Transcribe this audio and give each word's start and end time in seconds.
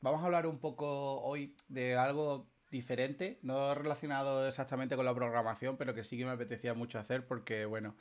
vamos 0.00 0.22
a 0.22 0.26
hablar 0.26 0.46
un 0.46 0.58
poco 0.58 1.20
hoy 1.22 1.54
de 1.68 1.96
algo 1.96 2.46
diferente, 2.70 3.38
no 3.42 3.74
relacionado 3.74 4.48
exactamente 4.48 4.96
con 4.96 5.04
la 5.04 5.14
programación, 5.14 5.76
pero 5.76 5.94
que 5.94 6.04
sí 6.04 6.16
que 6.16 6.24
me 6.24 6.30
apetecía 6.30 6.74
mucho 6.74 6.98
hacer 6.98 7.26
porque, 7.26 7.66
bueno, 7.66 7.94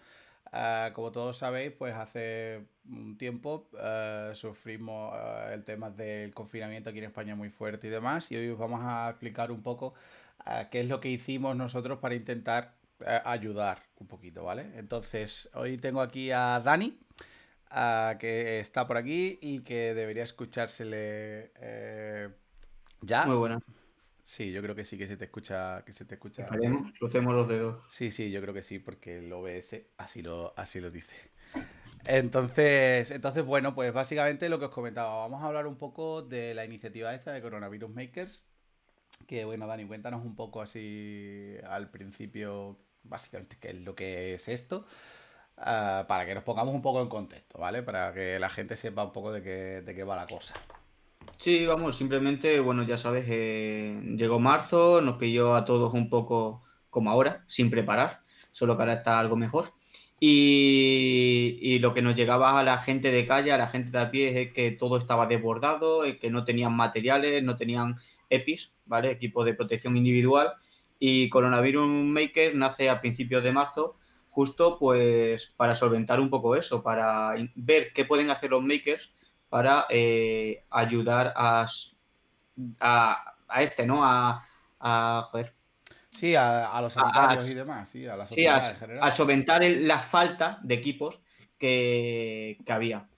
uh, 0.54 0.94
como 0.94 1.12
todos 1.12 1.38
sabéis, 1.38 1.74
pues 1.74 1.94
hace 1.94 2.66
un 2.86 3.18
tiempo 3.18 3.68
uh, 3.74 4.34
sufrimos 4.34 5.13
uh, 5.13 5.52
el 5.52 5.66
tema 5.66 5.89
del 5.89 6.34
confinamiento 6.34 6.89
aquí 6.89 7.00
en 7.00 7.05
España 7.05 7.36
muy 7.36 7.50
fuerte 7.50 7.88
y 7.88 7.90
demás, 7.90 8.32
y 8.32 8.38
hoy 8.38 8.50
os 8.50 8.58
vamos 8.58 8.80
a 8.84 9.10
explicar 9.10 9.52
un 9.52 9.62
poco 9.62 9.94
qué 10.72 10.80
es 10.80 10.88
lo 10.88 11.00
que 11.00 11.10
hicimos 11.10 11.56
nosotros 11.56 12.00
para 12.00 12.16
intentar 12.16 12.74
ayudar 13.26 13.84
un 14.00 14.08
poquito, 14.08 14.44
¿vale? 14.44 14.72
Entonces, 14.76 15.50
hoy 15.54 15.78
tengo 15.78 16.02
aquí 16.02 16.32
a 16.32 16.59
Dani. 16.64 16.98
Que 18.20 18.59
está 18.59 18.88
por 18.88 18.98
aquí 18.98 19.40
y 19.41 19.62
que 19.62 19.94
debería 19.94 20.23
escuchársele 20.23 21.52
eh, 21.55 22.30
ya. 23.02 23.26
Muy 23.26 23.36
buena. 23.36 23.59
Sí, 24.23 24.52
yo 24.52 24.62
creo 24.62 24.76
que 24.76 24.86
sí 24.86 24.98
que 24.98 25.08
se 25.08 25.18
te 25.18 25.26
escucha, 25.26 25.84
que 25.84 25.94
se 25.94 26.05
te 26.05 26.16
escucha. 26.16 26.48
crucemos 26.99 27.34
los 27.34 27.48
dedos. 27.48 27.84
Sí, 27.88 28.12
sí, 28.12 28.32
yo 28.32 28.41
creo 28.41 28.54
que 28.54 28.62
sí, 28.62 28.80
porque 28.80 29.18
el 29.18 29.34
OBS 29.34 29.88
así 29.98 30.22
lo, 30.22 30.54
así 30.58 30.80
lo 30.80 30.91
dice. 30.91 31.16
Entonces, 32.05 33.12
entonces, 33.12 33.46
bueno, 33.46 33.74
pues 33.76 33.94
básicamente 33.94 34.49
lo 34.49 34.60
que 34.60 34.66
os 34.66 34.72
comentaba, 34.72 35.18
vamos 35.18 35.44
a 35.44 35.48
hablar 35.48 35.68
un 35.68 35.77
poco 35.77 36.22
de 36.22 36.54
la 36.54 36.66
iniciativa 36.66 37.13
esta 37.13 37.32
de 37.32 37.41
Coronavirus 37.41 37.90
Makers. 37.90 38.48
Que 39.27 39.46
bueno, 39.46 39.68
Dani, 39.68 39.85
cuéntanos 39.85 40.24
un 40.24 40.35
poco 40.35 40.62
así 40.62 41.55
al 41.68 41.90
principio, 41.90 42.80
básicamente, 43.04 43.58
qué 43.60 43.70
es 43.70 43.82
lo 43.82 43.96
que 43.96 44.35
es 44.35 44.48
esto. 44.48 44.85
Uh, 45.58 46.08
para 46.08 46.26
que 46.26 46.34
nos 46.34 46.44
pongamos 46.44 46.73
un 46.73 46.82
poco 46.82 47.02
en 47.02 47.08
contexto, 47.08 47.60
¿vale? 47.60 47.84
Para 47.84 48.12
que 48.14 48.40
la 48.40 48.50
gente 48.50 48.76
sepa 48.76 49.04
un 49.04 49.12
poco 49.12 49.32
de 49.32 49.44
qué, 49.44 49.82
de 49.86 49.94
qué 49.94 50.04
va 50.04 50.16
la 50.16 50.26
cosa. 50.26 50.55
Sí, 51.38 51.66
vamos, 51.66 51.98
simplemente, 51.98 52.60
bueno, 52.60 52.84
ya 52.84 52.98
sabes, 52.98 53.26
eh, 53.27 54.00
llegó 54.16 54.40
marzo, 54.40 55.02
nos 55.02 55.18
pilló 55.18 55.55
a 55.55 55.66
todos 55.66 55.94
un 55.94 56.10
poco 56.10 56.63
como 56.90 57.10
ahora, 57.10 57.44
sin 57.48 57.70
preparar, 57.70 58.22
solo 58.52 58.76
que 58.76 58.84
ahora 58.84 58.94
está 58.94 59.20
algo 59.20 59.35
mejor. 59.35 59.74
Y, 60.20 61.57
y, 61.62 61.79
lo 61.79 61.96
que 61.96 62.04
nos 62.04 62.16
llegaba 62.16 62.60
a 62.60 62.63
la 62.63 62.77
gente 62.77 63.12
de 63.12 63.26
calle, 63.26 63.52
a 63.52 63.57
la 63.57 63.68
gente 63.68 63.90
de 63.90 63.99
a 63.99 64.11
pie, 64.11 64.41
es 64.41 64.53
que 64.53 64.72
todo 64.72 64.97
estaba 64.97 65.25
desbordado, 65.25 66.03
que 66.19 66.29
no 66.29 66.44
tenían 66.44 66.73
materiales, 66.75 67.44
no 67.44 67.55
tenían 67.55 67.95
EPIs, 68.29 68.75
¿vale? 68.85 69.11
Equipo 69.11 69.44
de 69.44 69.55
protección 69.55 69.97
individual. 69.97 70.53
Y 70.99 71.29
Coronavirus 71.29 71.88
Maker 71.88 72.55
nace 72.55 72.89
a 72.89 73.02
principios 73.02 73.44
de 73.44 73.52
marzo, 73.52 73.97
justo 74.31 74.79
pues 74.79 75.53
para 75.55 75.75
solventar 75.75 76.19
un 76.19 76.29
poco 76.29 76.55
eso, 76.55 76.81
para 76.81 77.35
ver 77.53 77.93
qué 77.93 78.05
pueden 78.05 78.31
hacer 78.31 78.49
los 78.49 78.63
makers 78.63 79.13
para 79.49 79.85
eh, 79.89 80.63
ayudar 80.69 81.33
a, 81.35 81.65
a, 82.79 83.61
este, 83.61 83.85
¿no? 83.85 84.03
A, 84.03 84.47
a 84.79 85.27
joder. 85.29 85.53
Sí, 86.09 86.35
a, 86.35 86.79
los 86.81 86.93
sanitarios 86.93 87.49
y 87.49 87.55
demás, 87.55 87.89
sí, 87.89 88.05
a 88.05 88.15
la 88.15 88.25
sí, 88.25 88.45
a, 88.45 89.11
solventar 89.11 89.63
la 89.63 89.97
falta 89.99 90.59
de 90.61 90.75
equipos 90.75 91.21
que, 91.57 92.57
que, 92.66 92.71
había. 92.71 93.09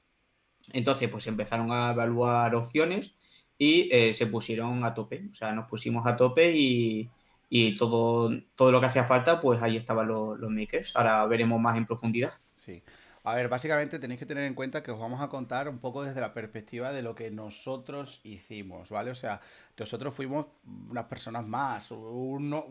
Entonces, 0.72 1.10
pues 1.10 1.28
empezaron 1.28 1.72
a 1.72 1.92
evaluar 1.92 2.56
opciones 2.56 3.16
y 3.58 3.90
eh, 3.92 4.14
se 4.14 4.28
pusieron 4.28 4.84
a 4.86 4.94
tope. 4.94 5.28
O 5.32 5.34
sea, 5.34 5.52
nos 5.54 5.68
pusimos 5.68 6.06
a 6.08 6.16
tope 6.16 6.52
y, 6.56 7.10
y 7.56 7.78
todo, 7.78 8.32
todo 8.56 8.72
lo 8.72 8.80
que 8.80 8.88
hacía 8.88 9.06
falta, 9.06 9.40
pues 9.40 9.62
ahí 9.62 9.78
estaban 9.78 10.08
los, 10.08 10.40
los 10.40 10.50
makers. 10.50 10.96
Ahora 10.96 11.24
veremos 11.28 11.62
más 11.62 11.78
en 11.78 11.86
profundidad. 11.86 12.34
Sí. 12.56 12.84
A 13.26 13.36
ver, 13.36 13.48
básicamente 13.48 14.00
tenéis 14.00 14.20
que 14.20 14.26
tener 14.26 14.44
en 14.44 14.54
cuenta 14.54 14.84
que 14.84 14.92
os 14.92 15.00
vamos 15.00 15.22
a 15.22 15.30
contar 15.30 15.70
un 15.70 15.80
poco 15.80 16.04
desde 16.04 16.20
la 16.20 16.34
perspectiva 16.34 16.92
de 16.92 17.02
lo 17.02 17.16
que 17.16 17.32
nosotros 17.32 18.20
hicimos, 18.26 18.90
¿vale? 18.90 19.12
O 19.12 19.16
sea, 19.16 19.40
nosotros 19.78 20.14
fuimos 20.14 20.48
unas 20.90 21.06
personas 21.06 21.48
más, 21.48 21.90
uno, 21.90 22.66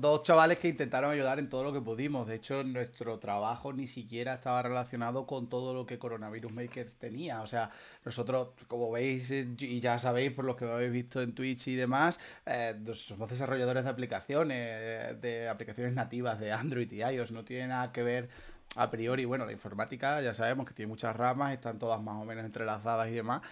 dos 0.00 0.22
chavales 0.24 0.58
que 0.58 0.68
intentaron 0.68 1.12
ayudar 1.12 1.38
en 1.38 1.48
todo 1.48 1.62
lo 1.62 1.72
que 1.72 1.80
pudimos. 1.80 2.26
De 2.26 2.34
hecho, 2.34 2.64
nuestro 2.64 3.20
trabajo 3.20 3.72
ni 3.72 3.86
siquiera 3.86 4.34
estaba 4.34 4.60
relacionado 4.60 5.24
con 5.24 5.48
todo 5.48 5.72
lo 5.72 5.86
que 5.86 6.00
Coronavirus 6.00 6.52
Makers 6.52 6.96
tenía. 6.96 7.40
O 7.40 7.46
sea, 7.46 7.70
nosotros, 8.04 8.48
como 8.66 8.90
veis 8.90 9.30
eh, 9.30 9.48
y 9.60 9.78
ya 9.78 10.00
sabéis 10.00 10.32
por 10.32 10.46
lo 10.46 10.56
que 10.56 10.64
habéis 10.64 10.90
visto 10.90 11.22
en 11.22 11.32
Twitch 11.32 11.68
y 11.68 11.76
demás, 11.76 12.18
eh, 12.44 12.74
somos 12.92 13.30
desarrolladores 13.30 13.84
de 13.84 13.90
aplicaciones, 13.90 15.20
de 15.20 15.48
aplicaciones 15.48 15.94
nativas 15.94 16.40
de 16.40 16.50
Android 16.50 16.90
y 16.90 17.02
iOS. 17.02 17.30
No 17.30 17.44
tiene 17.44 17.68
nada 17.68 17.92
que 17.92 18.02
ver 18.02 18.28
a 18.78 18.90
priori, 18.90 19.24
bueno, 19.24 19.44
la 19.44 19.52
informática 19.52 20.20
ya 20.22 20.34
sabemos 20.34 20.66
que 20.66 20.74
tiene 20.74 20.88
muchas 20.88 21.14
ramas, 21.16 21.52
están 21.52 21.78
todas 21.78 22.00
más 22.00 22.22
o 22.22 22.24
menos 22.24 22.44
entrelazadas 22.44 23.08
y 23.08 23.12
demás, 23.12 23.42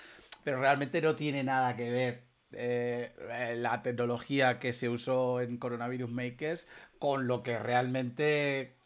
pero 0.44 0.60
realmente 0.60 1.02
no 1.02 1.14
tiene 1.14 1.42
nada 1.42 1.74
que 1.76 1.90
ver 1.90 2.22
eh, 2.52 3.56
la 3.58 3.82
tecnología 3.82 4.58
que 4.60 4.72
se 4.72 4.88
usó 4.88 5.40
en 5.40 5.58
Coronavirus 5.58 6.10
Makers 6.10 6.68
con 6.98 7.26
lo 7.26 7.42
que 7.42 7.58
realmente 7.58 8.76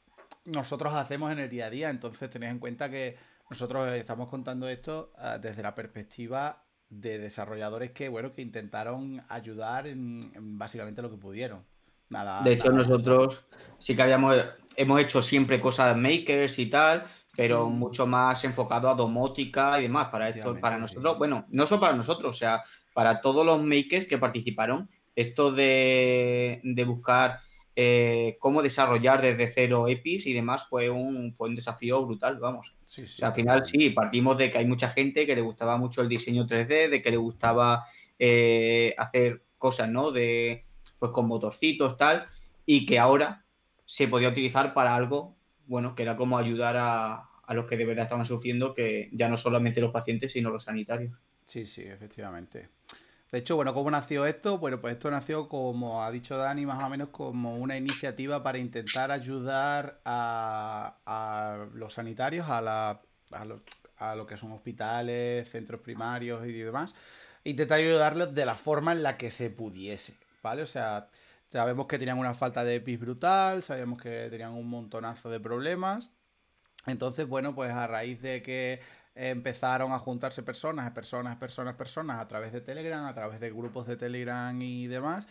nosotros 0.47 0.95
hacemos 0.95 1.31
en 1.31 1.39
el 1.41 1.51
día 1.51 1.67
a 1.67 1.71
día. 1.71 1.91
Entonces 1.91 2.31
tenéis 2.31 2.53
en 2.53 2.59
cuenta 2.59 2.91
que 2.91 3.19
nosotros 3.51 3.93
estamos 3.93 4.29
contando 4.29 4.69
esto 4.69 5.13
eh, 5.19 5.39
desde 5.41 5.63
la 5.63 5.75
perspectiva 5.75 6.65
de 6.89 7.19
desarrolladores 7.19 7.93
que, 7.93 8.09
bueno, 8.09 8.33
que 8.33 8.43
intentaron 8.43 9.23
ayudar 9.29 9.87
en, 9.87 10.33
básicamente 10.59 11.03
lo 11.03 11.11
que 11.11 11.17
pudieron. 11.17 11.65
Nada, 12.11 12.43
de 12.43 12.53
hecho, 12.53 12.71
nosotros 12.71 13.45
sí 13.79 13.97
que 13.97 14.03
habíamos 14.03 14.37
hemos 14.77 15.01
hecho 15.01 15.23
siempre 15.23 15.61
cosas 15.61 15.97
makers 15.97 16.59
y 16.59 16.67
tal, 16.67 17.05
pero 17.37 17.69
mm. 17.69 17.79
mucho 17.79 18.07
más 18.07 18.43
enfocado 18.45 18.89
a 18.89 18.95
domótica 18.95 19.79
y 19.79 19.83
demás. 19.85 20.09
Para 20.09 20.29
esto, 20.29 20.59
para 20.59 20.79
nosotros, 20.79 21.19
bueno, 21.19 21.47
no 21.51 21.67
solo 21.67 21.81
para 21.81 21.97
nosotros, 21.97 22.37
o 22.37 22.39
sea, 22.39 22.63
para 22.95 23.21
todos 23.21 23.45
los 23.45 23.63
makers 23.63 24.07
que 24.07 24.19
participaron, 24.19 24.89
esto 25.15 25.53
de, 25.53 26.61
buscar 26.87 27.41
eh, 27.77 28.37
cómo 28.41 28.63
desarrollar 28.63 29.21
desde 29.21 29.49
cero 29.49 29.87
EPIs 29.89 30.27
y 30.27 30.33
demás 30.33 30.67
fue 30.67 30.89
un, 30.89 31.35
fue 31.35 31.49
un 31.49 31.55
desafío 31.55 32.05
brutal, 32.05 32.39
vamos. 32.39 32.75
al 33.23 33.35
final 33.35 33.65
sí, 33.65 33.91
partimos 33.91 34.39
de 34.39 34.51
que 34.51 34.59
hay 34.59 34.67
mucha 34.67 34.89
gente 34.89 35.27
que 35.27 35.35
le 35.35 35.43
gustaba 35.43 35.77
mucho 35.77 36.01
el 36.01 36.09
diseño 36.09 36.47
3D, 36.47 36.89
de 36.89 37.03
que 37.03 37.11
le 37.11 37.17
gustaba 37.17 37.85
eh, 38.19 38.95
hacer 38.97 39.43
cosas, 39.59 39.91
¿no? 39.91 40.11
De, 40.11 40.65
pues 41.01 41.11
con 41.11 41.27
motorcitos, 41.27 41.97
tal, 41.97 42.29
y 42.65 42.87
que 42.87 43.01
ahora 43.01 43.45
se 43.85 44.07
podía 44.07 44.29
utilizar 44.29 44.73
para 44.73 44.95
algo, 44.95 45.35
bueno, 45.67 45.97
que 45.97 46.05
era 46.05 46.17
como 46.17 46.39
ayudar 46.39 46.77
a, 46.79 47.27
los 47.49 47.67
que 47.67 47.77
de 47.77 47.85
verdad 47.85 48.05
estaban 48.05 48.27
sufriendo, 48.27 48.73
que 48.75 49.11
ya 49.13 49.29
no 49.29 49.37
solamente 49.37 49.81
los 49.81 49.91
pacientes, 49.91 50.31
sino 50.31 50.51
los 50.51 50.63
sanitarios. 50.63 51.19
Sí, 51.47 51.67
sí, 51.67 51.83
efectivamente. 51.83 52.69
De 53.33 53.39
hecho, 53.39 53.57
bueno, 53.57 53.75
¿cómo 53.75 53.91
nació 53.91 54.27
esto? 54.27 54.59
Bueno, 54.59 54.81
pues 54.81 54.93
esto 54.95 55.11
nació, 55.11 55.49
como 55.49 56.05
ha 56.05 56.11
dicho 56.13 56.37
Dani, 56.37 56.67
más 56.67 56.83
o 56.85 56.89
menos 56.89 57.09
como 57.09 57.57
una 57.57 57.77
iniciativa 57.77 58.43
para 58.43 58.59
intentar 58.59 59.11
ayudar 59.11 60.01
a, 60.05 61.67
los 61.75 61.95
sanitarios, 61.95 62.49
a, 62.49 62.61
la, 62.61 63.01
a, 63.99 64.15
lo, 64.15 64.27
que 64.27 64.37
son 64.37 64.53
hospitales, 64.53 65.51
centros 65.51 65.81
primarios 65.81 66.47
y 66.47 66.53
demás, 66.53 66.95
intentar 67.43 67.79
ayudarlos 67.79 68.35
de 68.35 68.47
la 68.47 68.55
forma 68.55 68.93
en 68.93 69.03
la 69.03 69.17
que 69.17 69.33
se 69.33 69.51
pudiese, 69.51 70.15
¿vale? 70.43 70.63
O 70.63 70.67
sea, 70.67 71.09
Sabemos 71.51 71.87
que 71.89 71.99
tenían 71.99 72.19
una 72.19 72.33
falta 72.33 72.63
de 72.65 72.77
EPIs 72.77 73.01
brutal, 73.01 73.63
sabemos 73.65 74.01
que 74.01 74.29
tenían 74.31 74.53
un 74.53 74.69
montonazo 74.69 75.31
de 75.31 75.41
problemas. 75.41 76.11
Entonces, 76.87 77.27
bueno, 77.29 77.55
pues 77.55 77.73
a 77.73 77.87
raíz 77.89 78.23
de 78.23 78.41
que 78.43 78.81
empezaron 79.17 79.93
a 79.93 79.99
juntarse 79.99 80.45
personas, 80.45 80.91
personas, 80.93 81.37
personas, 81.39 81.75
personas 81.75 82.21
a 82.21 82.29
través 82.29 82.53
de 82.53 82.61
Telegram, 82.61 83.05
a 83.05 83.15
través 83.15 83.41
de 83.41 83.51
grupos 83.51 83.89
de 83.89 83.97
Telegram 83.97 84.61
y 84.63 84.87
demás. 84.87 85.27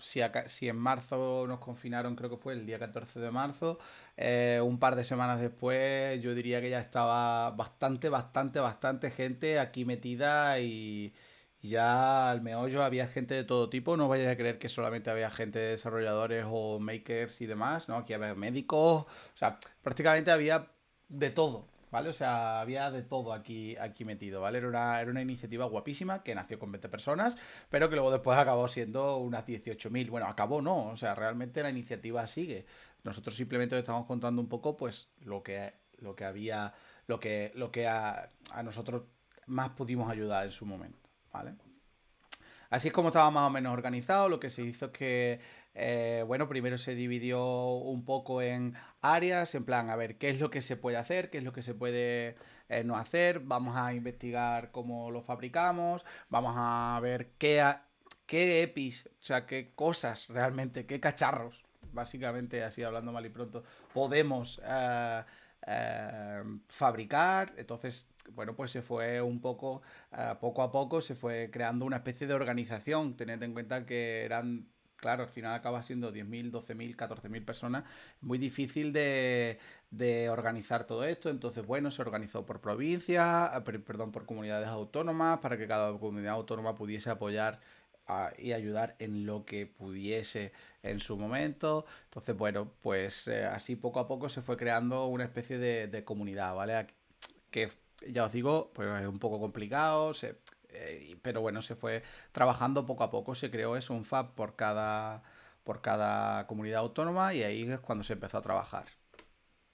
si, 0.00 0.20
si, 0.46 0.68
en 0.68 0.76
marzo 0.76 1.46
nos 1.46 1.60
confinaron, 1.60 2.16
creo 2.16 2.30
que 2.30 2.36
fue 2.36 2.54
el 2.54 2.66
día 2.66 2.78
14 2.80 3.20
de 3.20 3.30
marzo, 3.30 3.78
eh, 4.16 4.60
un 4.62 4.78
par 4.80 4.96
de 4.96 5.04
semanas 5.04 5.40
después 5.40 6.20
yo 6.20 6.34
diría 6.34 6.60
que 6.60 6.70
ya 6.70 6.80
estaba 6.80 7.50
bastante, 7.52 8.08
bastante, 8.08 8.58
bastante 8.58 9.10
gente 9.12 9.60
aquí 9.60 9.84
metida 9.84 10.58
y, 10.60 11.14
ya 11.62 12.30
al 12.30 12.40
meollo 12.42 12.82
había 12.82 13.06
gente 13.06 13.34
de 13.34 13.44
todo 13.44 13.68
tipo, 13.68 13.96
no 13.96 14.08
vayas 14.08 14.32
a 14.32 14.36
creer 14.36 14.58
que 14.58 14.68
solamente 14.68 15.10
había 15.10 15.30
gente 15.30 15.58
de 15.58 15.68
desarrolladores 15.72 16.46
o 16.48 16.78
makers 16.78 17.40
y 17.40 17.46
demás, 17.46 17.88
¿no? 17.88 17.96
Aquí 17.96 18.14
había 18.14 18.34
médicos, 18.34 19.02
o 19.02 19.36
sea, 19.36 19.58
prácticamente 19.82 20.30
había 20.30 20.68
de 21.08 21.30
todo, 21.30 21.66
¿vale? 21.90 22.08
O 22.08 22.12
sea, 22.14 22.60
había 22.60 22.90
de 22.90 23.02
todo 23.02 23.32
aquí, 23.32 23.76
aquí 23.76 24.04
metido, 24.04 24.40
¿vale? 24.40 24.58
Era 24.58 24.68
una, 24.68 25.00
era 25.00 25.10
una 25.10 25.22
iniciativa 25.22 25.66
guapísima 25.66 26.22
que 26.22 26.34
nació 26.34 26.58
con 26.58 26.72
20 26.72 26.88
personas, 26.88 27.36
pero 27.68 27.90
que 27.90 27.96
luego 27.96 28.10
después 28.10 28.38
acabó 28.38 28.66
siendo 28.68 29.18
unas 29.18 29.46
18.000. 29.46 30.08
Bueno, 30.10 30.26
acabó 30.28 30.62
no, 30.62 30.86
o 30.88 30.96
sea, 30.96 31.14
realmente 31.14 31.62
la 31.62 31.70
iniciativa 31.70 32.26
sigue. 32.26 32.64
Nosotros 33.04 33.34
simplemente 33.36 33.78
estamos 33.78 34.06
contando 34.06 34.40
un 34.40 34.48
poco, 34.48 34.76
pues, 34.76 35.08
lo 35.20 35.42
que, 35.42 35.74
lo 35.98 36.14
que 36.16 36.24
había, 36.24 36.74
lo 37.06 37.20
que, 37.20 37.52
lo 37.54 37.70
que 37.72 37.86
a, 37.86 38.30
a 38.52 38.62
nosotros 38.62 39.02
más 39.46 39.70
pudimos 39.70 40.10
ayudar 40.10 40.44
en 40.46 40.52
su 40.52 40.66
momento. 40.66 40.99
¿Vale? 41.32 41.54
Así 42.70 42.88
es 42.88 42.94
como 42.94 43.08
estaba 43.08 43.30
más 43.30 43.48
o 43.48 43.50
menos 43.50 43.72
organizado. 43.72 44.28
Lo 44.28 44.38
que 44.38 44.48
se 44.48 44.62
hizo 44.62 44.86
es 44.86 44.92
que, 44.92 45.40
eh, 45.74 46.24
bueno, 46.26 46.48
primero 46.48 46.78
se 46.78 46.94
dividió 46.94 47.42
un 47.74 48.04
poco 48.04 48.42
en 48.42 48.74
áreas, 49.02 49.54
en 49.54 49.64
plan, 49.64 49.90
a 49.90 49.96
ver, 49.96 50.18
qué 50.18 50.30
es 50.30 50.40
lo 50.40 50.50
que 50.50 50.62
se 50.62 50.76
puede 50.76 50.96
hacer, 50.96 51.30
qué 51.30 51.38
es 51.38 51.44
lo 51.44 51.52
que 51.52 51.62
se 51.62 51.74
puede 51.74 52.36
eh, 52.68 52.84
no 52.84 52.96
hacer, 52.96 53.40
vamos 53.40 53.76
a 53.76 53.92
investigar 53.92 54.70
cómo 54.70 55.10
lo 55.10 55.22
fabricamos, 55.22 56.04
vamos 56.28 56.54
a 56.56 57.00
ver 57.02 57.32
qué, 57.38 57.64
qué 58.26 58.62
EPIs, 58.62 59.08
o 59.08 59.22
sea, 59.22 59.46
qué 59.46 59.72
cosas 59.74 60.28
realmente, 60.28 60.86
qué 60.86 61.00
cacharros, 61.00 61.64
básicamente, 61.92 62.62
así 62.62 62.84
hablando 62.84 63.10
mal 63.10 63.26
y 63.26 63.30
pronto, 63.30 63.64
podemos 63.92 64.60
eh, 64.64 65.24
eh, 65.66 66.42
fabricar. 66.68 67.54
Entonces, 67.56 68.10
bueno, 68.32 68.54
pues 68.54 68.70
se 68.70 68.82
fue 68.82 69.20
un 69.20 69.40
poco, 69.40 69.82
poco 70.40 70.62
a 70.62 70.72
poco, 70.72 71.00
se 71.00 71.14
fue 71.14 71.50
creando 71.52 71.84
una 71.84 71.96
especie 71.96 72.26
de 72.26 72.34
organización, 72.34 73.16
teniendo 73.16 73.44
en 73.44 73.52
cuenta 73.52 73.86
que 73.86 74.24
eran 74.24 74.66
claro, 75.00 75.24
al 75.24 75.28
final 75.30 75.54
acaba 75.54 75.82
siendo 75.82 76.12
10.000, 76.12 76.50
12.000, 76.52 76.96
14.000 76.96 77.44
personas, 77.44 77.84
muy 78.20 78.38
difícil 78.38 78.92
de, 78.92 79.58
organizar 80.30 80.86
todo 80.86 81.04
esto. 81.04 81.30
Entonces, 81.30 81.66
bueno, 81.66 81.90
se 81.90 82.02
organizó 82.02 82.46
por 82.46 82.60
provincias, 82.60 83.50
eh, 83.56 83.78
perdón, 83.80 84.12
por 84.12 84.26
comunidades 84.26 84.68
autónomas, 84.68 85.38
para 85.38 85.56
que 85.56 85.66
cada 85.66 85.98
comunidad 85.98 86.34
autónoma 86.34 86.74
pudiese 86.74 87.10
apoyar 87.10 87.60
y 88.38 88.52
ayudar 88.52 88.96
en 88.98 89.26
lo 89.26 89.44
que 89.44 89.66
pudiese 89.66 90.52
en 90.82 91.00
su 91.00 91.16
momento. 91.16 91.84
Entonces, 92.04 92.36
bueno, 92.36 92.72
pues 92.82 93.28
eh, 93.28 93.44
así 93.46 93.76
poco 93.76 94.00
a 94.00 94.08
poco 94.08 94.28
se 94.28 94.42
fue 94.42 94.56
creando 94.56 95.06
una 95.06 95.24
especie 95.24 95.58
de, 95.58 95.86
de 95.88 96.04
comunidad, 96.04 96.54
¿vale? 96.54 96.86
Que 97.50 97.70
ya 98.08 98.24
os 98.24 98.32
digo, 98.32 98.70
pues 98.74 98.88
es 99.00 99.06
un 99.08 99.18
poco 99.18 99.40
complicado, 99.40 100.12
se, 100.14 100.38
eh, 100.70 101.16
pero 101.22 101.40
bueno, 101.40 101.62
se 101.62 101.76
fue 101.76 102.02
trabajando 102.32 102.86
poco 102.86 103.04
a 103.04 103.10
poco, 103.10 103.34
se 103.34 103.50
creó 103.50 103.76
eso, 103.76 103.94
un 103.94 104.04
FAB 104.04 104.34
por 104.34 104.56
cada, 104.56 105.22
por 105.64 105.80
cada 105.82 106.46
comunidad 106.46 106.80
autónoma 106.80 107.34
y 107.34 107.42
ahí 107.42 107.70
es 107.70 107.80
cuando 107.80 108.04
se 108.04 108.14
empezó 108.14 108.38
a 108.38 108.42
trabajar. 108.42 108.86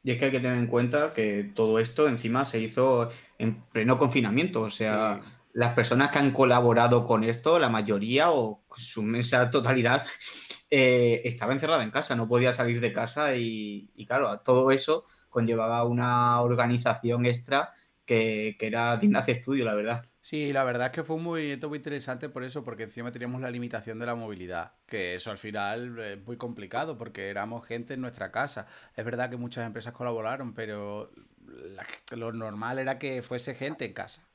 Y 0.02 0.12
es 0.12 0.18
que 0.18 0.26
hay 0.26 0.30
que 0.30 0.40
tener 0.40 0.58
en 0.58 0.68
cuenta 0.68 1.12
que 1.12 1.50
todo 1.54 1.80
esto 1.80 2.08
encima 2.08 2.44
se 2.44 2.60
hizo 2.60 3.10
en 3.38 3.60
pleno 3.72 3.98
confinamiento, 3.98 4.62
o 4.62 4.70
sea, 4.70 5.20
las 5.56 5.72
personas 5.72 6.10
que 6.10 6.18
han 6.18 6.32
colaborado 6.32 7.06
con 7.06 7.24
esto, 7.24 7.58
la 7.58 7.70
mayoría 7.70 8.30
o 8.30 8.60
su 8.76 9.00
inmensa 9.00 9.50
totalidad, 9.50 10.06
eh, 10.70 11.22
estaba 11.24 11.54
encerrada 11.54 11.82
en 11.82 11.90
casa, 11.90 12.14
no 12.14 12.28
podía 12.28 12.52
salir 12.52 12.78
de 12.78 12.92
casa 12.92 13.34
y, 13.36 13.88
claro, 14.06 14.38
todo 14.40 14.70
eso 14.70 15.06
conllevaba 15.30 15.82
una 15.84 16.42
organización 16.42 17.24
extra 17.24 17.72
que, 18.04 18.54
era 18.60 18.98
digna 18.98 19.22
de 19.22 19.32
estudio, 19.32 19.64
la 19.64 19.74
verdad. 19.74 20.04
Sí, 20.20 20.52
la 20.52 20.62
verdad 20.62 20.88
es 20.88 20.92
que 20.92 21.04
fue 21.04 21.16
un 21.16 21.22
movimiento 21.22 21.70
muy 21.70 21.78
interesante 21.78 22.28
por 22.28 22.44
eso, 22.44 22.62
porque 22.62 22.82
encima 22.82 23.10
teníamos 23.10 23.40
la 23.40 23.50
limitación 23.50 23.98
de 23.98 24.04
la 24.04 24.14
movilidad, 24.14 24.72
que 24.84 25.14
eso 25.14 25.30
al 25.30 25.38
final 25.38 25.98
es 26.00 26.22
muy 26.22 26.36
complicado 26.36 26.98
porque 26.98 27.30
éramos 27.30 27.66
gente 27.66 27.94
en 27.94 28.02
nuestra 28.02 28.30
casa. 28.30 28.66
Es 28.94 29.06
verdad 29.06 29.30
que 29.30 29.38
muchas 29.38 29.64
empresas 29.64 29.94
colaboraron, 29.94 30.52
pero 30.52 31.10
lo 32.14 32.32
normal 32.32 32.78
era 32.78 32.98
que 32.98 33.22
fuese 33.22 33.54
gente 33.54 33.86
en 33.86 33.94
casa. 33.94 34.25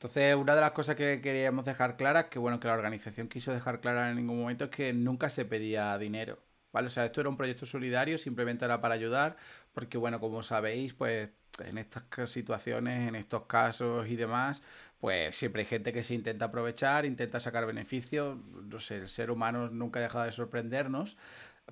Entonces, 0.00 0.34
una 0.34 0.54
de 0.54 0.62
las 0.62 0.70
cosas 0.70 0.96
que 0.96 1.20
queríamos 1.20 1.66
dejar 1.66 1.98
claras, 1.98 2.26
que 2.26 2.38
bueno, 2.38 2.58
que 2.58 2.68
la 2.68 2.72
organización 2.72 3.28
quiso 3.28 3.52
dejar 3.52 3.82
clara 3.82 4.08
en 4.08 4.16
ningún 4.16 4.40
momento, 4.40 4.64
es 4.64 4.70
que 4.70 4.94
nunca 4.94 5.28
se 5.28 5.44
pedía 5.44 5.98
dinero. 5.98 6.38
¿Vale? 6.72 6.86
O 6.86 6.90
sea, 6.90 7.04
esto 7.04 7.20
era 7.20 7.28
un 7.28 7.36
proyecto 7.36 7.66
solidario, 7.66 8.16
simplemente 8.16 8.64
era 8.64 8.80
para 8.80 8.94
ayudar, 8.94 9.36
porque 9.74 9.98
bueno, 9.98 10.18
como 10.18 10.42
sabéis, 10.42 10.94
pues 10.94 11.28
en 11.58 11.76
estas 11.76 12.04
situaciones, 12.30 13.08
en 13.08 13.14
estos 13.14 13.44
casos 13.44 14.08
y 14.08 14.16
demás, 14.16 14.62
pues 15.00 15.34
siempre 15.34 15.62
hay 15.62 15.66
gente 15.66 15.92
que 15.92 16.02
se 16.02 16.14
intenta 16.14 16.46
aprovechar, 16.46 17.04
intenta 17.04 17.38
sacar 17.38 17.66
beneficio. 17.66 18.38
No 18.70 18.78
sé, 18.78 18.96
el 18.96 19.08
ser 19.10 19.30
humano 19.30 19.68
nunca 19.68 19.98
ha 20.00 20.02
dejado 20.02 20.24
de 20.24 20.32
sorprendernos. 20.32 21.18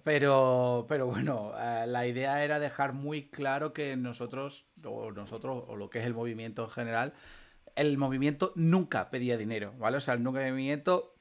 Pero, 0.05 0.87
pero 0.89 1.07
bueno, 1.07 1.53
eh, 1.59 1.87
la 1.87 2.07
idea 2.07 2.45
era 2.45 2.59
dejar 2.59 2.93
muy 2.93 3.29
claro 3.31 3.73
que 3.73 3.97
nosotros, 3.97 4.67
o 4.85 5.13
nosotros, 5.13 5.65
o 5.67 5.77
lo 5.77 5.91
que 5.91 6.01
es 6.01 6.07
el 6.07 6.15
movimiento 6.15 6.65
en 6.65 6.71
general, 6.71 7.15
el 7.79 7.97
movimiento 7.97 8.53
nunca 8.57 9.09
pedía 9.09 9.37
dinero, 9.37 9.73
¿vale? 9.79 9.99
O 9.99 10.01
sea, 10.01 10.15
el 10.15 10.21
movimiento, 10.21 11.15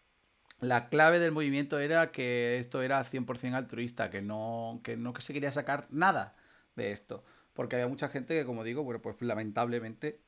la 0.59 0.89
clave 0.89 1.19
del 1.19 1.31
movimiento 1.31 1.79
era 1.79 2.11
que 2.11 2.57
esto 2.57 2.81
era 2.81 3.03
100% 3.03 3.53
altruista, 3.53 4.09
que 4.09 4.23
no, 4.23 4.81
que 4.83 4.97
no 4.97 5.13
que 5.13 5.21
se 5.21 5.33
quería 5.33 5.51
sacar 5.51 5.87
nada 5.91 6.35
de 6.75 6.91
esto. 6.91 7.23
Porque 7.53 7.75
había 7.75 7.87
mucha 7.87 8.09
gente 8.09 8.35
que, 8.35 8.45
como 8.45 8.63
digo, 8.63 8.83
bueno, 8.83 9.01
pues 9.01 9.21
lamentablemente 9.21 10.19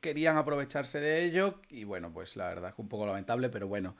querían 0.00 0.36
aprovecharse 0.36 1.00
de 1.00 1.24
ello 1.24 1.60
y 1.68 1.84
bueno, 1.84 2.12
pues 2.12 2.36
la 2.36 2.48
verdad 2.48 2.70
es 2.70 2.78
un 2.78 2.88
poco 2.88 3.06
lamentable, 3.06 3.48
pero 3.48 3.66
bueno, 3.66 3.96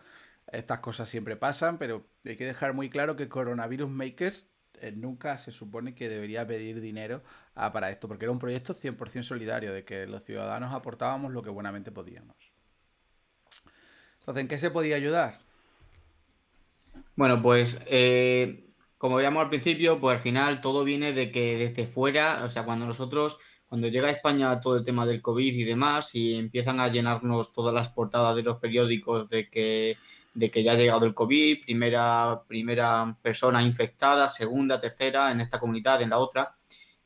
estas 0.52 0.80
cosas 0.80 1.08
siempre 1.08 1.36
pasan, 1.36 1.78
pero 1.78 2.06
hay 2.24 2.36
que 2.36 2.46
dejar 2.46 2.72
muy 2.74 2.88
claro 2.88 3.16
que 3.16 3.28
Coronavirus 3.28 3.90
Makers 3.90 4.53
nunca 4.94 5.38
se 5.38 5.52
supone 5.52 5.94
que 5.94 6.08
debería 6.08 6.46
pedir 6.46 6.80
dinero 6.80 7.22
ah, 7.54 7.72
para 7.72 7.90
esto, 7.90 8.08
porque 8.08 8.24
era 8.24 8.32
un 8.32 8.38
proyecto 8.38 8.74
100% 8.74 9.22
solidario, 9.22 9.72
de 9.72 9.84
que 9.84 10.06
los 10.06 10.22
ciudadanos 10.22 10.72
aportábamos 10.72 11.32
lo 11.32 11.42
que 11.42 11.50
buenamente 11.50 11.90
podíamos. 11.90 12.36
Entonces, 14.20 14.40
¿en 14.40 14.48
qué 14.48 14.58
se 14.58 14.70
podía 14.70 14.96
ayudar? 14.96 15.38
Bueno, 17.16 17.42
pues 17.42 17.80
eh, 17.86 18.68
como 18.98 19.16
veíamos 19.16 19.42
al 19.42 19.50
principio, 19.50 20.00
pues 20.00 20.16
al 20.16 20.22
final 20.22 20.60
todo 20.60 20.84
viene 20.84 21.12
de 21.12 21.30
que 21.30 21.56
desde 21.56 21.86
fuera, 21.86 22.42
o 22.44 22.48
sea, 22.48 22.64
cuando 22.64 22.86
nosotros 22.86 23.38
cuando 23.74 23.88
llega 23.88 24.06
a 24.06 24.12
España 24.12 24.60
todo 24.60 24.76
el 24.76 24.84
tema 24.84 25.04
del 25.04 25.20
COVID 25.20 25.52
y 25.52 25.64
demás, 25.64 26.14
y 26.14 26.34
empiezan 26.34 26.78
a 26.78 26.86
llenarnos 26.86 27.52
todas 27.52 27.74
las 27.74 27.88
portadas 27.88 28.36
de 28.36 28.44
los 28.44 28.58
periódicos 28.58 29.28
de 29.28 29.50
que, 29.50 29.96
de 30.34 30.50
que 30.50 30.62
ya 30.62 30.72
ha 30.72 30.76
llegado 30.76 31.06
el 31.06 31.14
COVID, 31.14 31.64
primera, 31.64 32.42
primera 32.46 33.16
persona 33.22 33.62
infectada, 33.62 34.28
segunda, 34.28 34.80
tercera, 34.80 35.30
en 35.30 35.40
esta 35.40 35.58
comunidad, 35.58 36.02
en 36.02 36.10
la 36.10 36.18
otra. 36.18 36.54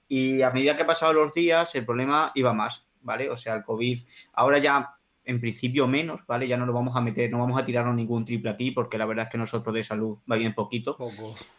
Y 0.09 0.43
a 0.43 0.51
medida 0.51 0.77
que 0.77 0.85
pasaban 0.85 1.17
los 1.17 1.35
días, 1.35 1.75
el 1.75 1.85
problema 1.85 2.33
iba 2.35 2.53
más, 2.53 2.87
¿vale? 3.03 3.29
O 3.31 3.37
sea, 3.37 3.55
el 3.55 3.63
COVID 3.63 4.01
ahora 4.33 4.59
ya 4.59 4.99
en 5.29 5.41
principio 5.41 5.87
menos, 5.87 6.23
¿vale? 6.27 6.49
Ya 6.49 6.57
no 6.57 6.65
lo 6.65 6.73
vamos 6.73 6.97
a 6.97 7.03
meter, 7.03 7.31
no 7.31 7.39
vamos 7.39 7.61
a 7.61 7.65
tirarnos 7.67 7.95
ningún 7.95 8.25
triple 8.25 8.49
aquí, 8.49 8.71
porque 8.71 8.97
la 8.97 9.05
verdad 9.05 9.27
es 9.27 9.31
que 9.31 9.37
nosotros 9.37 9.75
de 9.75 9.85
salud 9.85 10.17
va 10.31 10.37
bien 10.37 10.55
poquito. 10.55 10.97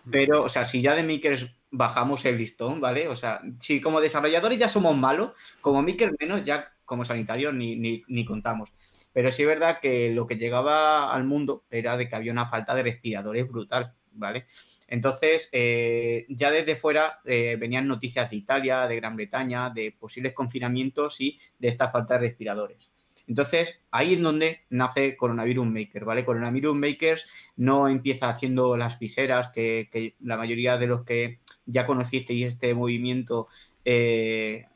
Pero, 0.09 0.43
o 0.43 0.49
sea, 0.49 0.65
si 0.65 0.81
ya 0.81 0.95
de 0.95 1.03
makers 1.03 1.47
bajamos 1.69 2.25
el 2.25 2.39
listón, 2.39 2.81
¿vale? 2.81 3.07
O 3.07 3.15
sea, 3.15 3.41
si 3.59 3.79
como 3.79 4.01
desarrolladores 4.01 4.57
ya 4.57 4.67
somos 4.67 4.97
malos, 4.97 5.33
como 5.61 5.83
makers 5.83 6.13
menos, 6.19 6.41
ya 6.41 6.73
como 6.83 7.05
sanitarios 7.05 7.53
ni, 7.53 7.75
ni, 7.75 8.25
contamos. 8.25 8.71
Pero 9.19 9.31
sí 9.31 9.41
es 9.41 9.49
verdad 9.49 9.81
que 9.81 10.13
lo 10.13 10.25
que 10.25 10.37
llegaba 10.37 11.13
al 11.13 11.25
mundo 11.25 11.65
era 11.69 11.97
de 11.97 12.07
que 12.07 12.15
había 12.15 12.31
una 12.31 12.47
falta 12.47 12.73
de 12.73 12.83
respiradores 12.83 13.45
brutal, 13.49 13.93
¿vale? 14.13 14.45
Entonces, 14.87 15.49
eh, 15.51 16.25
ya 16.29 16.51
desde 16.51 16.77
fuera 16.77 17.19
eh, 17.25 17.57
venían 17.59 17.85
noticias 17.85 18.29
de 18.29 18.37
Italia, 18.37 18.87
de 18.87 18.95
Gran 18.95 19.17
Bretaña, 19.17 19.71
de 19.71 19.91
posibles 19.91 20.31
confinamientos 20.31 21.19
y 21.19 21.37
de 21.57 21.67
esta 21.67 21.89
falta 21.89 22.13
de 22.13 22.21
respiradores. 22.21 22.91
Entonces, 23.27 23.81
ahí 23.91 24.13
es 24.13 24.21
donde 24.21 24.61
nace 24.69 25.17
Coronavirus 25.17 25.67
Maker, 25.67 26.05
¿vale? 26.05 26.23
Coronavirus 26.23 26.77
Makers 26.77 27.27
no 27.57 27.89
empieza 27.89 28.29
haciendo 28.29 28.77
las 28.77 28.99
viseras 28.99 29.49
que, 29.49 30.15
la 30.21 30.37
mayoría 30.37 30.77
de 30.77 30.87
los 30.87 31.03
que 31.03 31.41
ya 31.65 31.85
conocisteis 31.85 32.45
este 32.45 32.73
movimiento, 32.73 33.49
eh, 33.83 34.67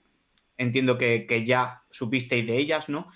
entiendo 0.57 0.97
que, 0.97 1.43
ya 1.45 1.83
supisteis 1.89 2.45
de 2.45 2.57
ellas, 2.57 2.89
¿no? 2.89 3.07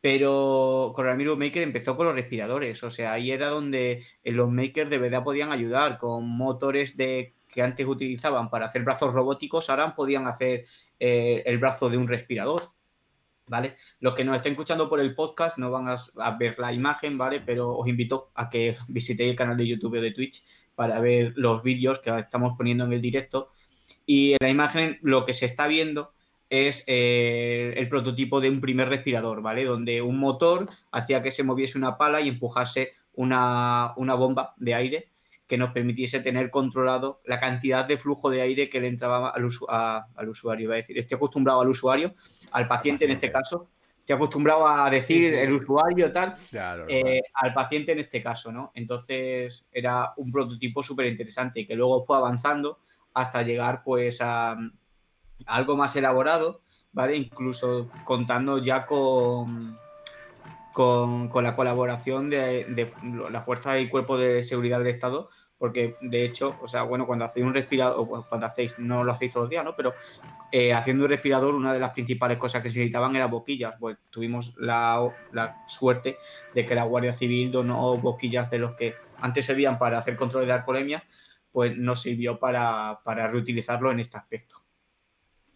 Pero 0.00 0.92
Coronavirus 0.94 1.38
Maker 1.38 1.62
empezó 1.62 1.96
con 1.96 2.06
los 2.06 2.14
respiradores, 2.14 2.82
o 2.82 2.90
sea, 2.90 3.12
ahí 3.12 3.30
era 3.30 3.48
donde 3.48 4.02
los 4.24 4.50
makers 4.50 4.88
de 4.88 4.98
verdad 4.98 5.22
podían 5.22 5.52
ayudar 5.52 5.98
con 5.98 6.26
motores 6.26 6.96
de 6.96 7.34
que 7.48 7.62
antes 7.62 7.86
utilizaban 7.86 8.48
para 8.48 8.66
hacer 8.66 8.82
brazos 8.82 9.12
robóticos, 9.12 9.68
ahora 9.68 9.94
podían 9.94 10.26
hacer 10.26 10.64
eh, 10.98 11.42
el 11.44 11.58
brazo 11.58 11.90
de 11.90 11.98
un 11.98 12.08
respirador. 12.08 12.62
¿vale? 13.50 13.76
Los 13.98 14.14
que 14.14 14.24
nos 14.24 14.36
estén 14.36 14.52
escuchando 14.52 14.88
por 14.88 15.00
el 15.00 15.14
podcast 15.14 15.58
no 15.58 15.70
van 15.72 15.88
a, 15.88 16.30
ver 16.38 16.58
la 16.58 16.72
imagen, 16.72 17.18
¿vale? 17.18 17.40
Pero 17.40 17.70
os 17.70 17.88
invito 17.88 18.30
a 18.36 18.48
que 18.48 18.76
visitéis 18.86 19.30
el 19.30 19.36
canal 19.36 19.56
de 19.56 19.66
YouTube 19.66 19.98
o 19.98 20.00
de 20.00 20.12
Twitch 20.12 20.44
para 20.76 21.00
ver 21.00 21.32
los 21.34 21.62
vídeos 21.62 21.98
que 21.98 22.16
estamos 22.16 22.56
poniendo 22.56 22.84
en 22.84 22.92
el 22.92 23.02
directo. 23.02 23.50
Y 24.06 24.32
en 24.32 24.38
la 24.40 24.50
imagen 24.50 24.98
lo 25.02 25.26
que 25.26 25.34
se 25.34 25.46
está 25.46 25.66
viendo 25.66 26.12
es 26.50 26.84
eh, 26.88 27.72
el 27.76 27.88
prototipo 27.88 28.40
de 28.40 28.50
un 28.50 28.60
primer 28.60 28.88
respirador, 28.88 29.40
¿vale? 29.40 29.64
Donde 29.64 30.02
un 30.02 30.18
motor 30.18 30.68
hacía 30.90 31.22
que 31.22 31.30
se 31.30 31.44
moviese 31.44 31.78
una 31.78 31.96
pala 31.96 32.20
y 32.20 32.28
empujase 32.28 32.92
una, 33.14 33.94
una 33.96 34.14
bomba 34.14 34.54
de 34.58 34.74
aire 34.74 35.08
que 35.46 35.56
nos 35.56 35.72
permitiese 35.72 36.20
tener 36.20 36.50
controlado 36.50 37.20
la 37.24 37.40
cantidad 37.40 37.84
de 37.84 37.98
flujo 37.98 38.30
de 38.30 38.42
aire 38.42 38.68
que 38.68 38.80
le 38.80 38.88
entraba 38.88 39.30
al, 39.30 39.48
al 40.16 40.28
usuario. 40.28 40.64
Iba 40.64 40.74
a 40.74 40.76
decir, 40.76 40.98
estoy 40.98 41.16
acostumbrado 41.16 41.60
al 41.60 41.68
usuario, 41.68 42.14
al 42.52 42.68
paciente, 42.68 43.04
en 43.04 43.12
este 43.12 43.32
caso, 43.32 43.68
estoy 43.98 44.16
acostumbrado 44.16 44.66
a 44.66 44.90
decir 44.90 45.34
el 45.34 45.52
usuario 45.52 46.12
tal, 46.12 46.34
eh, 46.88 47.20
al 47.34 47.54
paciente 47.54 47.92
en 47.92 48.00
este 48.00 48.22
caso, 48.22 48.50
¿no? 48.50 48.72
Entonces 48.74 49.68
era 49.70 50.12
un 50.16 50.32
prototipo 50.32 50.82
súper 50.82 51.06
interesante 51.06 51.66
que 51.66 51.76
luego 51.76 52.02
fue 52.02 52.16
avanzando 52.16 52.78
hasta 53.14 53.42
llegar 53.42 53.82
pues 53.84 54.20
a, 54.20 54.56
algo 55.46 55.76
más 55.76 55.94
elaborado, 55.96 56.62
¿vale? 56.92 57.16
Incluso 57.16 57.88
contando 58.04 58.58
ya 58.58 58.86
con, 58.86 59.76
con, 60.72 61.30
la 61.42 61.56
colaboración 61.56 62.30
de, 62.30 62.64
de 62.64 62.92
la 63.30 63.42
Fuerza 63.42 63.78
y 63.78 63.88
Cuerpo 63.88 64.18
de 64.18 64.42
Seguridad 64.42 64.78
del 64.78 64.88
Estado 64.88 65.28
porque 65.60 65.96
de 66.00 66.24
hecho, 66.24 66.56
o 66.62 66.66
sea, 66.66 66.84
bueno, 66.84 67.06
cuando 67.06 67.26
hacéis 67.26 67.44
un 67.44 67.52
respirador, 67.52 68.26
cuando 68.26 68.46
hacéis, 68.46 68.78
no 68.78 69.04
lo 69.04 69.12
hacéis 69.12 69.30
todos 69.30 69.44
los 69.44 69.50
días, 69.50 69.62
¿no? 69.62 69.76
Pero 69.76 69.92
eh, 70.50 70.72
haciendo 70.72 71.04
un 71.04 71.10
respirador, 71.10 71.54
una 71.54 71.74
de 71.74 71.78
las 71.78 71.92
principales 71.92 72.38
cosas 72.38 72.62
que 72.62 72.70
se 72.70 72.78
necesitaban 72.78 73.14
era 73.14 73.26
boquillas. 73.26 73.74
Pues 73.78 73.98
tuvimos 74.08 74.54
la, 74.56 75.12
suerte 75.66 76.16
de 76.54 76.64
que 76.64 76.74
la 76.74 76.84
Guardia 76.84 77.12
Civil 77.12 77.52
donó 77.52 77.98
boquillas 77.98 78.50
de 78.50 78.58
los 78.58 78.72
que 78.72 78.94
antes 79.18 79.44
servían 79.44 79.78
para 79.78 79.98
hacer 79.98 80.16
controles 80.16 80.46
de 80.46 80.54
alcoholemia, 80.54 81.04
pues 81.52 81.76
nos 81.76 82.00
sirvió 82.00 82.38
para, 82.38 82.98
reutilizarlo 83.04 83.92
en 83.92 84.00
este 84.00 84.16
aspecto. 84.16 84.59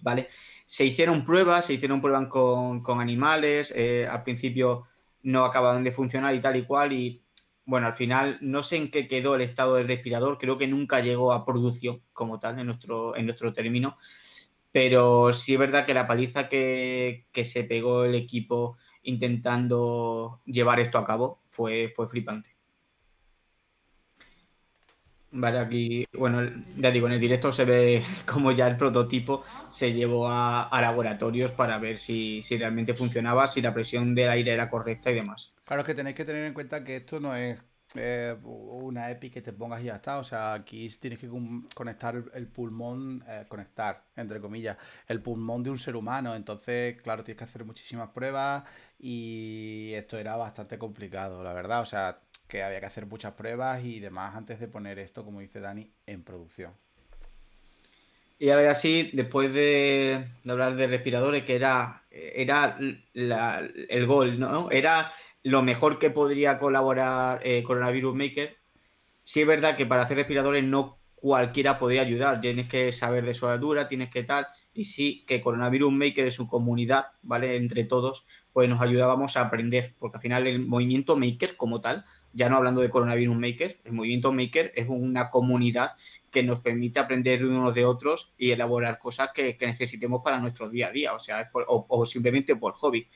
¿Vale? 0.05 0.29
Se 0.67 0.85
hicieron 0.85 1.25
pruebas, 1.25 1.67
se 1.67 1.75
hicieron 1.75 2.01
pruebas 2.03 2.29
con, 2.29 3.01
animales, 3.01 3.73
eh, 3.75 4.07
al 4.07 4.23
principio 4.23 4.85
no 5.23 5.45
acababan 5.47 5.83
de 5.83 5.93
funcionar 5.93 6.35
y 6.35 6.41
tal 6.41 6.57
y 6.57 6.63
cual, 6.63 6.93
y 6.93 7.23
bueno, 7.65 7.87
al 7.87 7.95
final 7.95 8.39
no 8.43 8.63
sé 8.63 8.77
en 8.77 8.91
qué 8.91 9.09
quedó 9.09 9.35
el 9.35 9.41
estado 9.41 9.77
del 9.77 9.89
respirador, 9.89 10.37
creo 10.39 10.59
que 10.59 10.67
nunca 10.67 11.01
llegó 11.01 11.33
a 11.33 11.47
producción 11.47 12.03
como 12.13 12.39
tal 12.39 12.59
en 12.59 12.67
nuestro, 12.67 13.17
en 13.17 13.25
nuestro 13.25 13.55
término, 13.55 13.97
pero 14.73 15.33
sí 15.33 15.55
es 15.55 15.59
verdad 15.59 15.87
que 15.87 15.95
la 15.95 16.07
paliza 16.07 16.49
que, 16.51 17.27
se 17.45 17.65
pegó 17.65 18.05
el 18.05 18.15
equipo 18.15 18.77
intentando 19.05 20.43
llevar 20.45 20.81
esto 20.81 20.99
a 20.99 21.05
cabo 21.07 21.43
fue, 21.49 21.93
fue 21.97 22.09
flipante. 22.09 22.54
Vale, 25.37 25.59
aquí, 25.59 26.07
bueno, 26.13 26.49
ya 26.77 26.93
digo, 26.93 27.09
en 27.09 27.15
el 27.15 27.21
directo 27.21 27.53
se 27.53 27.65
ve 27.65 28.05
como 28.25 28.53
ya 28.53 28.69
el 28.69 28.77
prototipo 28.77 29.43
se 29.69 29.93
llevó 29.93 30.29
a, 30.29 30.69
laboratorios 30.81 31.51
para 31.51 31.77
ver 31.79 31.99
si, 31.99 32.41
realmente 32.57 32.95
funcionaba, 32.95 33.49
si 33.49 33.61
la 33.61 33.75
presión 33.75 34.15
del 34.15 34.31
aire 34.31 34.53
era 34.53 34.71
correcta 34.71 35.11
y 35.11 35.17
demás. 35.17 35.53
Claro, 35.65 35.81
es 35.83 35.87
que 35.87 35.95
tenéis 35.95 36.15
que 36.15 36.25
tener 36.25 36.45
en 36.45 36.55
cuenta 36.55 36.85
que 36.85 36.97
esto 36.97 37.19
no 37.19 37.35
es 37.35 37.61
eh, 37.97 38.37
una 38.45 39.11
EPI 39.11 39.31
que 39.31 39.43
te 39.43 39.53
pongas 39.53 39.83
y 39.83 39.87
ya 39.87 39.97
está. 39.97 40.19
O 40.19 40.25
sea, 40.25 40.55
aquí 40.55 40.89
tienes 41.01 41.19
que 41.19 41.29
conectar 41.75 42.23
el 42.33 42.47
pulmón, 42.47 43.25
eh, 43.27 43.45
conectar, 43.49 44.05
entre 44.15 44.41
comillas, 44.41 44.77
el 45.09 45.21
pulmón 45.21 45.65
de 45.65 45.71
un 45.71 45.79
ser 45.79 45.97
humano. 45.97 46.37
Entonces, 46.37 47.03
claro, 47.03 47.25
tienes 47.25 47.39
que 47.39 47.45
hacer 47.45 47.65
muchísimas 47.65 48.11
pruebas 48.11 48.63
y 49.01 49.91
esto 49.95 50.17
era 50.17 50.37
bastante 50.37 50.79
complicado, 50.79 51.43
la 51.43 51.53
verdad. 51.53 51.81
O 51.81 51.87
sea, 51.87 52.21
que 52.49 52.63
había 52.63 52.81
que 52.81 52.87
hacer 52.87 53.07
muchas 53.07 53.33
pruebas 53.33 53.85
y 53.85 54.01
demás 54.01 54.35
antes 54.35 54.61
de 54.61 54.69
poner 54.69 54.99
esto, 54.99 55.25
como 55.25 55.41
dice 55.41 55.61
Dani, 55.61 55.91
en 56.07 56.23
producción. 56.23 56.73
Y 58.39 58.51
ahora 58.51 58.73
así, 58.73 59.11
después 59.13 59.53
de, 59.55 60.27
hablar 60.49 60.77
de 60.77 60.87
respiradores, 60.87 61.45
que 61.45 61.55
era, 61.55 62.03
era 62.11 62.77
el 62.81 64.07
gol, 64.07 64.39
¿no? 64.39 64.71
Era 64.71 65.13
lo 65.43 65.63
mejor 65.63 65.99
que 65.99 66.11
podría 66.11 66.59
colaborar 66.59 67.41
eh, 67.45 67.63
Coronavirus 67.63 68.15
Maker. 68.15 68.57
Sí 69.23 69.43
es 69.43 69.47
verdad 69.47 69.77
que 69.77 69.87
para 69.87 70.03
hacer 70.03 70.17
respiradores 70.17 70.65
no 70.65 70.99
cualquiera 71.15 71.79
podría 71.79 72.03
ayudar. 72.03 72.41
Tienes 72.41 72.69
que 72.69 72.91
saber 72.93 73.25
de 73.25 73.35
soldadura, 73.35 73.89
tienes 73.89 74.11
que 74.11 74.25
tal. 74.25 74.47
Y 74.75 74.85
sí 74.85 75.25
que 75.27 75.41
Coronavirus 75.41 75.93
Maker 75.93 76.27
es 76.27 76.35
su 76.35 76.49
comunidad, 76.49 77.07
¿vale? 77.23 77.57
Entre 77.57 77.85
todos, 77.85 78.27
pues 78.53 78.69
nos 78.69 78.83
ayudábamos 78.83 79.37
a 79.37 79.43
aprender. 79.43 79.95
Porque 79.99 80.17
al 80.17 80.23
final 80.23 80.47
el 80.47 80.67
movimiento 80.67 81.17
Maker 81.17 81.57
como 81.57 81.81
tal 81.81 82.05
ya 82.35 82.49
no 82.49 82.57
hablando 82.57 82.81
de 82.81 82.91
Coronavirus 82.91 83.37
Maker, 83.37 83.81
el 83.85 83.93
movimiento 83.93 84.33
Maker 84.33 84.73
es 84.75 84.89
una 84.89 85.31
comunidad 85.31 85.93
que 86.31 86.43
nos 86.43 86.61
permite 86.61 86.99
aprender 86.99 87.39
de 87.39 87.47
unos 87.47 87.75
de 87.75 87.85
otros 87.85 88.35
y 88.37 88.51
elaborar 88.51 88.99
cosas 88.99 89.31
que, 89.33 89.57
necesitemos 89.61 90.21
para 90.23 90.41
nuestro 90.41 90.69
día 90.69 90.89
a 90.89 90.91
día, 90.91 91.15
o 91.15 91.19
sea, 91.19 91.51
o, 91.55 92.07
simplemente 92.07 92.57
por 92.57 92.75
hobby. 92.75 93.09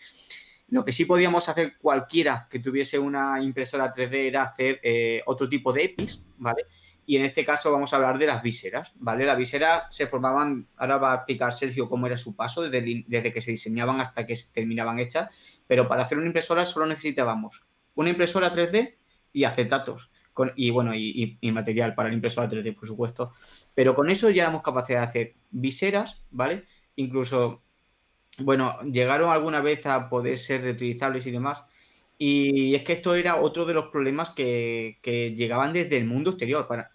Lo 0.69 0.85
que 0.85 0.93
sí 0.93 1.05
podíamos 1.05 1.49
hacer 1.49 1.79
cualquiera 1.79 2.47
que 2.49 2.61
tuviese 2.61 2.99
una 2.99 3.43
impresora 3.43 3.93
3D 3.93 4.29
era 4.29 4.45
hacer 4.45 4.81
eh, 4.83 5.23
otro 5.27 5.49
tipo 5.49 5.73
de 5.73 5.85
EPIs, 5.85 6.23
¿vale? 6.37 6.65
Y 7.07 7.17
en 7.17 7.25
este 7.25 7.45
caso 7.45 7.73
vamos 7.73 7.93
a 7.93 7.97
hablar 7.97 8.19
de 8.19 8.27
las 8.27 8.43
viseras, 8.43 8.93
¿vale? 8.97 9.25
Las 9.25 9.39
viseras 9.39 9.85
se 9.91 10.07
formaban, 10.07 10.69
ahora 10.77 10.99
va 10.99 11.13
a 11.13 11.17
explicar 11.17 11.55
Sergio 11.55 11.89
cómo 11.89 12.07
era 12.07 12.19
su 12.19 12.37
paso 12.37 12.63
desde, 12.63 13.05
desde 13.07 13.33
que 13.33 13.41
se 13.41 13.51
diseñaban 13.51 13.99
hasta 14.01 14.27
que 14.27 14.37
terminaban 14.53 14.99
hechas, 14.99 15.31
pero 15.67 15.89
para 15.89 16.03
hacer 16.03 16.19
una 16.19 16.27
impresora 16.27 16.67
solo 16.67 16.85
necesitábamos 16.85 17.63
una 17.99 18.11
impresora 18.11 18.53
3D 18.53 18.95
y 19.33 19.45
acetatos. 19.45 20.11
Con, 20.33 20.53
y 20.55 20.71
bueno, 20.71 20.95
y, 20.95 21.39
material 21.53 21.95
para 21.95 22.09
la 22.09 22.15
impresora 22.15 22.49
3D, 22.49 22.75
por 22.75 22.87
supuesto. 22.87 23.33
Pero 23.75 23.95
con 23.95 24.11
eso 24.11 24.31
ya 24.31 24.45
éramos 24.45 24.63
capaces 24.63 24.97
de 24.97 25.03
hacer 25.03 25.35
viseras, 25.51 26.23
¿vale? 26.31 26.65
Incluso, 26.97 27.63
bueno, 28.39 28.81
llegaron 28.83 29.31
alguna 29.31 29.61
vez 29.61 29.85
a 29.87 30.09
poder 30.09 30.39
ser 30.39 30.63
reutilizables 30.63 31.27
y 31.27 31.31
demás. 31.33 31.65
Y 32.19 32.75
es 32.75 32.83
que 32.83 32.95
esto 32.95 33.15
era 33.15 33.37
otro 33.41 33.65
de 33.65 33.75
los 33.75 33.87
problemas 33.87 34.31
que, 34.31 34.99
que 35.03 35.35
llegaban 35.35 35.73
desde 35.73 35.97
el 35.97 36.07
mundo 36.07 36.31
exterior. 36.31 36.67
Para 36.67 36.91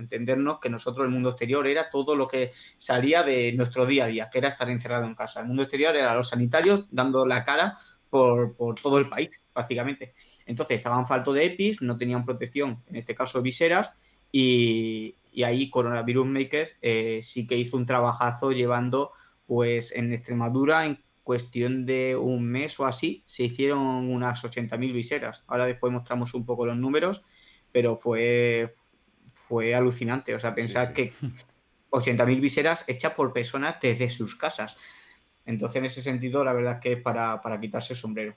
entendernos 0.00 0.58
que 0.58 0.70
nosotros 0.70 1.04
el 1.04 1.12
mundo 1.12 1.30
exterior 1.30 1.66
era 1.66 1.90
todo 1.90 2.16
lo 2.16 2.26
que 2.26 2.52
salía 2.78 3.22
de 3.22 3.52
nuestro 3.52 3.86
día 3.86 4.04
a 4.04 4.08
día, 4.08 4.30
que 4.30 4.38
era 4.38 4.48
estar 4.48 4.68
encerrado 4.68 5.06
en 5.06 5.14
casa. 5.14 5.40
El 5.40 5.46
mundo 5.46 5.62
exterior 5.62 5.94
era 5.96 6.14
los 6.14 6.28
sanitarios 6.28 6.86
dando 6.90 7.26
la 7.26 7.44
cara 7.44 7.78
por, 8.08 8.56
por 8.56 8.74
todo 8.74 8.98
el 8.98 9.08
país, 9.08 9.42
prácticamente. 9.52 10.14
Entonces 10.50 10.78
estaban 10.78 11.06
falto 11.06 11.32
de 11.32 11.44
EPIs, 11.44 11.80
no 11.80 11.96
tenían 11.96 12.24
protección, 12.24 12.82
en 12.88 12.96
este 12.96 13.14
caso 13.14 13.40
viseras, 13.40 13.94
y, 14.32 15.14
ahí 15.44 15.70
Coronavirus 15.70 16.26
Maker 16.26 16.70
eh, 16.82 17.20
sí 17.22 17.46
que 17.46 17.56
hizo 17.56 17.76
un 17.76 17.86
trabajazo 17.86 18.50
llevando, 18.50 19.12
pues 19.46 19.94
en 19.94 20.12
Extremadura, 20.12 20.86
en 20.86 21.04
cuestión 21.22 21.86
de 21.86 22.16
un 22.16 22.44
mes 22.46 22.80
o 22.80 22.86
así, 22.86 23.22
se 23.26 23.44
hicieron 23.44 24.10
unas 24.10 24.42
80.000 24.42 24.92
viseras. 24.92 25.44
Ahora 25.46 25.66
después 25.66 25.92
mostramos 25.92 26.34
un 26.34 26.44
poco 26.44 26.66
los 26.66 26.76
números, 26.76 27.24
pero 27.70 27.94
fue, 27.94 28.72
fue 29.28 29.76
alucinante. 29.76 30.34
O 30.34 30.40
sea, 30.40 30.52
pensar 30.52 30.92
que 30.92 31.12
80.000 31.90 32.40
viseras 32.40 32.84
hechas 32.88 33.14
por 33.14 33.32
personas 33.32 33.76
desde 33.80 34.10
sus 34.10 34.34
casas. 34.34 34.76
Entonces, 35.46 35.76
en 35.76 35.84
ese 35.84 36.02
sentido, 36.02 36.42
la 36.42 36.52
verdad 36.52 36.74
es 36.74 36.80
que 36.80 36.92
es 36.94 37.02
para, 37.02 37.40
para 37.40 37.60
quitarse 37.60 37.92
el 37.92 38.00
sombrero. 38.00 38.34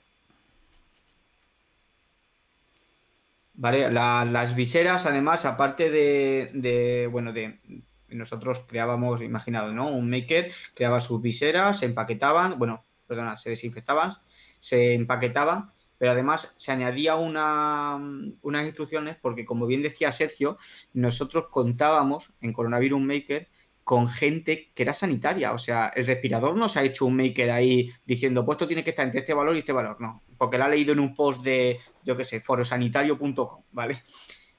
¿Vale? 3.56 3.90
las 3.90 4.56
viseras, 4.56 5.06
además, 5.06 5.44
aparte 5.44 5.88
de, 5.88 7.08
bueno, 7.10 7.32
de 7.32 7.60
nosotros 8.08 8.64
creábamos, 8.66 9.22
imaginado, 9.22 9.72
¿no? 9.72 9.88
Un 9.88 10.10
maker 10.10 10.52
creaba 10.74 11.00
sus 11.00 11.22
viseras, 11.22 11.78
se 11.78 11.86
empaquetaban, 11.86 12.58
bueno, 12.58 12.84
perdona, 13.06 13.36
se 13.36 13.50
desinfectaban, 13.50 14.12
se 14.58 14.94
empaquetaban, 14.94 15.70
pero 15.98 16.12
además 16.12 16.54
se 16.56 16.72
añadía 16.72 17.14
una, 17.14 17.96
unas 18.42 18.66
instrucciones 18.66 19.16
porque, 19.20 19.44
como 19.44 19.66
bien 19.66 19.82
decía 19.82 20.10
Sergio, 20.10 20.58
nosotros 20.92 21.46
contábamos 21.50 22.32
en 22.40 22.52
Coronavirus 22.52 23.00
Maker 23.00 23.48
con 23.84 24.08
gente 24.08 24.72
que 24.74 24.82
era 24.82 24.94
sanitaria. 24.94 25.52
O 25.52 25.58
sea, 25.58 25.92
el 25.94 26.06
respirador 26.06 26.56
no 26.56 26.68
se 26.68 26.80
ha 26.80 26.82
hecho 26.82 27.06
un 27.06 27.16
maker 27.16 27.50
ahí 27.50 27.92
diciendo, 28.04 28.44
pues 28.44 28.56
esto 28.56 28.66
tiene 28.66 28.82
que 28.82 28.90
estar 28.90 29.04
entre 29.04 29.20
este 29.20 29.34
valor 29.34 29.54
y 29.54 29.60
este 29.60 29.72
valor. 29.72 30.00
No, 30.00 30.22
porque 30.36 30.58
lo 30.58 30.64
ha 30.64 30.68
leído 30.68 30.92
en 30.94 31.00
un 31.00 31.14
post 31.14 31.42
de, 31.42 31.78
yo 32.02 32.16
qué 32.16 32.24
sé, 32.24 32.40
forosanitario.com, 32.40 33.62
¿vale? 33.72 34.02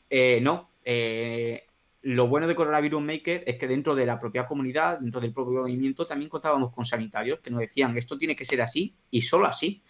Eh, 0.10 0.40
no. 0.42 0.72
Eh, 0.84 1.66
lo 2.04 2.28
bueno 2.28 2.46
de 2.46 2.54
Coronavirus 2.54 3.02
Maker 3.02 3.44
es 3.48 3.58
que 3.58 3.68
dentro 3.68 3.96
de 3.96 4.06
la 4.06 4.20
propia 4.20 4.46
comunidad, 4.46 5.00
dentro 5.00 5.20
del 5.20 5.34
propio 5.34 5.62
movimiento, 5.62 6.06
también 6.06 6.30
contábamos 6.30 6.72
con 6.72 6.86
sanitarios 6.86 7.40
que 7.40 7.50
nos 7.50 7.62
decían, 7.62 7.98
esto 7.98 8.16
tiene 8.16 8.36
que 8.36 8.46
ser 8.46 8.62
así 8.62 8.96
y 9.10 9.24
solo 9.24 9.48
así. 9.48 9.82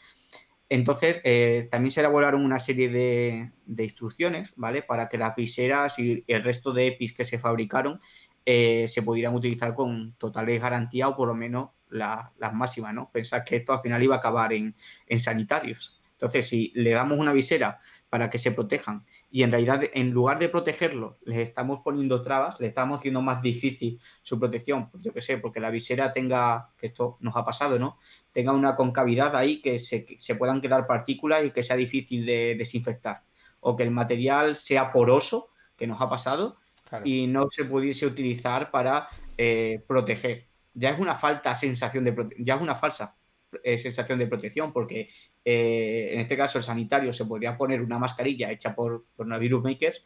Entonces, 0.69 1.19
eh, 1.25 1.67
también 1.69 1.91
se 1.91 1.99
elaboraron 1.99 2.43
una 2.43 2.57
serie 2.57 2.89
de, 2.89 3.51
de, 3.65 3.83
instrucciones, 3.83 4.53
¿vale? 4.55 4.81
Para 4.81 5.09
que 5.09 5.17
las 5.17 5.35
viseras 5.35 5.99
y 5.99 6.23
el 6.25 6.41
resto 6.41 6.71
de 6.71 6.87
EPIs 6.87 7.13
que 7.13 7.25
se 7.25 7.37
fabricaron 7.37 7.99
eh, 8.45 8.87
se 8.87 9.01
pudieran 9.01 9.33
utilizar 9.33 9.73
con 9.73 10.13
totales 10.19 10.61
garantía 10.61 11.07
o 11.07 11.15
por 11.15 11.27
lo 11.27 11.33
menos 11.33 11.69
las 11.89 12.53
máximas, 12.53 12.93
¿no? 12.93 13.09
Pensar 13.11 13.43
que 13.43 13.55
esto 13.55 13.73
al 13.73 13.79
final 13.79 14.03
iba 14.03 14.15
a 14.15 14.19
acabar 14.19 14.53
en, 14.53 14.75
sanitarios. 15.17 15.99
Entonces, 16.11 16.47
si 16.47 16.71
le 16.75 16.91
damos 16.91 17.17
una 17.17 17.33
visera 17.33 17.79
para 18.09 18.29
que 18.29 18.37
se 18.37 18.51
protejan 18.51 19.05
y 19.31 19.43
en 19.43 19.51
realidad 19.51 19.81
en 19.93 20.11
lugar 20.11 20.39
de 20.39 20.47
protegerlo 20.47 21.17
les 21.25 21.39
estamos 21.39 21.81
poniendo 21.83 22.21
trabas, 22.21 22.59
le 22.59 22.67
estamos 22.67 22.99
haciendo 22.99 23.21
más 23.21 23.41
difícil 23.41 23.99
su 24.21 24.39
protección, 24.39 24.89
pues 24.89 25.03
yo 25.03 25.11
qué 25.11 25.21
sé, 25.21 25.37
porque 25.39 25.59
la 25.59 25.69
visera 25.71 26.13
tenga, 26.13 26.69
que 26.77 26.87
esto 26.87 27.17
nos 27.19 27.35
ha 27.35 27.43
pasado, 27.43 27.79
¿no? 27.79 27.97
Tenga 28.31 28.53
una 28.53 28.75
concavidad 28.75 29.35
ahí 29.35 29.61
que 29.61 29.79
se, 29.79 30.05
se 30.17 30.35
puedan 30.35 30.61
quedar 30.61 30.87
partículas 30.87 31.43
y 31.43 31.51
que 31.51 31.63
sea 31.63 31.75
difícil 31.75 32.25
de 32.25 32.55
desinfectar. 32.57 33.23
O 33.59 33.75
que 33.75 33.83
el 33.83 33.91
material 33.91 34.55
sea 34.55 34.91
poroso, 34.91 35.49
que 35.75 35.87
nos 35.87 35.99
ha 35.99 36.09
pasado, 36.09 36.57
y 37.03 37.27
no 37.27 37.49
se 37.49 37.65
pudiese 37.65 38.05
utilizar 38.05 38.71
para 38.71 39.07
eh, 39.37 39.83
proteger. 39.87 40.47
Ya 40.73 40.89
es 40.89 40.99
una 40.99 41.15
falta 41.15 41.55
sensación 41.55 42.03
de 42.03 42.15
ya 42.39 42.55
es 42.55 42.61
una 42.61 42.75
falsa 42.75 43.15
eh, 43.63 43.77
sensación 43.77 44.19
de 44.19 44.27
protección, 44.27 44.73
porque 44.73 45.09
eh, 45.43 46.09
en 46.13 46.19
este 46.19 46.37
caso 46.37 46.57
el 46.57 46.63
sanitario 46.63 47.13
se 47.13 47.25
podría 47.25 47.57
poner 47.57 47.81
una 47.81 47.99
mascarilla 47.99 48.51
hecha 48.51 48.75
por, 48.75 49.05
por 49.15 49.39
virus 49.39 49.63
makers 49.63 50.03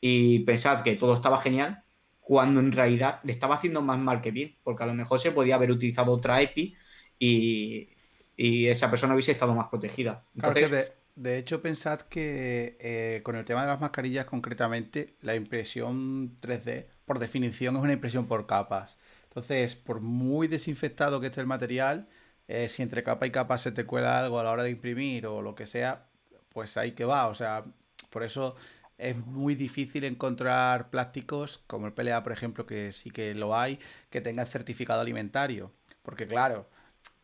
y 0.00 0.40
pensar 0.40 0.82
que 0.82 0.96
todo 0.96 1.14
estaba 1.14 1.40
genial, 1.40 1.82
cuando 2.20 2.60
en 2.60 2.72
realidad 2.72 3.20
le 3.24 3.32
estaba 3.32 3.56
haciendo 3.56 3.82
más 3.82 3.98
mal 3.98 4.20
que 4.20 4.30
bien, 4.30 4.56
porque 4.62 4.82
a 4.82 4.86
lo 4.86 4.94
mejor 4.94 5.20
se 5.20 5.32
podía 5.32 5.54
haber 5.54 5.70
utilizado 5.70 6.12
otra 6.12 6.40
EPI 6.42 6.76
y, 7.18 7.88
esa 8.36 8.88
persona 8.88 9.14
hubiese 9.14 9.32
estado 9.32 9.52
más 9.52 9.66
protegida. 9.68 10.24
Entonces, 10.36 10.92
de 11.18 11.36
hecho, 11.36 11.60
pensad 11.60 12.02
que 12.02 12.76
eh, 12.80 13.22
con 13.24 13.34
el 13.34 13.44
tema 13.44 13.62
de 13.62 13.66
las 13.68 13.80
mascarillas 13.80 14.24
concretamente, 14.26 15.16
la 15.20 15.34
impresión 15.34 16.38
3D, 16.40 16.86
por 17.04 17.18
definición, 17.18 17.76
es 17.76 17.82
una 17.82 17.92
impresión 17.92 18.28
por 18.28 18.46
capas. 18.46 18.98
Entonces, 19.24 19.74
por 19.74 20.00
muy 20.00 20.46
desinfectado 20.46 21.20
que 21.20 21.26
esté 21.26 21.40
el 21.40 21.48
material, 21.48 22.08
eh, 22.46 22.68
si 22.68 22.82
entre 22.84 23.02
capa 23.02 23.26
y 23.26 23.32
capa 23.32 23.58
se 23.58 23.72
te 23.72 23.84
cuela 23.84 24.20
algo 24.20 24.38
a 24.38 24.44
la 24.44 24.52
hora 24.52 24.62
de 24.62 24.70
imprimir 24.70 25.26
o 25.26 25.42
lo 25.42 25.56
que 25.56 25.66
sea, 25.66 26.06
pues 26.50 26.76
ahí 26.76 26.92
que 26.92 27.04
va. 27.04 27.26
O 27.26 27.34
sea, 27.34 27.64
por 28.10 28.22
eso 28.22 28.54
es 28.96 29.16
muy 29.16 29.56
difícil 29.56 30.04
encontrar 30.04 30.88
plásticos 30.90 31.64
como 31.66 31.86
el 31.88 31.94
PLA, 31.94 32.22
por 32.22 32.32
ejemplo, 32.32 32.64
que 32.64 32.92
sí 32.92 33.10
que 33.10 33.34
lo 33.34 33.56
hay, 33.56 33.80
que 34.10 34.20
tenga 34.20 34.46
certificado 34.46 35.00
alimentario. 35.00 35.72
Porque 36.02 36.28
claro, 36.28 36.68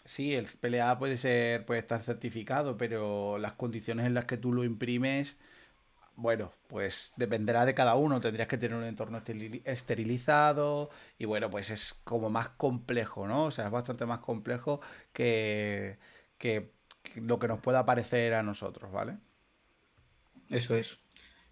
sí, 0.05 0.35
el 0.35 0.47
PLA 0.47 0.99
puede 0.99 1.17
ser, 1.17 1.65
puede 1.67 1.81
estar 1.81 2.03
certificado, 2.03 2.77
pero 2.77 3.39
las 3.39 3.53
condiciones 3.55 4.07
en 4.07 4.15
las 4.15 4.27
que 4.27 4.37
tú 4.37 4.53
lo 4.53 4.65
imprimes, 4.65 5.37
bueno, 6.17 6.53
pues 6.69 7.13
dependerá 7.17 7.65
de 7.67 7.75
cada 7.75 7.95
uno. 7.97 8.21
Tendrías 8.21 8.49
que 8.49 8.59
tener 8.59 8.77
un 8.77 8.85
entorno 8.85 9.23
esterilizado 9.65 10.91
y 11.19 11.25
bueno, 11.27 11.51
pues 11.51 11.71
es 11.71 11.95
como 12.05 12.31
más 12.31 12.49
complejo, 12.51 13.27
¿no? 13.27 13.47
O 13.47 13.51
sea, 13.51 13.67
es 13.67 13.71
bastante 13.73 14.07
más 14.07 14.21
complejo 14.21 14.81
que, 15.13 15.99
que 16.39 16.73
lo 17.17 17.39
que 17.39 17.49
nos 17.49 17.61
pueda 17.61 17.85
parecer 17.87 18.35
a 18.35 18.43
nosotros, 18.43 18.93
¿vale? 18.93 19.19
Eso 20.51 20.77
es. 20.77 21.01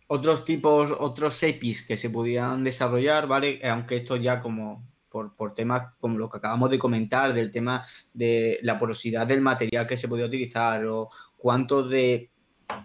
Otros 0.07 0.45
tipos, 0.45 0.91
otros 0.99 1.43
APIs 1.43 1.87
que 1.87 1.97
se 1.97 2.11
pudieran 2.11 2.65
desarrollar, 2.65 3.27
¿vale? 3.27 3.61
Aunque 3.65 3.97
esto 3.97 4.17
ya 4.17 4.41
como 4.41 4.85
por, 5.13 5.37
por, 5.37 5.55
temas 5.55 5.93
como 6.01 6.19
lo 6.19 6.29
que 6.29 6.39
acabamos 6.39 6.71
de 6.71 6.79
comentar, 6.79 7.33
del 7.35 7.53
tema 7.53 7.87
de 8.15 8.59
la 8.63 8.79
porosidad 8.79 9.27
del 9.27 9.43
material 9.43 9.87
que 9.87 9.97
se 9.97 10.09
podía 10.09 10.27
utilizar 10.27 10.85
o 10.87 11.11
cuánto 11.37 11.83
de, 11.83 12.33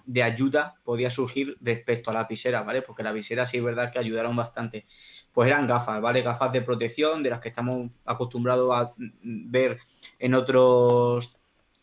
de 0.06 0.24
ayuda 0.24 0.76
podía 0.84 1.10
surgir 1.10 1.58
respecto 1.62 2.12
a 2.12 2.14
la 2.14 2.26
visera, 2.26 2.64
¿vale? 2.64 2.82
Porque 2.82 3.04
la 3.04 3.12
visera 3.12 3.48
sí 3.48 3.58
es 3.58 3.64
verdad 3.64 3.92
que 3.92 4.00
ayudaron 4.00 4.36
bastante. 4.36 4.86
Pues 5.32 5.48
eran 5.48 5.68
gafas, 5.68 6.02
¿vale? 6.02 6.22
Gafas 6.22 6.52
de 6.52 6.62
protección 6.62 7.24
de 7.24 7.30
las 7.30 7.40
que 7.40 7.50
estamos 7.50 7.90
acostumbrados 8.06 8.72
a 8.74 8.94
ver 9.22 9.80
en 10.20 10.34
otros, 10.34 11.38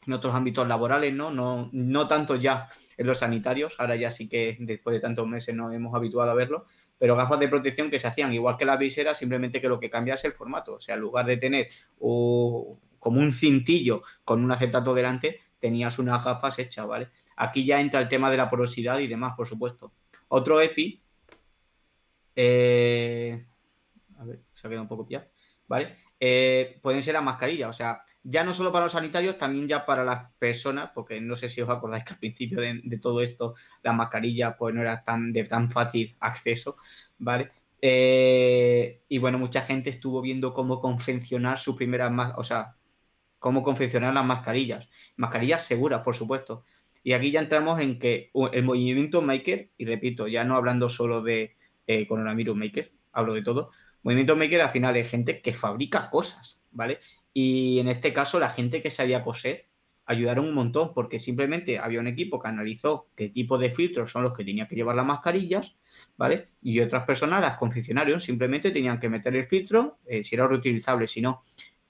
en 0.06 0.12
otros 0.12 0.34
ámbitos 0.34 0.66
laborales, 0.66 1.14
¿no? 1.14 1.30
No, 1.30 1.70
no 1.72 2.08
tanto 2.08 2.36
ya 2.36 2.68
en 2.96 3.06
los 3.06 3.18
sanitarios, 3.18 3.78
ahora 3.78 3.96
ya 3.96 4.10
sí 4.10 4.28
que 4.28 4.56
después 4.60 4.94
de 4.94 5.00
tantos 5.00 5.26
meses 5.26 5.54
nos 5.54 5.72
hemos 5.74 5.94
habituado 5.94 6.30
a 6.30 6.34
verlo, 6.34 6.66
pero 6.98 7.16
gafas 7.16 7.40
de 7.40 7.48
protección 7.48 7.90
que 7.90 7.98
se 7.98 8.06
hacían 8.06 8.32
igual 8.32 8.56
que 8.56 8.64
la 8.64 8.76
visera, 8.76 9.14
simplemente 9.14 9.60
que 9.60 9.68
lo 9.68 9.80
que 9.80 9.90
cambia 9.90 10.14
es 10.14 10.24
el 10.24 10.32
formato. 10.32 10.74
O 10.74 10.80
sea, 10.80 10.94
en 10.94 11.00
lugar 11.00 11.26
de 11.26 11.36
tener 11.36 11.68
como 11.98 13.20
un 13.20 13.32
cintillo 13.32 14.02
con 14.24 14.42
un 14.42 14.52
acetato 14.52 14.94
delante, 14.94 15.40
tenías 15.58 15.98
unas 15.98 16.24
gafas 16.24 16.58
hechas, 16.58 16.86
¿vale? 16.86 17.10
Aquí 17.36 17.64
ya 17.64 17.80
entra 17.80 18.00
el 18.00 18.08
tema 18.08 18.30
de 18.30 18.36
la 18.36 18.50
porosidad 18.50 18.98
y 18.98 19.06
demás, 19.06 19.34
por 19.36 19.48
supuesto. 19.48 19.92
Otro 20.28 20.60
EPI, 20.60 21.02
eh, 22.36 23.46
a 24.18 24.24
ver, 24.24 24.42
se 24.52 24.66
ha 24.66 24.70
quedado 24.70 24.82
un 24.82 24.88
poco 24.88 25.06
pillado, 25.06 25.26
¿vale? 25.66 25.96
Eh, 26.20 26.78
pueden 26.82 27.02
ser 27.02 27.14
las 27.14 27.22
mascarillas, 27.22 27.70
o 27.70 27.72
sea, 27.72 28.03
ya 28.24 28.42
no 28.42 28.54
solo 28.54 28.72
para 28.72 28.86
los 28.86 28.92
sanitarios, 28.92 29.38
también 29.38 29.68
ya 29.68 29.84
para 29.84 30.02
las 30.02 30.32
personas, 30.38 30.90
porque 30.94 31.20
no 31.20 31.36
sé 31.36 31.48
si 31.50 31.60
os 31.60 31.68
acordáis 31.68 32.04
que 32.04 32.14
al 32.14 32.18
principio 32.18 32.60
de, 32.60 32.98
todo 33.00 33.20
esto 33.20 33.54
la 33.82 33.92
mascarilla 33.92 34.56
pues 34.56 34.74
no 34.74 34.80
era 34.80 35.04
tan 35.04 35.32
de 35.32 35.44
tan 35.44 35.70
fácil 35.70 36.16
acceso, 36.20 36.76
¿vale? 37.18 37.52
Eh, 37.82 39.02
y 39.08 39.18
bueno, 39.18 39.38
mucha 39.38 39.60
gente 39.62 39.90
estuvo 39.90 40.22
viendo 40.22 40.54
cómo 40.54 40.80
confeccionar 40.80 41.58
sus 41.58 41.76
primeras, 41.76 42.10
o 42.36 42.42
sea, 42.42 42.76
cómo 43.38 43.62
confeccionar 43.62 44.14
las 44.14 44.24
mascarillas. 44.24 44.88
Mascarillas 45.16 45.66
seguras, 45.66 46.00
por 46.02 46.16
supuesto. 46.16 46.64
Y 47.02 47.12
aquí 47.12 47.30
ya 47.30 47.40
entramos 47.40 47.78
en 47.80 47.98
que 47.98 48.30
el 48.52 48.64
movimiento 48.64 49.20
maker, 49.20 49.70
y 49.76 49.84
repito, 49.84 50.26
ya 50.28 50.44
no 50.44 50.56
hablando 50.56 50.88
solo 50.88 51.20
de 51.20 51.56
eh, 51.86 52.06
coronavirus 52.06 52.56
maker, 52.56 52.92
hablo 53.12 53.34
de 53.34 53.42
todo, 53.42 53.70
movimiento 54.02 54.34
maker 54.34 54.62
al 54.62 54.70
final 54.70 54.96
es 54.96 55.10
gente 55.10 55.42
que 55.42 55.52
fabrica 55.52 56.08
cosas, 56.08 56.62
¿vale? 56.70 57.00
Y 57.34 57.80
en 57.80 57.88
este 57.88 58.14
caso, 58.14 58.38
la 58.38 58.48
gente 58.48 58.80
que 58.80 58.90
sabía 58.90 59.22
coser 59.22 59.66
ayudaron 60.06 60.46
un 60.46 60.54
montón 60.54 60.92
porque 60.94 61.18
simplemente 61.18 61.78
había 61.78 62.00
un 62.00 62.06
equipo 62.06 62.38
que 62.38 62.48
analizó 62.48 63.08
qué 63.16 63.30
tipo 63.30 63.58
de 63.58 63.70
filtros 63.70 64.10
son 64.10 64.22
los 64.22 64.34
que 64.34 64.44
tenían 64.44 64.68
que 64.68 64.76
llevar 64.76 64.96
las 64.96 65.06
mascarillas, 65.06 65.76
¿vale? 66.16 66.50
Y 66.62 66.80
otras 66.80 67.04
personas 67.04 67.40
las 67.40 67.56
confeccionaron, 67.56 68.20
simplemente 68.20 68.70
tenían 68.70 69.00
que 69.00 69.08
meter 69.08 69.34
el 69.34 69.44
filtro, 69.44 69.98
eh, 70.06 70.22
si 70.22 70.34
era 70.34 70.46
reutilizable, 70.46 71.06
si 71.06 71.20
no, 71.20 71.44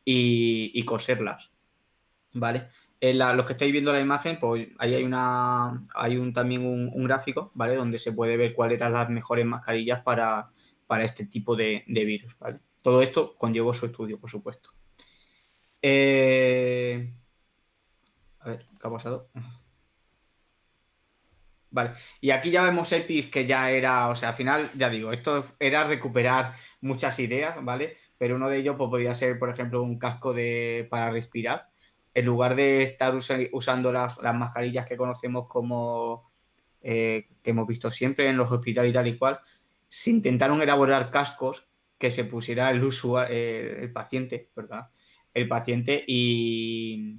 y, 0.05 0.83
coserlas, 0.85 1.51
¿vale? 2.33 2.69
En 3.01 3.19
los 3.19 3.45
que 3.47 3.53
estáis 3.53 3.73
viendo 3.73 3.93
la 3.93 4.01
imagen, 4.01 4.39
pues 4.39 4.69
ahí 4.79 4.95
hay 4.95 5.05
una 5.05 5.83
hay 5.95 6.17
un, 6.17 6.33
también 6.33 6.65
un, 6.65 7.05
gráfico, 7.05 7.51
¿vale? 7.55 7.75
Donde 7.77 7.99
se 7.99 8.13
puede 8.13 8.37
ver 8.37 8.55
cuáles 8.55 8.77
eran 8.79 8.93
las 8.93 9.11
mejores 9.11 9.45
mascarillas 9.45 10.03
para, 10.03 10.51
para 10.87 11.05
este 11.05 11.27
tipo 11.27 11.57
de, 11.57 11.85
de 11.87 12.05
virus, 12.05 12.39
¿vale? 12.39 12.61
Todo 12.83 13.03
esto 13.03 13.35
conllevó 13.37 13.75
su 13.75 13.87
estudio, 13.87 14.19
por 14.19 14.31
supuesto. 14.31 14.71
Eh, 15.87 17.13
a 18.39 18.49
ver, 18.49 18.67
¿qué 18.81 18.87
ha 18.87 18.91
pasado? 18.91 19.29
Vale, 21.71 21.91
y 22.23 22.31
aquí 22.31 22.51
ya 22.51 22.63
vemos 22.63 22.91
EPIs 22.91 23.27
que 23.27 23.45
ya 23.45 23.71
era, 23.71 24.09
o 24.09 24.15
sea, 24.15 24.31
al 24.31 24.35
final, 24.35 24.71
ya 24.75 24.89
digo, 24.89 25.13
esto 25.13 25.45
era 25.61 25.85
recuperar 25.85 26.55
muchas 26.81 27.19
ideas, 27.19 27.63
¿vale? 27.63 27.99
Pero 28.17 28.37
uno 28.37 28.49
de 28.49 28.59
ellos 28.59 28.77
pues, 28.79 28.89
podría 28.89 29.15
ser, 29.15 29.39
por 29.39 29.51
ejemplo, 29.51 29.83
un 29.83 29.99
casco 29.99 30.33
de, 30.33 30.87
para 30.91 31.11
respirar. 31.11 31.69
En 32.15 32.25
lugar 32.25 32.57
de 32.57 32.83
estar 32.83 33.15
usando 33.53 33.93
las, 33.93 34.17
mascarillas 34.35 34.87
que 34.87 34.97
conocemos 34.97 35.49
como 35.49 36.31
eh, 36.81 37.29
que 37.43 37.51
hemos 37.51 37.67
visto 37.67 37.91
siempre 37.91 38.29
en 38.31 38.39
los 38.39 38.51
hospitales 38.51 38.91
y 38.91 38.95
tal 38.95 39.09
y 39.09 39.19
cual, 39.19 39.41
se 39.89 40.11
intentaron 40.11 40.63
elaborar 40.63 41.11
cascos 41.11 41.67
que 41.99 42.11
se 42.11 42.25
pusiera 42.25 42.71
el 42.71 42.83
usuario, 42.83 43.37
el 43.37 43.93
paciente, 43.93 44.51
¿verdad? 44.57 44.89
El 45.35 45.49
paciente 45.49 46.05
y, 46.07 47.19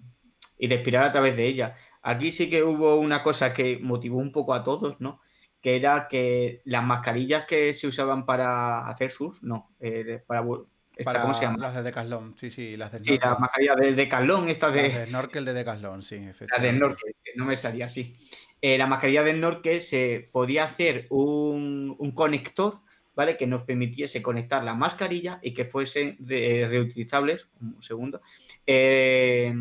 respirar 0.59 1.03
a 1.03 1.11
través 1.11 1.35
de 1.35 1.45
ella. 1.45 1.75
Aquí 2.01 2.31
sí 2.31 2.49
que 2.49 2.63
hubo 2.63 2.95
una 2.95 3.21
cosa 3.21 3.53
que 3.53 3.77
motivó 3.81 4.17
un 4.17 4.31
poco 4.31 4.53
a 4.53 4.63
todos, 4.63 4.99
¿no? 4.99 5.19
Que 5.61 5.75
era 5.75 6.07
que 6.07 6.61
las 6.65 6.83
mascarillas 6.83 7.45
que 7.45 7.73
se 7.73 7.87
usaban 7.87 8.25
para 8.25 8.87
hacer 8.87 9.11
surf, 9.11 9.43
no, 9.43 9.75
eh, 9.79 10.23
para, 10.25 10.43
¿Cómo 11.21 11.33
se 11.33 11.41
llama? 11.41 11.57
Las 11.57 11.75
de 11.75 11.83
Decathlon, 11.83 12.37
sí, 12.37 12.49
sí, 12.49 12.77
las 12.77 12.91
de 12.91 13.03
Sí, 13.03 13.19
las 13.21 13.37
mascarillas 13.37 13.75
de 13.75 13.93
Decathlon, 13.93 14.49
estas 14.49 14.73
de... 14.73 14.81
Las 14.83 14.99
de 14.99 15.05
snorkel 15.07 15.45
de 15.45 15.53
Decathlon, 15.53 16.01
sí, 16.03 16.15
efectivamente. 16.15 16.47
Las 16.55 16.61
de 16.61 16.77
snorkel, 16.77 17.15
no 17.35 17.45
me 17.45 17.57
salía 17.57 17.87
así. 17.87 18.15
Eh, 18.61 18.77
la 18.77 18.87
mascarilla 18.87 19.23
de 19.23 19.33
snorkel 19.33 19.81
se 19.81 20.29
podía 20.31 20.63
hacer 20.63 21.07
un, 21.09 21.95
un 21.99 22.11
conector 22.13 22.79
¿vale? 23.15 23.37
Que 23.37 23.47
nos 23.47 23.63
permitiese 23.63 24.21
conectar 24.21 24.63
la 24.63 24.73
mascarilla 24.73 25.39
y 25.41 25.53
que 25.53 25.65
fuesen 25.65 26.17
reutilizables, 26.19 27.49
un 27.61 27.81
segundo, 27.81 28.21
eh, 28.65 29.53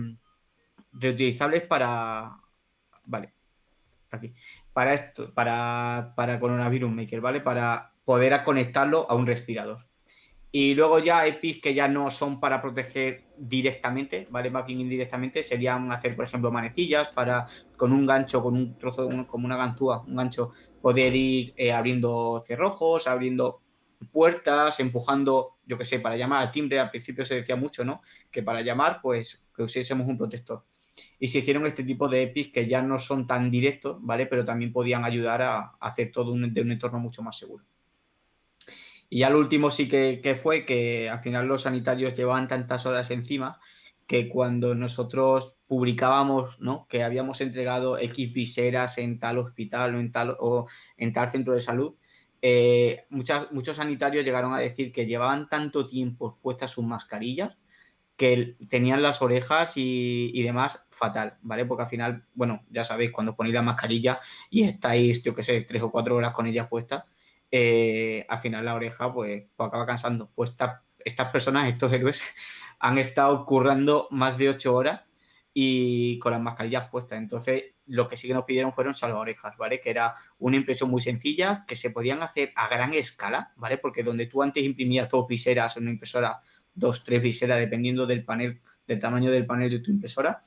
reutilizables 0.93 1.63
para, 1.63 2.37
vale, 3.07 3.33
aquí, 4.11 4.35
para 4.73 4.95
esto, 4.95 5.33
para, 5.33 6.13
para 6.17 6.39
Coronavirus 6.41 6.91
Maker, 6.91 7.21
¿vale? 7.21 7.41
Para 7.41 7.93
poder 8.05 8.43
conectarlo 8.45 9.07
a 9.11 9.15
un 9.15 9.27
respirador. 9.27 9.87
Y 10.57 10.73
luego 10.77 11.01
ya 11.01 11.27
EPIs 11.27 11.61
que 11.61 11.75
ya 11.75 11.89
no 11.89 12.13
son 12.13 12.39
para 12.39 12.63
proteger 12.63 13.25
directamente, 13.37 14.29
¿vale? 14.31 14.51
Más 14.51 14.65
bien 14.65 14.81
indirectamente, 14.81 15.43
serían 15.43 15.91
hacer, 15.91 16.15
por 16.15 16.27
ejemplo, 16.27 16.53
manecillas 16.53 17.09
para 17.09 17.49
con 17.77 17.93
un 17.93 18.07
gancho, 18.07 18.41
con 18.41 18.55
un 18.55 18.79
trozo, 18.79 19.09
como 19.27 19.47
una 19.47 19.57
ganzúa, 19.57 20.05
un 20.07 20.15
gancho, 20.15 20.53
poder 20.81 21.17
ir 21.17 21.55
eh, 21.57 21.73
abriendo 21.73 22.41
cerrojos, 22.47 23.09
abriendo 23.09 23.63
puertas, 24.13 24.79
empujando, 24.79 25.57
yo 25.67 25.77
qué 25.77 25.85
sé, 25.85 25.99
para 25.99 26.17
llamar 26.17 26.43
al 26.47 26.53
timbre. 26.53 26.79
Al 26.79 26.91
principio 26.91 27.25
se 27.25 27.35
decía 27.35 27.57
mucho, 27.57 27.85
¿no? 27.85 28.01
Que 28.31 28.45
para 28.45 28.61
llamar, 28.61 29.01
pues 29.03 29.45
que 29.57 29.65
usásemos 29.65 30.07
un 30.07 30.17
protector. 30.17 30.65
Y 31.19 31.27
se 31.27 31.39
hicieron 31.39 31.67
este 31.67 31.83
tipo 31.83 32.07
de 32.07 32.23
EPIs 32.23 32.53
que 32.53 32.69
ya 32.69 32.81
no 32.81 33.01
son 33.01 33.27
tan 33.27 33.51
directos, 33.51 33.97
¿vale? 34.03 34.27
Pero 34.27 34.45
también 34.45 34.73
podían 34.73 35.05
ayudar 35.05 35.43
a, 35.43 35.73
hacer 35.81 36.13
todo 36.13 36.31
un, 36.31 36.55
de 36.55 36.61
un 36.61 36.71
entorno 36.71 37.01
mucho 37.01 37.23
más 37.23 37.37
seguro. 37.37 37.65
Y 39.15 39.21
ya 39.21 39.31
lo 39.31 39.39
último 39.39 39.71
sí 39.71 39.89
que, 39.89 40.35
fue 40.35 40.67
que 40.67 41.09
al 41.09 41.21
final 41.21 41.47
los 41.47 41.63
sanitarios 41.63 42.17
llevaban 42.17 42.49
tantas 42.49 42.85
horas 42.85 43.13
encima 43.13 43.61
que 44.09 44.29
cuando 44.29 44.75
nosotros 44.75 45.55
publicábamos 45.69 46.59
¿no? 46.59 46.89
que 46.89 47.05
habíamos 47.05 47.41
entregado 47.41 47.97
X 47.97 48.33
viseras 48.33 48.99
en 48.99 49.21
tal 49.21 49.39
hospital 49.39 49.95
o 49.95 50.01
en 50.01 50.11
tal, 50.11 50.37
o 50.41 50.67
en 50.97 51.13
tal 51.13 51.29
centro 51.29 51.55
de 51.55 51.61
salud, 51.61 51.95
eh, 52.43 53.07
muchos 53.09 53.77
sanitarios 53.77 54.25
llegaron 54.25 54.53
a 54.53 54.59
decir 54.59 54.91
que 54.91 55.07
llevaban 55.07 55.49
tanto 55.49 55.87
tiempo 55.87 56.37
puestas 56.43 56.73
sus 56.73 56.85
mascarillas 56.85 57.57
que 58.17 58.57
tenían 58.69 59.01
las 59.01 59.23
orejas 59.23 59.75
y, 59.77 60.43
demás 60.43 60.87
fatal, 60.91 61.39
¿vale? 61.43 61.67
Porque 61.67 61.85
al 61.85 61.89
final, 61.89 62.27
bueno, 62.35 62.65
ya 62.69 62.83
sabéis, 62.83 63.13
cuando 63.13 63.37
ponéis 63.37 63.55
la 63.55 63.63
mascarilla 63.63 64.19
y 64.51 64.65
estáis, 64.65 65.23
yo 65.23 65.37
qué 65.37 65.45
sé, 65.45 65.61
tres 65.61 65.83
o 65.83 65.93
cuatro 65.93 66.17
horas 66.17 66.33
con 66.33 66.49
ella 66.49 66.69
puesta, 66.69 67.07
eh, 67.57 68.27
al 68.29 68.41
final 68.41 68.65
la 68.65 68.75
oreja 68.75 69.13
pues, 69.13 69.45
acaba 69.57 69.87
cansando. 69.87 70.29
Pues 70.35 70.57
estas 71.05 71.31
personas, 71.31 71.69
estos 71.69 71.93
héroes, 71.93 72.21
han 72.81 72.99
estado 72.99 73.47
currando 73.47 74.09
más 74.11 74.37
de 74.37 74.49
ocho 74.49 74.75
horas 74.75 75.03
y 75.53 76.19
con 76.19 76.33
las 76.33 76.41
mascarillas 76.41 76.89
puestas. 76.89 77.17
Entonces, 77.17 77.63
lo 77.87 78.09
que 78.09 78.17
sí 78.17 78.27
que 78.27 78.35
nos 78.35 78.45
pidieron 78.45 78.73
fueron 78.73 78.97
salvaorejas, 78.97 79.57
¿vale? 79.57 79.79
Que 79.79 79.91
era 79.91 80.17
una 80.39 80.57
impresión 80.57 80.91
muy 80.91 81.01
sencilla 81.01 81.65
que 81.65 81.77
se 81.77 81.91
podían 81.91 82.25
hacer 82.25 82.53
a 82.57 82.67
gran 82.67 82.93
escala, 82.93 83.53
¿vale? 83.55 83.79
Porque 83.79 84.03
donde 84.03 84.27
tú 84.27 84.43
antes 84.43 84.65
imprimías 84.65 85.09
dos 85.09 85.29
viseras 85.29 85.77
en 85.77 85.85
una 85.85 85.93
impresora, 85.93 86.41
dos, 86.75 87.05
tres 87.05 87.23
viseras, 87.23 87.61
dependiendo 87.61 88.05
del 88.05 88.25
panel, 88.25 88.61
del 88.85 88.99
tamaño 88.99 89.31
del 89.31 89.47
panel 89.47 89.71
de 89.71 89.79
tu 89.79 89.93
impresora, 89.93 90.45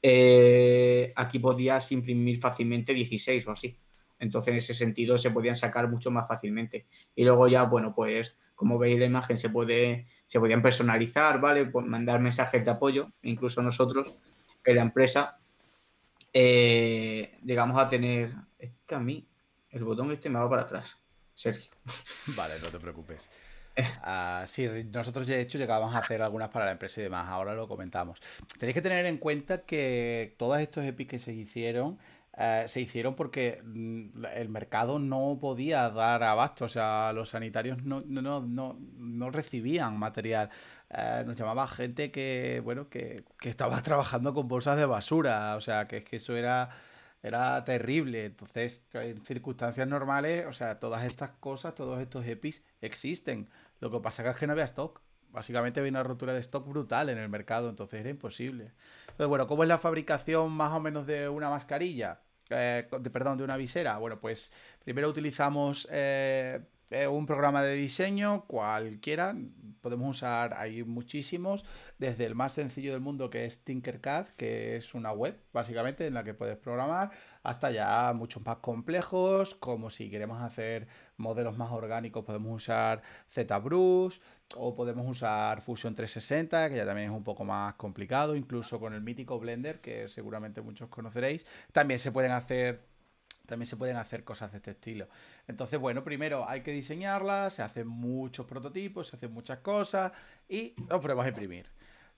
eh, 0.00 1.12
aquí 1.14 1.38
podías 1.38 1.92
imprimir 1.92 2.40
fácilmente 2.40 2.94
16 2.94 3.46
o 3.48 3.50
así. 3.50 3.78
Entonces, 4.22 4.52
en 4.52 4.58
ese 4.58 4.72
sentido, 4.72 5.18
se 5.18 5.32
podían 5.32 5.56
sacar 5.56 5.88
mucho 5.88 6.12
más 6.12 6.28
fácilmente. 6.28 6.86
Y 7.16 7.24
luego 7.24 7.48
ya, 7.48 7.64
bueno, 7.64 7.92
pues, 7.92 8.38
como 8.54 8.78
veis 8.78 8.96
la 8.96 9.06
imagen, 9.06 9.36
se 9.36 9.50
puede, 9.50 10.06
se 10.28 10.38
podían 10.38 10.62
personalizar, 10.62 11.40
¿vale? 11.40 11.64
Pues 11.66 11.84
mandar 11.84 12.20
mensajes 12.20 12.64
de 12.64 12.70
apoyo, 12.70 13.10
incluso 13.22 13.62
nosotros, 13.62 14.14
en 14.64 14.76
la 14.76 14.82
empresa, 14.82 15.40
eh, 16.32 17.36
llegamos 17.44 17.76
a 17.76 17.90
tener. 17.90 18.32
Es 18.60 18.70
que 18.86 18.94
a 18.94 19.00
mí 19.00 19.26
el 19.72 19.82
botón 19.82 20.12
este 20.12 20.30
me 20.30 20.38
va 20.38 20.48
para 20.48 20.62
atrás, 20.62 20.96
Sergio. 21.34 21.72
Vale, 22.36 22.54
no 22.62 22.68
te 22.68 22.78
preocupes. 22.78 23.28
Uh, 23.76 24.46
sí, 24.46 24.68
nosotros 24.92 25.26
de 25.26 25.40
hecho 25.40 25.58
llegábamos 25.58 25.96
a 25.96 25.98
hacer 25.98 26.22
algunas 26.22 26.50
para 26.50 26.66
la 26.66 26.72
empresa 26.72 27.00
y 27.00 27.04
demás, 27.04 27.28
ahora 27.28 27.54
lo 27.54 27.66
comentamos. 27.66 28.20
Tenéis 28.58 28.74
que 28.74 28.82
tener 28.82 29.04
en 29.06 29.16
cuenta 29.16 29.62
que 29.62 30.36
todos 30.38 30.60
estos 30.60 30.84
EPIs 30.84 31.08
que 31.08 31.18
se 31.18 31.32
hicieron 31.32 31.98
eh, 32.36 32.64
se 32.66 32.80
hicieron 32.80 33.14
porque 33.14 33.60
mm, 33.62 34.24
el 34.34 34.48
mercado 34.48 34.98
no 34.98 35.38
podía 35.40 35.90
dar 35.90 36.22
abasto, 36.22 36.64
o 36.64 36.68
sea, 36.68 37.12
los 37.12 37.30
sanitarios 37.30 37.82
no, 37.84 38.02
no, 38.06 38.40
no, 38.40 38.78
no 38.96 39.30
recibían 39.30 39.98
material. 39.98 40.48
Eh, 40.90 41.24
nos 41.26 41.36
llamaba 41.36 41.66
gente 41.68 42.10
que, 42.10 42.60
bueno, 42.64 42.88
que, 42.88 43.24
que, 43.38 43.50
estaba 43.50 43.82
trabajando 43.82 44.34
con 44.34 44.48
bolsas 44.48 44.78
de 44.78 44.86
basura, 44.86 45.56
o 45.56 45.60
sea, 45.60 45.86
que 45.88 45.98
es 45.98 46.04
que 46.04 46.16
eso 46.16 46.36
era, 46.36 46.70
era 47.22 47.62
terrible. 47.64 48.26
Entonces, 48.26 48.84
en 48.94 49.24
circunstancias 49.24 49.86
normales, 49.88 50.46
o 50.46 50.52
sea, 50.52 50.78
todas 50.80 51.04
estas 51.04 51.30
cosas, 51.32 51.74
todos 51.74 52.00
estos 52.00 52.26
EPIs 52.26 52.62
existen. 52.80 53.48
Lo 53.80 53.90
que 53.90 54.00
pasa 54.00 54.28
es 54.28 54.36
que 54.36 54.46
no 54.46 54.52
había 54.52 54.64
stock. 54.64 55.00
Básicamente 55.32 55.80
había 55.80 55.90
una 55.90 56.02
rotura 56.02 56.34
de 56.34 56.40
stock 56.40 56.68
brutal 56.68 57.08
en 57.08 57.18
el 57.18 57.28
mercado, 57.28 57.68
entonces 57.68 58.00
era 58.00 58.10
imposible. 58.10 58.72
Entonces, 59.02 59.26
bueno, 59.28 59.46
¿cómo 59.46 59.62
es 59.62 59.68
la 59.68 59.78
fabricación 59.78 60.52
más 60.52 60.72
o 60.72 60.80
menos 60.80 61.06
de 61.06 61.28
una 61.28 61.50
mascarilla? 61.50 62.20
Eh, 62.50 62.86
de, 63.00 63.10
perdón, 63.10 63.38
de 63.38 63.44
una 63.44 63.56
visera. 63.56 63.96
Bueno, 63.98 64.20
pues 64.20 64.52
primero 64.84 65.08
utilizamos 65.08 65.88
eh, 65.90 66.60
eh, 66.90 67.06
un 67.06 67.24
programa 67.24 67.62
de 67.62 67.74
diseño, 67.74 68.44
cualquiera, 68.46 69.34
podemos 69.80 70.16
usar, 70.16 70.52
hay 70.54 70.84
muchísimos, 70.84 71.64
desde 71.96 72.26
el 72.26 72.34
más 72.34 72.52
sencillo 72.52 72.92
del 72.92 73.00
mundo 73.00 73.30
que 73.30 73.46
es 73.46 73.64
Tinkercad, 73.64 74.28
que 74.36 74.76
es 74.76 74.94
una 74.94 75.12
web 75.12 75.40
básicamente 75.54 76.06
en 76.06 76.12
la 76.12 76.22
que 76.22 76.34
puedes 76.34 76.58
programar, 76.58 77.10
hasta 77.42 77.70
ya 77.70 78.12
muchos 78.14 78.44
más 78.44 78.58
complejos, 78.58 79.54
como 79.54 79.88
si 79.88 80.10
queremos 80.10 80.42
hacer 80.42 80.86
modelos 81.16 81.56
más 81.56 81.70
orgánicos 81.72 82.24
podemos 82.24 82.54
usar 82.54 83.02
ZBrush 83.30 84.18
o 84.56 84.74
podemos 84.74 85.08
usar 85.08 85.60
Fusion 85.60 85.94
360, 85.94 86.70
que 86.70 86.76
ya 86.76 86.86
también 86.86 87.10
es 87.10 87.16
un 87.16 87.24
poco 87.24 87.44
más 87.44 87.74
complicado, 87.74 88.36
incluso 88.36 88.78
con 88.80 88.94
el 88.94 89.00
mítico 89.00 89.38
Blender, 89.38 89.80
que 89.80 90.08
seguramente 90.08 90.60
muchos 90.60 90.88
conoceréis, 90.88 91.46
también 91.72 91.98
se 91.98 92.12
pueden 92.12 92.32
hacer 92.32 92.92
también 93.46 93.66
se 93.66 93.76
pueden 93.76 93.96
hacer 93.96 94.24
cosas 94.24 94.52
de 94.52 94.58
este 94.58 94.70
estilo. 94.70 95.08
Entonces, 95.46 95.78
bueno, 95.78 96.04
primero 96.04 96.48
hay 96.48 96.62
que 96.62 96.70
diseñarlas, 96.70 97.54
se 97.54 97.62
hacen 97.62 97.88
muchos 97.88 98.46
prototipos, 98.46 99.08
se 99.08 99.16
hacen 99.16 99.32
muchas 99.32 99.58
cosas 99.58 100.12
y 100.48 100.74
lo 100.88 101.00
pruebas 101.00 101.26
a 101.26 101.28
imprimir. 101.30 101.66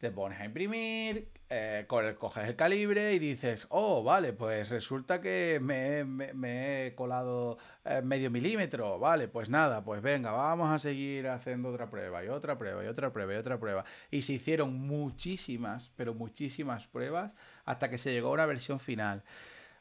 Te 0.04 0.10
pones 0.10 0.38
a 0.38 0.44
imprimir, 0.44 1.30
eh, 1.48 1.86
coges 1.88 2.44
el 2.44 2.56
calibre 2.56 3.14
y 3.14 3.18
dices, 3.18 3.66
oh, 3.70 4.02
vale, 4.02 4.34
pues 4.34 4.68
resulta 4.68 5.18
que 5.22 5.58
me, 5.62 6.86
he 6.86 6.94
colado 6.94 7.56
eh, 7.86 8.02
medio 8.02 8.30
milímetro, 8.30 8.98
vale, 8.98 9.28
pues 9.28 9.48
nada, 9.48 9.82
pues 9.82 10.02
venga, 10.02 10.30
vamos 10.32 10.70
a 10.70 10.78
seguir 10.78 11.26
haciendo 11.28 11.70
otra 11.70 11.88
prueba 11.88 12.22
y 12.22 12.28
otra 12.28 12.58
prueba 12.58 12.84
y 12.84 12.86
otra 12.86 13.14
prueba 13.14 13.32
y 13.32 13.36
otra 13.38 13.58
prueba. 13.58 13.86
Y 14.10 14.20
se 14.20 14.34
hicieron 14.34 14.74
muchísimas, 14.74 15.90
pero 15.96 16.12
muchísimas 16.12 16.86
pruebas 16.86 17.34
hasta 17.64 17.88
que 17.88 17.96
se 17.96 18.12
llegó 18.12 18.28
a 18.28 18.32
una 18.32 18.44
versión 18.44 18.80
final. 18.80 19.22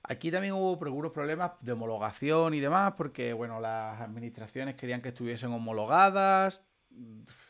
Aquí 0.03 0.31
también 0.31 0.53
hubo 0.53 0.81
algunos 0.85 1.11
problemas 1.11 1.51
de 1.59 1.73
homologación 1.73 2.53
y 2.53 2.61
demás, 2.61 2.93
porque 2.95 3.33
bueno, 3.33 3.59
las 3.59 3.99
administraciones 3.99 4.75
querían 4.75 5.01
que 5.01 5.09
estuviesen 5.09 5.51
homologadas. 5.51 6.63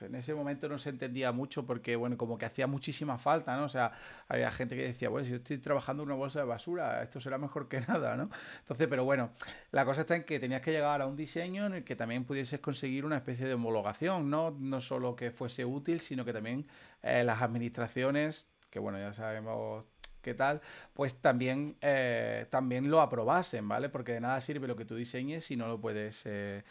En 0.01 0.15
ese 0.15 0.33
momento 0.33 0.67
no 0.69 0.77
se 0.77 0.89
entendía 0.89 1.31
mucho 1.31 1.65
porque, 1.65 1.95
bueno, 1.95 2.17
como 2.17 2.37
que 2.37 2.45
hacía 2.45 2.67
muchísima 2.67 3.17
falta, 3.17 3.55
¿no? 3.57 3.65
O 3.65 3.69
sea, 3.69 3.91
había 4.27 4.51
gente 4.51 4.75
que 4.75 4.83
decía, 4.83 5.09
bueno, 5.09 5.25
si 5.25 5.31
yo 5.31 5.37
estoy 5.37 5.57
trabajando 5.57 6.03
en 6.03 6.09
una 6.09 6.17
bolsa 6.17 6.39
de 6.39 6.45
basura, 6.45 7.01
esto 7.03 7.19
será 7.19 7.37
mejor 7.37 7.67
que 7.67 7.81
nada, 7.87 8.15
¿no? 8.15 8.29
Entonces, 8.59 8.87
pero 8.87 9.05
bueno, 9.05 9.31
la 9.71 9.85
cosa 9.85 10.01
está 10.01 10.15
en 10.15 10.23
que 10.23 10.39
tenías 10.39 10.61
que 10.61 10.71
llegar 10.71 11.01
a 11.01 11.07
un 11.07 11.15
diseño 11.15 11.65
en 11.65 11.73
el 11.73 11.83
que 11.83 11.95
también 11.95 12.25
pudieses 12.25 12.59
conseguir 12.59 13.05
una 13.05 13.17
especie 13.17 13.47
de 13.47 13.53
homologación, 13.53 14.29
¿no? 14.29 14.51
No 14.51 14.81
solo 14.81 15.15
que 15.15 15.31
fuese 15.31 15.65
útil, 15.65 16.01
sino 16.01 16.25
que 16.25 16.33
también 16.33 16.65
eh, 17.01 17.23
las 17.23 17.41
administraciones, 17.41 18.47
que 18.69 18.79
bueno, 18.79 18.99
ya 18.99 19.13
sabemos 19.13 19.85
qué 20.21 20.33
tal, 20.33 20.61
pues 20.93 21.15
también, 21.15 21.75
eh, 21.81 22.47
también 22.49 22.89
lo 22.89 23.01
aprobasen, 23.01 23.67
¿vale? 23.67 23.89
Porque 23.89 24.13
de 24.13 24.21
nada 24.21 24.41
sirve 24.41 24.67
lo 24.67 24.75
que 24.75 24.85
tú 24.85 24.95
diseñes 24.95 25.45
si 25.45 25.55
no 25.55 25.67
lo 25.67 25.79
puedes 25.79 26.23
eh, 26.25 26.63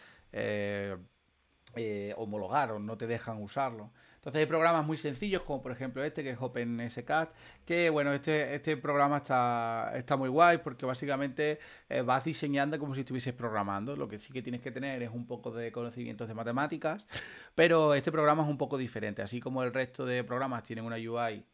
eh, 1.76 2.14
homologar 2.16 2.72
o 2.72 2.78
no 2.78 2.96
te 2.96 3.06
dejan 3.06 3.42
usarlo. 3.42 3.90
Entonces 4.16 4.40
hay 4.40 4.46
programas 4.46 4.86
muy 4.86 4.96
sencillos, 4.96 5.42
como 5.42 5.62
por 5.62 5.72
ejemplo 5.72 6.04
este, 6.04 6.22
que 6.22 6.30
es 6.30 6.38
OpenSCAD, 6.40 7.28
que 7.66 7.90
bueno, 7.90 8.12
este, 8.12 8.54
este 8.54 8.76
programa 8.76 9.16
está, 9.16 9.92
está 9.96 10.16
muy 10.16 10.28
guay 10.28 10.58
porque 10.58 10.86
básicamente 10.86 11.58
vas 12.04 12.22
diseñando 12.22 12.78
como 12.78 12.94
si 12.94 13.00
estuvieses 13.00 13.34
programando. 13.34 13.96
Lo 13.96 14.06
que 14.06 14.20
sí 14.20 14.32
que 14.32 14.40
tienes 14.40 14.60
que 14.60 14.70
tener 14.70 15.02
es 15.02 15.10
un 15.10 15.26
poco 15.26 15.50
de 15.50 15.72
conocimientos 15.72 16.28
de 16.28 16.34
matemáticas, 16.34 17.08
pero 17.56 17.94
este 17.94 18.12
programa 18.12 18.44
es 18.44 18.48
un 18.48 18.58
poco 18.58 18.78
diferente. 18.78 19.22
Así 19.22 19.40
como 19.40 19.64
el 19.64 19.74
resto 19.74 20.06
de 20.06 20.22
programas 20.22 20.62
tienen 20.62 20.84
una 20.84 20.96
UI 20.96 21.44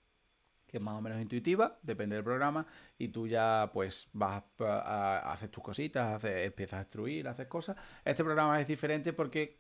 que 0.69 0.77
es 0.77 0.83
más 0.83 0.95
o 0.95 1.01
menos 1.01 1.21
intuitiva, 1.21 1.79
depende 1.83 2.15
del 2.15 2.25
programa, 2.25 2.67
y 2.99 3.09
tú 3.09 3.27
ya 3.27 3.71
pues 3.73 4.09
vas 4.13 4.45
a, 4.61 5.33
hacer 5.33 5.49
tus 5.49 5.65
cositas, 5.65 6.23
empiezas 6.25 6.79
a 6.79 6.83
instruir, 6.83 7.27
haces 7.27 7.47
cosas. 7.47 7.77
Este 8.05 8.23
programa 8.23 8.61
es 8.61 8.69
diferente 8.69 9.15
porque 9.15 9.59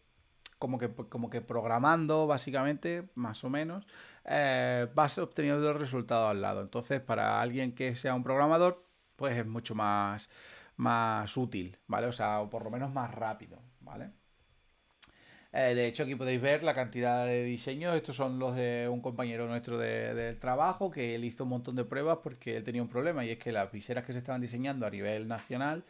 como 0.58 0.78
que, 0.78 0.88
como 0.90 1.30
que 1.30 1.40
programando 1.40 2.26
básicamente, 2.26 3.08
más 3.14 3.44
o 3.44 3.50
menos, 3.50 3.86
eh, 4.24 4.88
vas 4.94 5.18
obteniendo 5.18 5.60
los 5.72 5.80
resultados 5.80 6.30
al 6.30 6.42
lado. 6.42 6.62
Entonces, 6.62 7.00
para 7.00 7.40
alguien 7.40 7.74
que 7.74 7.96
sea 7.96 8.14
un 8.14 8.22
programador, 8.22 8.84
pues 9.16 9.36
es 9.36 9.46
mucho 9.46 9.74
más, 9.74 10.30
más 10.76 11.36
útil, 11.36 11.78
¿vale? 11.86 12.06
O 12.08 12.12
sea, 12.12 12.40
o 12.40 12.50
por 12.50 12.64
lo 12.64 12.70
menos 12.70 12.92
más 12.92 13.14
rápido, 13.14 13.60
¿vale? 13.80 14.10
Eh, 15.52 15.74
de 15.74 15.86
hecho, 15.86 16.02
aquí 16.02 16.14
podéis 16.14 16.40
ver 16.42 16.62
la 16.62 16.74
cantidad 16.74 17.26
de 17.26 17.42
diseños. 17.44 17.94
Estos 17.94 18.16
son 18.16 18.38
los 18.38 18.54
de 18.54 18.88
un 18.90 19.00
compañero 19.00 19.46
nuestro 19.48 19.78
del 19.78 20.38
trabajo 20.38 20.90
que 20.90 21.14
él 21.14 21.24
hizo 21.24 21.44
un 21.44 21.50
montón 21.50 21.74
de 21.74 21.84
pruebas 21.84 22.18
porque 22.22 22.56
él 22.56 22.64
tenía 22.64 22.82
un 22.82 22.88
problema 22.88 23.24
y 23.24 23.30
es 23.30 23.38
que 23.38 23.50
las 23.52 23.72
viseras 23.72 24.04
que 24.04 24.12
se 24.12 24.18
estaban 24.18 24.40
diseñando 24.40 24.86
a 24.86 24.90
nivel 24.90 25.26
nacional 25.26 25.84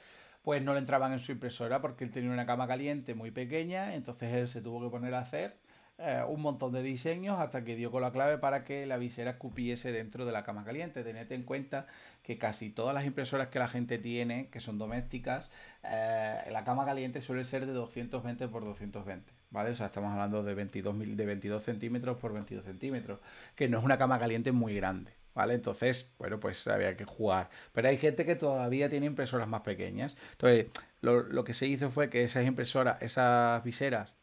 pues 0.49 0.63
no 0.63 0.73
le 0.73 0.79
entraban 0.79 1.13
en 1.13 1.21
su 1.21 1.33
impresora 1.33 1.83
porque 1.83 2.05
él 2.05 2.11
tenía 2.11 2.31
una 2.31 2.47
cama 2.47 2.67
caliente 2.67 3.15
muy 3.15 3.31
pequeña, 3.31 3.95
entonces 3.95 4.33
él 4.33 4.49
se 4.49 4.63
tuvo 4.63 4.81
que 4.81 4.89
poner 4.89 5.15
a 5.15 5.19
hacer 5.19 5.59
eh, 5.99 6.23
un 6.27 6.41
montón 6.41 6.73
de 6.73 6.83
diseños 6.83 7.39
hasta 7.39 7.65
que 7.65 7.77
dio 7.77 7.91
con 7.91 8.01
la 8.01 8.13
clave 8.13 8.39
para 8.39 8.65
que 8.65 8.87
la 8.87 8.97
visera 8.97 9.37
cupiese 9.37 9.93
dentro 9.93 10.25
de 10.25 10.33
la 10.33 10.45
cama 10.45 10.65
caliente. 10.65 11.05
Tened 11.05 11.31
en 11.33 11.43
cuenta 11.43 11.87
que 12.23 12.39
casi 12.39 12.71
todas 12.71 12.95
las 12.95 13.05
impresoras 13.05 13.49
que 13.49 13.59
la 13.59 13.69
gente 13.69 13.99
tiene, 13.99 14.49
que 14.49 14.59
son 14.59 14.79
domésticas, 14.79 15.51
eh, 15.85 16.41
la 16.51 16.65
cama 16.65 16.87
caliente 16.87 17.21
suele 17.21 17.45
ser 17.45 17.67
de 17.67 17.75
220 17.75 18.49
por 18.49 18.65
220. 18.65 19.31
¿Vale? 19.51 19.73
O 19.73 19.75
sea, 19.75 19.89
estamos 19.89 20.11
hablando 20.13 20.43
de 20.43 20.55
22, 20.55 21.15
de 21.15 21.27
22 21.27 21.63
centímetros 21.63 22.17
por 22.17 22.33
22 22.33 22.65
centímetros, 22.65 23.21
que 23.55 23.69
no 23.69 23.81
es 23.81 23.85
una 23.85 23.99
cama 23.99 24.19
caliente 24.19 24.51
muy 24.51 24.75
grande. 24.75 25.18
¿Vale? 25.39 25.55
Entonces, 25.55 26.13
bueno, 26.19 26.41
pues 26.41 26.67
había 26.67 26.97
que 26.97 27.05
jugar. 27.05 27.49
Pero 27.73 27.87
hay 27.87 27.97
gente 27.97 28.27
que 28.27 28.35
todavía 28.35 28.89
tiene 28.89 29.07
impresoras 29.07 29.47
más 29.47 29.61
pequeñas. 29.61 30.17
Entonces, 30.33 30.67
lo, 31.01 31.23
lo 31.23 31.45
que 31.45 31.55
se 31.55 31.69
hizo 31.69 31.91
fue 31.91 32.11
que 32.11 32.25
esas 32.25 32.45
impresoras, 32.45 33.01
esas 33.03 33.63
viseras, 33.63 34.17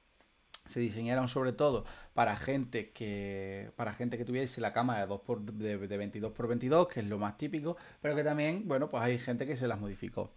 se 0.65 0.81
diseñaron 0.81 1.29
sobre 1.29 1.53
todo 1.53 1.85
para 2.13 2.35
gente 2.35 2.89
que 2.91 3.71
para 3.77 3.93
gente 3.93 4.17
que 4.17 4.25
tuviese 4.25 4.59
la 4.59 4.73
cama 4.73 4.99
de, 4.99 5.05
2 5.05 5.21
por, 5.21 5.41
de, 5.41 5.77
22 5.77 6.33
por 6.33 6.47
22 6.49 6.87
que 6.89 6.99
es 6.99 7.05
lo 7.05 7.17
más 7.17 7.37
típico 7.37 7.77
pero 8.01 8.15
que 8.15 8.23
también 8.23 8.67
bueno 8.67 8.89
pues 8.89 9.03
hay 9.03 9.19
gente 9.19 9.45
que 9.45 9.55
se 9.55 9.67
las 9.67 9.79
modificó 9.79 10.31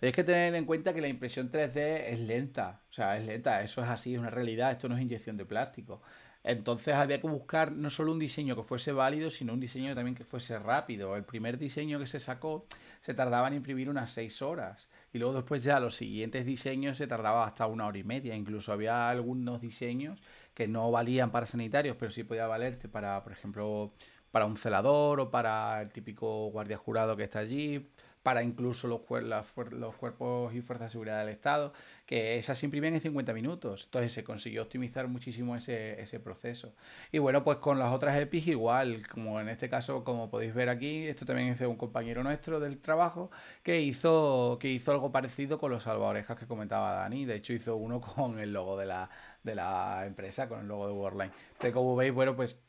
tenéis 0.00 0.16
que 0.16 0.24
tener 0.24 0.54
en 0.54 0.64
cuenta 0.64 0.94
que 0.94 1.02
la 1.02 1.08
impresión 1.08 1.52
3D 1.52 2.04
es 2.06 2.20
lenta 2.20 2.80
o 2.88 2.92
sea 2.92 3.18
es 3.18 3.26
lenta 3.26 3.62
eso 3.62 3.82
es 3.82 3.88
así 3.88 4.14
es 4.14 4.18
una 4.18 4.30
realidad 4.30 4.72
esto 4.72 4.88
no 4.88 4.96
es 4.96 5.02
inyección 5.02 5.36
de 5.36 5.44
plástico 5.44 6.00
entonces 6.46 6.94
había 6.94 7.20
que 7.20 7.26
buscar 7.26 7.72
no 7.72 7.90
solo 7.90 8.12
un 8.12 8.20
diseño 8.20 8.54
que 8.54 8.62
fuese 8.62 8.92
válido, 8.92 9.30
sino 9.30 9.52
un 9.52 9.58
diseño 9.58 9.96
también 9.96 10.14
que 10.14 10.22
fuese 10.22 10.56
rápido. 10.60 11.16
El 11.16 11.24
primer 11.24 11.58
diseño 11.58 11.98
que 11.98 12.06
se 12.06 12.20
sacó 12.20 12.66
se 13.00 13.14
tardaba 13.14 13.48
en 13.48 13.54
imprimir 13.54 13.90
unas 13.90 14.12
6 14.12 14.42
horas. 14.42 14.88
Y 15.12 15.18
luego 15.18 15.34
después 15.34 15.64
ya 15.64 15.80
los 15.80 15.96
siguientes 15.96 16.46
diseños 16.46 16.98
se 16.98 17.08
tardaba 17.08 17.44
hasta 17.44 17.66
una 17.66 17.86
hora 17.86 17.98
y 17.98 18.04
media. 18.04 18.36
Incluso 18.36 18.72
había 18.72 19.10
algunos 19.10 19.60
diseños 19.60 20.20
que 20.54 20.68
no 20.68 20.88
valían 20.92 21.32
para 21.32 21.46
sanitarios, 21.46 21.96
pero 21.98 22.12
sí 22.12 22.22
podía 22.22 22.46
valerte 22.46 22.88
para, 22.88 23.24
por 23.24 23.32
ejemplo, 23.32 23.92
para 24.30 24.46
un 24.46 24.56
celador 24.56 25.18
o 25.18 25.30
para 25.32 25.82
el 25.82 25.90
típico 25.90 26.50
guardia 26.50 26.76
jurado 26.76 27.16
que 27.16 27.24
está 27.24 27.40
allí, 27.40 27.88
para 28.26 28.42
incluso 28.42 28.88
los, 28.88 29.02
cuerpos 29.02 30.52
y 30.52 30.60
fuerzas 30.60 30.88
de 30.88 30.90
seguridad 30.90 31.20
del 31.20 31.28
Estado, 31.28 31.72
que 32.06 32.36
esas 32.38 32.58
se 32.58 32.66
imprimían 32.66 32.94
en 32.94 33.00
50 33.00 33.32
minutos. 33.32 33.84
Entonces 33.84 34.12
se 34.12 34.24
consiguió 34.24 34.62
optimizar 34.62 35.06
muchísimo 35.06 35.54
ese, 35.54 36.00
ese 36.02 36.18
proceso. 36.18 36.74
Y 37.12 37.18
bueno, 37.18 37.44
pues 37.44 37.58
con 37.58 37.78
las 37.78 37.92
otras 37.92 38.18
EPIs 38.18 38.48
igual, 38.48 39.06
como 39.06 39.40
en 39.40 39.48
este 39.48 39.68
caso, 39.68 40.02
como 40.02 40.28
podéis 40.28 40.54
ver 40.54 40.70
aquí, 40.70 41.06
esto 41.06 41.24
también 41.24 41.50
es 41.50 41.60
de 41.60 41.68
un 41.68 41.76
compañero 41.76 42.24
nuestro 42.24 42.58
del 42.58 42.78
trabajo 42.78 43.30
que 43.62 43.80
hizo, 43.80 44.58
que 44.60 44.70
hizo 44.70 44.90
algo 44.90 45.12
parecido 45.12 45.60
con 45.60 45.70
los 45.70 45.84
salvaorejas 45.84 46.36
que 46.36 46.48
comentaba 46.48 46.94
Dani. 46.94 47.26
De 47.26 47.36
hecho, 47.36 47.52
hizo 47.52 47.76
uno 47.76 48.00
con 48.00 48.40
el 48.40 48.52
logo 48.52 48.76
de 48.76 48.86
la, 48.86 49.08
de 49.44 49.54
la 49.54 50.04
empresa, 50.04 50.48
con 50.48 50.62
el 50.62 50.66
logo 50.66 50.88
de 50.88 50.94
Worldline. 50.94 51.32
Entonces, 51.52 51.72
como 51.72 51.94
veis, 51.94 52.12
bueno, 52.12 52.34
pues 52.34 52.60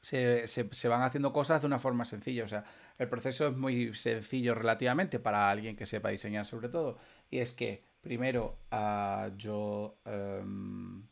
se, 0.00 0.48
se, 0.48 0.66
se, 0.72 0.88
van 0.88 1.02
haciendo 1.02 1.32
cosas 1.34 1.60
de 1.60 1.66
una 1.66 1.78
forma 1.78 2.06
sencilla. 2.06 2.44
O 2.44 2.48
sea, 2.48 2.64
el 2.98 3.08
proceso 3.08 3.48
es 3.48 3.56
muy 3.56 3.94
sencillo 3.94 4.54
relativamente 4.54 5.18
para 5.18 5.50
alguien 5.50 5.76
que 5.76 5.86
sepa 5.86 6.10
diseñar 6.10 6.46
sobre 6.46 6.68
todo. 6.68 6.98
Y 7.30 7.38
es 7.38 7.52
que 7.52 7.82
primero 8.00 8.58
uh, 8.72 9.36
yo... 9.36 9.98
Um, 10.04 11.04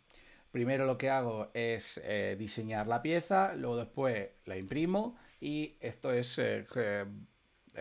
primero 0.55 0.87
lo 0.87 0.97
que 0.97 1.11
hago 1.11 1.51
es 1.53 2.01
eh, 2.05 2.37
diseñar 2.39 2.87
la 2.87 3.03
pieza, 3.03 3.57
luego 3.57 3.77
después 3.77 4.29
la 4.45 4.57
imprimo 4.57 5.17
y 5.41 5.75
esto 5.81 6.13
es 6.13 6.39
eh, 6.39 6.65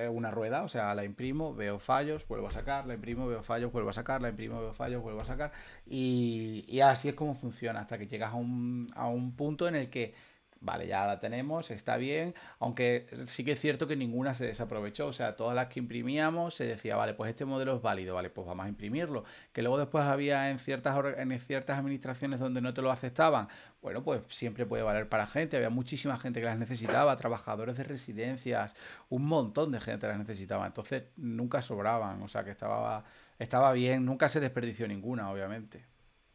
una 0.10 0.32
rueda, 0.32 0.64
o 0.64 0.68
sea, 0.68 0.96
la 0.96 1.04
imprimo, 1.06 1.54
veo 1.54 1.78
fallos, 1.78 2.28
vuelvo 2.28 2.48
a 2.48 2.52
sacar, 2.52 2.88
la 2.88 2.96
imprimo, 2.96 3.28
veo 3.28 3.44
fallos, 3.44 3.72
vuelvo 3.72 3.92
a 3.92 3.94
sacar, 3.94 4.24
la 4.24 4.30
imprimo, 4.30 4.60
veo 4.60 4.74
fallos, 4.74 5.04
vuelvo 5.04 5.22
a 5.22 5.26
sacar 5.26 5.52
y, 5.86 6.66
y 6.68 6.80
así 6.80 7.10
es 7.10 7.14
como 7.14 7.36
funciona 7.36 7.82
hasta 7.82 8.00
que 8.00 8.08
llegas 8.08 8.34
a 8.34 8.38
un, 8.38 8.88
a 8.96 9.08
un 9.08 9.36
punto 9.36 9.68
en 9.68 9.76
el 9.76 9.92
que 9.92 10.16
vale, 10.64 10.88
ya 10.88 11.06
la 11.06 11.20
tenemos, 11.20 11.72
está 11.72 11.98
bien, 11.98 12.34
aunque 12.60 13.06
sí 13.26 13.44
que 13.44 13.52
es 13.52 13.60
cierto 13.60 13.86
que 13.86 13.98
ninguna 13.98 14.34
se 14.34 14.46
desaprovechó, 14.46 15.08
o 15.08 15.14
sea, 15.14 15.36
todas 15.36 15.56
las 15.56 15.68
que 15.68 15.80
imprimíamos 15.80 16.56
se 16.56 16.66
decía, 16.66 16.96
vale, 16.96 17.14
pues 17.14 17.30
este 17.30 17.44
modelo 17.44 17.76
es 17.76 17.82
válido, 17.82 18.16
vale, 18.16 18.30
pues 18.30 18.48
vamos 18.48 18.66
a 18.66 18.70
imprimirlo, 18.70 19.26
que 19.52 19.62
luego 19.62 19.78
después 19.78 20.06
había 20.06 20.50
en 20.50 20.60
ciertas, 20.60 20.98
en 21.18 21.40
ciertas 21.40 21.78
administraciones 21.78 22.40
donde 22.40 22.62
no 22.62 22.74
te 22.74 22.82
lo 22.82 22.92
aceptaban, 22.92 23.50
bueno, 23.82 24.04
pues 24.04 24.22
siempre 24.30 24.66
puede 24.66 24.84
valer 24.84 25.10
para 25.10 25.28
gente, 25.28 25.58
había 25.58 25.70
muchísima 25.70 26.18
gente 26.18 26.40
que 26.40 26.46
las 26.46 26.58
necesitaba, 26.58 27.16
trabajadores 27.18 27.78
de 27.78 27.84
residencias, 27.84 28.74
un 29.10 29.26
montón 29.26 29.72
de 29.74 29.82
gente 29.82 30.08
las 30.08 30.18
necesitaba, 30.18 30.66
entonces 30.66 31.04
nunca 31.18 31.62
sobraban, 31.62 32.22
o 32.22 32.30
sea, 32.30 32.46
que 32.46 32.52
estaba, 32.52 33.04
estaba 33.38 33.74
bien, 33.74 34.06
nunca 34.06 34.30
se 34.30 34.40
desperdició 34.40 34.88
ninguna, 34.88 35.30
obviamente. 35.30 35.93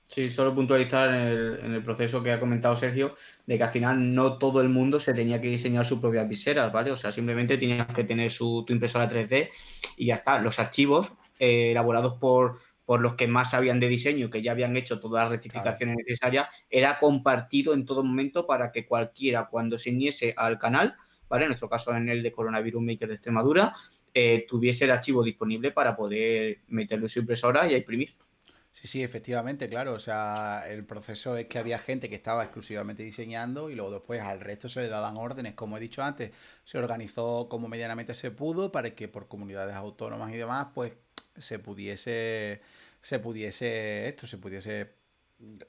Sí, 0.08 0.30
solo 0.30 0.54
puntualizar 0.54 1.10
en 1.10 1.74
el, 1.74 1.82
proceso 1.84 2.22
que 2.22 2.32
ha 2.32 2.40
comentado 2.40 2.74
Sergio, 2.74 3.14
de 3.44 3.58
que 3.58 3.64
al 3.64 3.70
final 3.70 4.14
no 4.14 4.38
todo 4.38 4.62
el 4.62 4.70
mundo 4.70 4.98
se 4.98 5.12
tenía 5.12 5.38
que 5.38 5.48
diseñar 5.48 5.84
sus 5.84 6.00
propias 6.00 6.26
viseras, 6.26 6.72
¿vale? 6.72 6.90
O 6.90 6.96
sea, 6.96 7.12
simplemente 7.12 7.58
tenías 7.58 7.86
que 7.88 8.04
tener 8.04 8.30
su, 8.30 8.64
tu 8.66 8.72
impresora 8.72 9.08
3D 9.08 9.50
y 9.98 10.06
ya 10.06 10.14
está. 10.14 10.38
Los 10.38 10.58
archivos 10.60 11.12
eh, 11.38 11.72
elaborados 11.72 12.14
por, 12.14 12.58
por 12.86 13.02
los 13.02 13.16
que 13.16 13.28
más 13.28 13.50
sabían 13.50 13.80
de 13.80 13.88
diseño, 13.88 14.30
que 14.30 14.40
ya 14.40 14.52
habían 14.52 14.78
hecho 14.78 14.98
todas 14.98 15.24
las 15.24 15.32
rectificaciones 15.32 15.96
necesarias, 15.98 16.48
era 16.70 16.98
compartido 16.98 17.74
en 17.74 17.84
todo 17.84 18.02
momento 18.02 18.46
para 18.46 18.72
que 18.72 18.86
cualquiera, 18.86 19.48
cuando 19.50 19.78
se 19.78 19.90
uniese 19.90 20.32
al 20.38 20.58
canal, 20.58 20.96
¿vale? 21.28 21.44
En 21.44 21.48
nuestro 21.50 21.68
caso, 21.68 21.94
en 21.94 22.08
el 22.08 22.22
de 22.22 22.32
Coronavirus 22.32 22.80
Maker 22.80 23.08
de 23.08 23.14
Extremadura, 23.14 23.74
eh, 24.14 24.46
tuviese 24.48 24.86
el 24.86 24.92
archivo 24.92 25.22
disponible 25.22 25.70
para 25.70 25.94
poder 25.94 26.60
meterlo 26.68 27.04
en 27.04 27.10
su 27.10 27.18
impresora 27.20 27.70
y 27.70 27.74
imprimir. 27.74 28.16
Sí, 28.80 28.86
sí, 28.86 29.02
efectivamente, 29.02 29.68
claro. 29.68 29.94
O 29.94 29.98
sea, 29.98 30.64
el 30.68 30.86
proceso 30.86 31.36
es 31.36 31.46
que 31.48 31.58
había 31.58 31.78
gente 31.80 32.08
que 32.08 32.14
estaba 32.14 32.44
exclusivamente 32.44 33.02
diseñando 33.02 33.70
y 33.70 33.74
luego 33.74 33.90
después 33.90 34.20
al 34.22 34.40
resto 34.40 34.68
se 34.68 34.82
le 34.82 34.88
daban 34.88 35.16
órdenes. 35.16 35.54
Como 35.54 35.76
he 35.76 35.80
dicho 35.80 36.02
antes, 36.02 36.30
se 36.64 36.78
organizó 36.78 37.48
como 37.48 37.66
medianamente 37.68 38.14
se 38.14 38.30
pudo 38.30 38.70
para 38.70 38.94
que 38.94 39.08
por 39.08 39.26
comunidades 39.26 39.74
autónomas 39.74 40.32
y 40.32 40.36
demás, 40.36 40.68
pues 40.74 40.92
se 41.36 41.58
pudiese, 41.58 42.60
se 43.02 43.18
pudiese 43.18 44.08
esto, 44.08 44.26
se 44.28 44.38
pudiese 44.38 44.94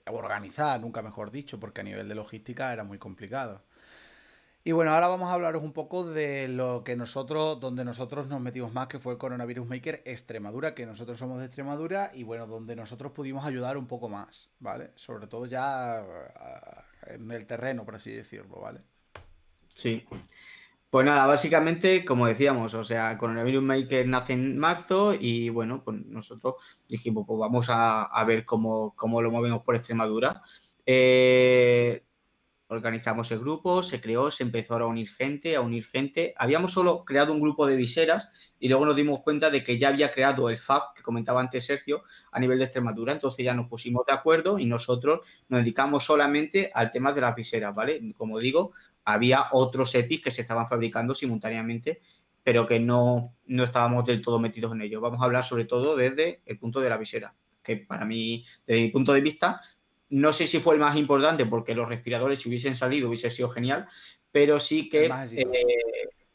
organizar, 0.08 0.80
nunca 0.80 1.02
mejor 1.02 1.32
dicho, 1.32 1.60
porque 1.60 1.82
a 1.82 1.84
nivel 1.84 2.08
de 2.10 2.16
logística 2.16 2.72
era 2.74 2.84
muy 2.84 3.00
complicado. 3.00 3.64
Y 4.70 4.72
bueno, 4.72 4.92
ahora 4.92 5.08
vamos 5.08 5.30
a 5.30 5.34
hablaros 5.34 5.64
un 5.64 5.74
poco 5.74 6.08
de 6.08 6.48
lo 6.48 6.84
que 6.84 6.96
nosotros, 6.96 7.60
donde 7.60 7.84
nosotros 7.84 8.28
nos 8.28 8.40
metimos 8.40 8.72
más, 8.72 8.88
que 8.88 9.00
fue 9.00 9.14
el 9.14 9.18
Coronavirus 9.18 9.68
Maker 9.68 10.04
Extremadura, 10.06 10.76
que 10.76 10.86
nosotros 10.86 11.18
somos 11.18 11.40
de 11.40 11.46
Extremadura, 11.46 12.12
y 12.14 12.22
bueno, 12.22 12.46
donde 12.46 12.76
nosotros 12.76 13.12
pudimos 13.12 13.46
ayudar 13.46 13.80
un 13.80 13.88
poco 13.88 14.10
más, 14.10 14.52
¿vale? 14.60 14.92
Sobre 14.94 15.26
todo 15.26 15.48
ya 15.48 16.02
ah, 16.02 16.84
en 17.08 17.32
el 17.32 17.48
terreno, 17.48 17.84
por 17.84 17.96
así 17.96 18.12
decirlo, 18.12 18.60
¿vale? 18.62 18.82
Sí. 19.70 20.06
Pues 20.92 21.04
nada, 21.04 21.26
básicamente, 21.26 22.06
como 22.06 22.28
decíamos, 22.28 22.76
o 22.76 22.84
sea, 22.84 23.18
Coronavirus 23.18 23.64
Maker 23.64 24.08
nace 24.08 24.34
en 24.34 24.56
marzo 24.60 25.16
y 25.20 25.50
bueno, 25.50 25.84
pues 25.84 25.98
nosotros 26.06 26.58
dijimos, 26.88 27.26
pues 27.26 27.40
vamos 27.40 27.66
a, 27.72 28.24
ver 28.24 28.46
cómo, 28.46 28.94
cómo, 28.96 29.20
lo 29.24 29.32
movemos 29.32 29.64
por 29.64 29.76
Extremadura. 29.76 30.44
Eh, 30.86 32.04
organizamos 32.70 33.32
el 33.32 33.40
grupo, 33.40 33.82
se 33.82 34.00
creó, 34.00 34.30
se 34.30 34.44
empezó 34.44 34.76
a 34.76 34.86
unir 34.86 35.10
gente, 35.10 35.56
a 35.56 35.62
unir 35.62 35.86
gente. 35.86 36.36
Habíamos 36.38 36.72
solo 36.72 37.04
creado 37.04 37.34
un 37.34 37.42
grupo 37.42 37.66
de 37.66 37.76
viseras 37.76 38.30
y 38.60 38.70
luego 38.70 38.86
nos 38.86 38.96
dimos 38.96 39.22
cuenta 39.22 39.50
de 39.50 39.64
que 39.64 39.80
ya 39.80 39.88
había 39.88 40.14
creado 40.14 40.50
el 40.50 40.60
FAB, 40.60 40.94
que 40.96 41.02
comentaba 41.02 41.42
antes 41.42 41.66
Sergio, 41.66 42.04
a 42.32 42.40
nivel 42.40 42.60
de 42.60 42.66
Extremadura. 42.66 43.12
Entonces 43.12 43.44
ya 43.44 43.56
nos 43.56 43.68
pusimos 43.68 44.06
de 44.06 44.14
acuerdo 44.14 44.60
y 44.60 44.68
nosotros 44.68 45.28
nos 45.50 45.62
dedicamos 45.62 46.04
solamente 46.04 46.72
al 46.74 46.92
tema 46.92 47.12
de 47.12 47.22
las 47.22 47.36
viseras, 47.36 47.74
¿vale? 47.74 48.14
Como 48.16 48.38
digo, 48.38 48.72
había 49.04 49.48
otros 49.52 49.94
EPIs 49.96 50.22
que 50.22 50.32
se 50.32 50.42
estaban 50.42 50.68
fabricando 50.68 51.16
simultáneamente, 51.16 52.02
pero 52.44 52.68
que 52.68 52.80
no, 52.80 53.34
no 53.48 53.64
estábamos 53.64 54.06
del 54.06 54.22
todo 54.22 54.40
metidos 54.40 54.74
en 54.74 54.82
ello. 54.82 55.02
Vamos 55.02 55.22
a 55.22 55.26
hablar 55.26 55.44
sobre 55.44 55.66
todo 55.66 55.96
desde 55.96 56.42
el 56.46 56.60
punto 56.60 56.80
de 56.82 56.90
la 56.90 56.98
visera, 56.98 57.34
que 57.64 57.78
para 57.78 58.06
mí, 58.06 58.46
desde 58.68 58.82
mi 58.82 58.90
punto 58.90 59.12
de 59.12 59.22
vista, 59.22 59.60
no 60.10 60.34
sé 60.34 60.48
si 60.48 60.60
fue 60.60 60.74
el 60.74 60.80
más 60.80 60.98
importante 60.98 61.46
porque 61.46 61.76
los 61.76 61.88
respiradores, 61.88 62.40
si 62.40 62.50
hubiesen 62.50 62.76
salido, 62.76 63.08
hubiese 63.10 63.30
sido 63.30 63.50
genial, 63.50 63.88
pero 64.32 64.60
sí 64.60 64.90
que. 64.90 65.06
Eh, 65.06 65.48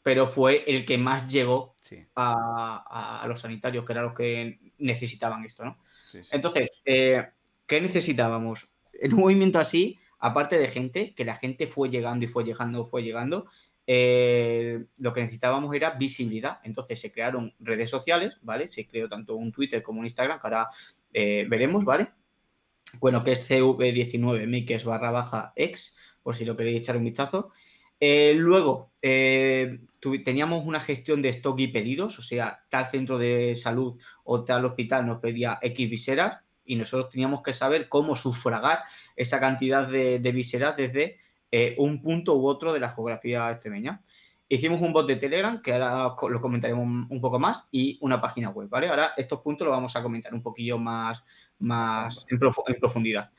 pero 0.01 0.27
fue 0.27 0.63
el 0.67 0.85
que 0.85 0.97
más 0.99 1.27
llegó 1.27 1.77
a, 2.15 3.25
los 3.27 3.41
sanitarios, 3.41 3.85
que 3.85 3.91
eran 3.91 4.05
los 4.05 4.13
que 4.13 4.59
necesitaban 4.77 5.43
esto, 5.45 5.65
¿no? 5.65 5.79
Entonces, 6.31 6.69
eh, 6.85 7.29
¿qué 7.65 7.81
necesitábamos? 7.81 8.71
En 8.93 9.15
un 9.15 9.21
movimiento 9.21 9.57
así, 9.59 9.97
aparte 10.19 10.59
de 10.59 10.67
gente, 10.67 11.15
que 11.15 11.25
la 11.25 11.35
gente 11.35 11.65
fue 11.65 11.89
llegando 11.89 12.23
y 12.23 12.27
fue 12.27 12.43
llegando, 12.43 12.85
fue 12.85 13.01
llegando, 13.01 13.47
eh, 13.87 14.85
lo 14.97 15.11
que 15.11 15.21
necesitábamos 15.21 15.73
era 15.73 15.89
visibilidad. 15.91 16.59
Entonces 16.63 17.01
se 17.01 17.11
crearon 17.11 17.55
redes 17.57 17.89
sociales, 17.89 18.37
¿vale? 18.43 18.67
Se 18.67 18.85
creó 18.87 19.09
tanto 19.09 19.35
un 19.35 19.51
Twitter 19.51 19.81
como 19.81 20.01
un 20.01 20.05
Instagram, 20.05 20.39
que 20.39 20.47
ahora 20.47 20.69
veremos, 21.11 21.83
¿vale? 21.83 22.09
Bueno, 22.99 23.23
que 23.23 23.33
es 23.33 23.49
CV19 23.49 24.47
Makers 24.47 24.85
barra 24.85 25.11
baja 25.11 25.53
ex, 25.55 25.95
por 26.23 26.35
si 26.35 26.45
lo 26.45 26.55
queréis 26.55 26.79
echar 26.79 26.97
un 26.97 27.03
vistazo. 27.03 27.51
Eh, 27.99 28.33
luego, 28.35 28.91
eh, 29.01 29.79
teníamos 30.23 30.65
una 30.65 30.79
gestión 30.79 31.21
de 31.21 31.29
stock 31.29 31.59
y 31.59 31.67
pedidos, 31.69 32.19
o 32.19 32.21
sea, 32.21 32.65
tal 32.69 32.87
centro 32.87 33.17
de 33.17 33.55
salud 33.55 33.99
o 34.23 34.43
tal 34.43 34.65
hospital 34.65 35.05
nos 35.05 35.17
pedía 35.17 35.57
X 35.61 35.89
viseras 35.89 36.39
y 36.65 36.75
nosotros 36.75 37.09
teníamos 37.11 37.41
que 37.41 37.53
saber 37.53 37.87
cómo 37.89 38.15
sufragar 38.15 38.79
esa 39.15 39.39
cantidad 39.39 39.87
de, 39.89 40.19
viseras 40.31 40.75
desde 40.75 41.17
eh, 41.51 41.75
un 41.77 42.01
punto 42.01 42.35
u 42.35 42.47
otro 42.47 42.73
de 42.73 42.79
la 42.79 42.89
geografía 42.89 43.49
extremeña. 43.51 44.01
Hicimos 44.47 44.81
un 44.81 44.93
bot 44.93 45.07
de 45.07 45.15
Telegram, 45.15 45.59
que 45.59 45.73
ahora 45.73 46.15
lo 46.29 46.41
comentaremos 46.41 47.07
un 47.09 47.21
poco 47.21 47.39
más, 47.39 47.67
y 47.71 47.97
una 48.01 48.21
página 48.21 48.49
web, 48.49 48.69
¿vale? 48.69 48.89
Ahora 48.89 49.13
estos 49.17 49.41
puntos 49.41 49.65
los 49.65 49.75
vamos 49.75 49.95
a 49.95 50.03
comentar 50.03 50.35
un 50.35 50.43
poquillo 50.43 50.77
más, 50.77 51.23
más 51.59 52.25
en, 52.29 52.39
profundidad. 52.39 53.31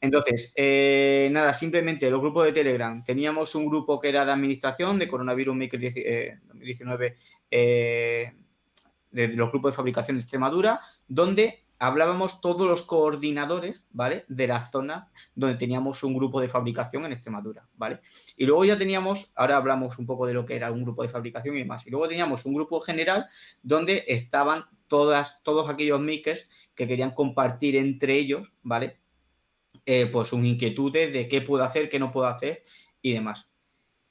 Entonces, 0.00 0.52
eh, 0.56 1.28
nada, 1.32 1.52
simplemente 1.52 2.10
los 2.10 2.20
grupos 2.20 2.46
de 2.46 2.52
Telegram. 2.52 3.02
Teníamos 3.04 3.54
un 3.54 3.66
grupo 3.66 3.98
que 4.00 4.10
era 4.10 4.24
de 4.24 4.32
administración 4.32 4.98
de 4.98 5.08
Coronavirus 5.08 5.56
Maker 5.56 5.80
2019, 5.80 7.06
eh, 7.06 7.16
eh, 7.50 8.32
de 9.10 9.28
los 9.28 9.50
grupos 9.50 9.72
de 9.72 9.76
fabricación 9.76 10.16
de 10.16 10.22
Extremadura, 10.22 10.80
donde 11.08 11.64
hablábamos 11.78 12.40
todos 12.40 12.66
los 12.66 12.82
coordinadores, 12.82 13.84
¿vale? 13.90 14.24
De 14.28 14.46
la 14.46 14.64
zona 14.64 15.10
donde 15.34 15.56
teníamos 15.56 16.02
un 16.02 16.14
grupo 16.14 16.40
de 16.40 16.48
fabricación 16.48 17.04
en 17.04 17.12
Extremadura, 17.12 17.68
¿vale? 17.74 18.00
Y 18.36 18.46
luego 18.46 18.64
ya 18.64 18.78
teníamos, 18.78 19.32
ahora 19.34 19.56
hablamos 19.56 19.98
un 19.98 20.06
poco 20.06 20.26
de 20.26 20.34
lo 20.34 20.46
que 20.46 20.56
era 20.56 20.70
un 20.70 20.84
grupo 20.84 21.02
de 21.02 21.08
fabricación 21.08 21.56
y 21.56 21.60
demás. 21.60 21.86
Y 21.86 21.90
luego 21.90 22.08
teníamos 22.08 22.44
un 22.46 22.54
grupo 22.54 22.80
general 22.80 23.26
donde 23.62 24.04
estaban 24.08 24.64
todos 25.42 25.68
aquellos 25.68 26.00
makers 26.00 26.48
que 26.74 26.88
querían 26.88 27.12
compartir 27.12 27.76
entre 27.76 28.14
ellos, 28.14 28.52
¿vale? 28.62 28.98
Eh, 29.86 30.06
pues 30.06 30.28
sus 30.28 30.42
inquietudes 30.44 31.12
de 31.12 31.28
qué 31.28 31.42
puedo 31.42 31.62
hacer, 31.64 31.88
qué 31.88 31.98
no 31.98 32.10
puedo 32.10 32.26
hacer 32.26 32.62
y 33.02 33.12
demás. 33.12 33.50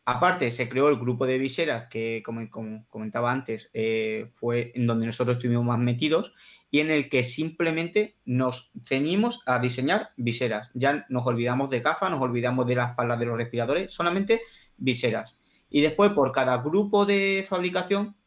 Aparte, 0.05 0.51
se 0.51 0.67
creó 0.67 0.89
el 0.89 0.99
grupo 0.99 1.25
de 1.25 1.37
viseras, 1.37 1.87
que 1.89 2.21
como, 2.25 2.45
comentaba 2.89 3.31
antes, 3.31 3.71
eh, 3.73 4.29
fue 4.33 4.73
en 4.75 4.85
donde 4.85 5.05
nosotros 5.05 5.37
estuvimos 5.37 5.63
más 5.63 5.79
metidos 5.79 6.33
y 6.69 6.79
en 6.79 6.91
el 6.91 7.07
que 7.07 7.23
simplemente 7.23 8.17
nos 8.25 8.71
ceñimos 8.85 9.41
a 9.45 9.59
diseñar 9.59 10.09
viseras. 10.17 10.71
Ya 10.73 11.05
nos 11.07 11.25
olvidamos 11.25 11.69
de 11.69 11.79
gafas, 11.79 12.11
nos 12.11 12.19
olvidamos 12.19 12.67
de 12.67 12.75
las 12.75 12.95
palas 12.95 13.17
de 13.17 13.27
los 13.27 13.37
respiradores, 13.37 13.93
solamente 13.93 14.41
viseras. 14.75 15.37
Y 15.69 15.79
después, 15.79 16.11
por 16.11 16.33
cada 16.33 16.57
grupo 16.57 17.05
de 17.05 17.45
fabricación, 17.47 18.17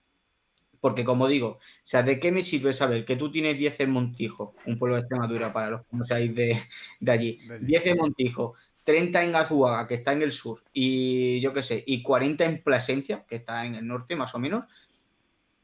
porque 0.80 1.04
como 1.04 1.28
digo, 1.28 1.48
o 1.48 1.60
sea, 1.82 2.02
¿de 2.02 2.18
qué 2.20 2.32
me 2.32 2.42
sirve 2.42 2.72
saber 2.72 3.04
que 3.04 3.16
tú 3.16 3.30
tienes 3.30 3.58
10 3.58 3.80
en 3.80 3.90
Montijo, 3.90 4.54
un 4.66 4.78
pueblo 4.78 4.96
de 4.96 5.02
Extremadura 5.02 5.52
para 5.52 5.70
los 5.70 5.80
que 5.82 5.96
no 5.96 6.04
seáis 6.04 6.34
de, 6.34 6.60
de 7.00 7.12
allí, 7.12 7.40
10 7.60 7.86
en 7.86 7.96
Montijo, 7.98 8.54
30 8.84 9.24
en 9.24 9.34
Azuaga, 9.34 9.86
que 9.88 9.94
está 9.94 10.12
en 10.12 10.22
el 10.22 10.32
sur, 10.32 10.62
y 10.72 11.40
yo 11.40 11.52
qué 11.52 11.62
sé, 11.62 11.82
y 11.86 12.02
40 12.02 12.44
en 12.44 12.62
Plasencia, 12.62 13.24
que 13.28 13.36
está 13.36 13.66
en 13.66 13.74
el 13.74 13.86
norte 13.86 14.14
más 14.14 14.34
o 14.34 14.38
menos, 14.38 14.64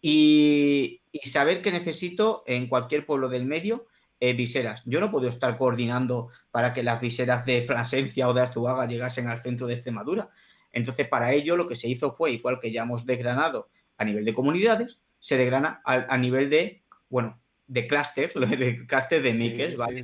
y, 0.03 1.01
saber 1.23 1.63
que 1.63 1.71
necesito 1.71 2.43
en 2.47 2.67
cualquier 2.67 3.07
pueblo 3.07 3.29
del 3.29 3.47
medio 3.47 3.87
eh, 4.19 4.33
viseras. 4.33 4.83
Yo 4.87 4.99
no 5.01 5.11
puedo 5.11 5.29
estar 5.29 5.57
coordinando 5.57 6.31
para 6.51 6.75
que 6.75 6.83
las 6.83 7.01
viseras 7.01 7.47
de 7.47 7.63
Plasencia 7.63 8.29
o 8.29 8.35
de 8.35 8.41
Azuaga 8.41 8.87
llegasen 8.87 9.29
al 9.29 9.41
centro 9.41 9.67
de 9.69 9.75
Extremadura. 9.75 10.31
Entonces, 10.73 11.07
para 11.07 11.33
ello 11.33 11.57
lo 11.57 11.69
que 11.69 11.77
se 11.77 11.89
hizo 11.89 12.13
fue, 12.13 12.33
igual 12.33 12.59
que 12.59 12.73
ya 12.73 12.83
hemos 12.83 13.07
desgranado 13.07 13.69
a 13.97 14.05
nivel 14.05 14.25
de 14.25 14.35
comunidades, 14.35 15.03
se 15.19 15.37
desgrana 15.37 15.81
a, 15.85 16.19
nivel 16.19 16.51
de, 16.51 16.83
bueno, 17.09 17.41
de 17.67 17.87
clústeres, 17.87 18.35
de 18.35 18.87
clústeres 18.87 19.23
de 19.23 19.35
makers, 19.35 19.77
¿vale? 19.77 20.03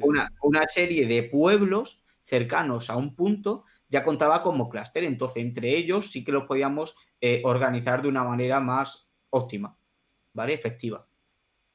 una, 0.00 0.32
una, 0.42 0.66
serie 0.66 1.06
de 1.06 1.24
pueblos 1.24 2.02
cercanos 2.22 2.90
a 2.90 2.96
un 2.96 3.14
punto 3.14 3.64
ya 3.88 4.04
contaba 4.04 4.42
como 4.42 4.68
clúster, 4.68 5.04
entonces 5.04 5.42
entre 5.42 5.76
ellos 5.76 6.10
sí 6.10 6.24
que 6.24 6.32
los 6.32 6.44
podíamos 6.44 6.94
eh, 7.20 7.42
organizar 7.44 8.02
de 8.02 8.08
una 8.08 8.22
manera 8.22 8.60
más 8.60 9.08
óptima, 9.30 9.76
¿vale? 10.32 10.54
Efectiva. 10.54 11.06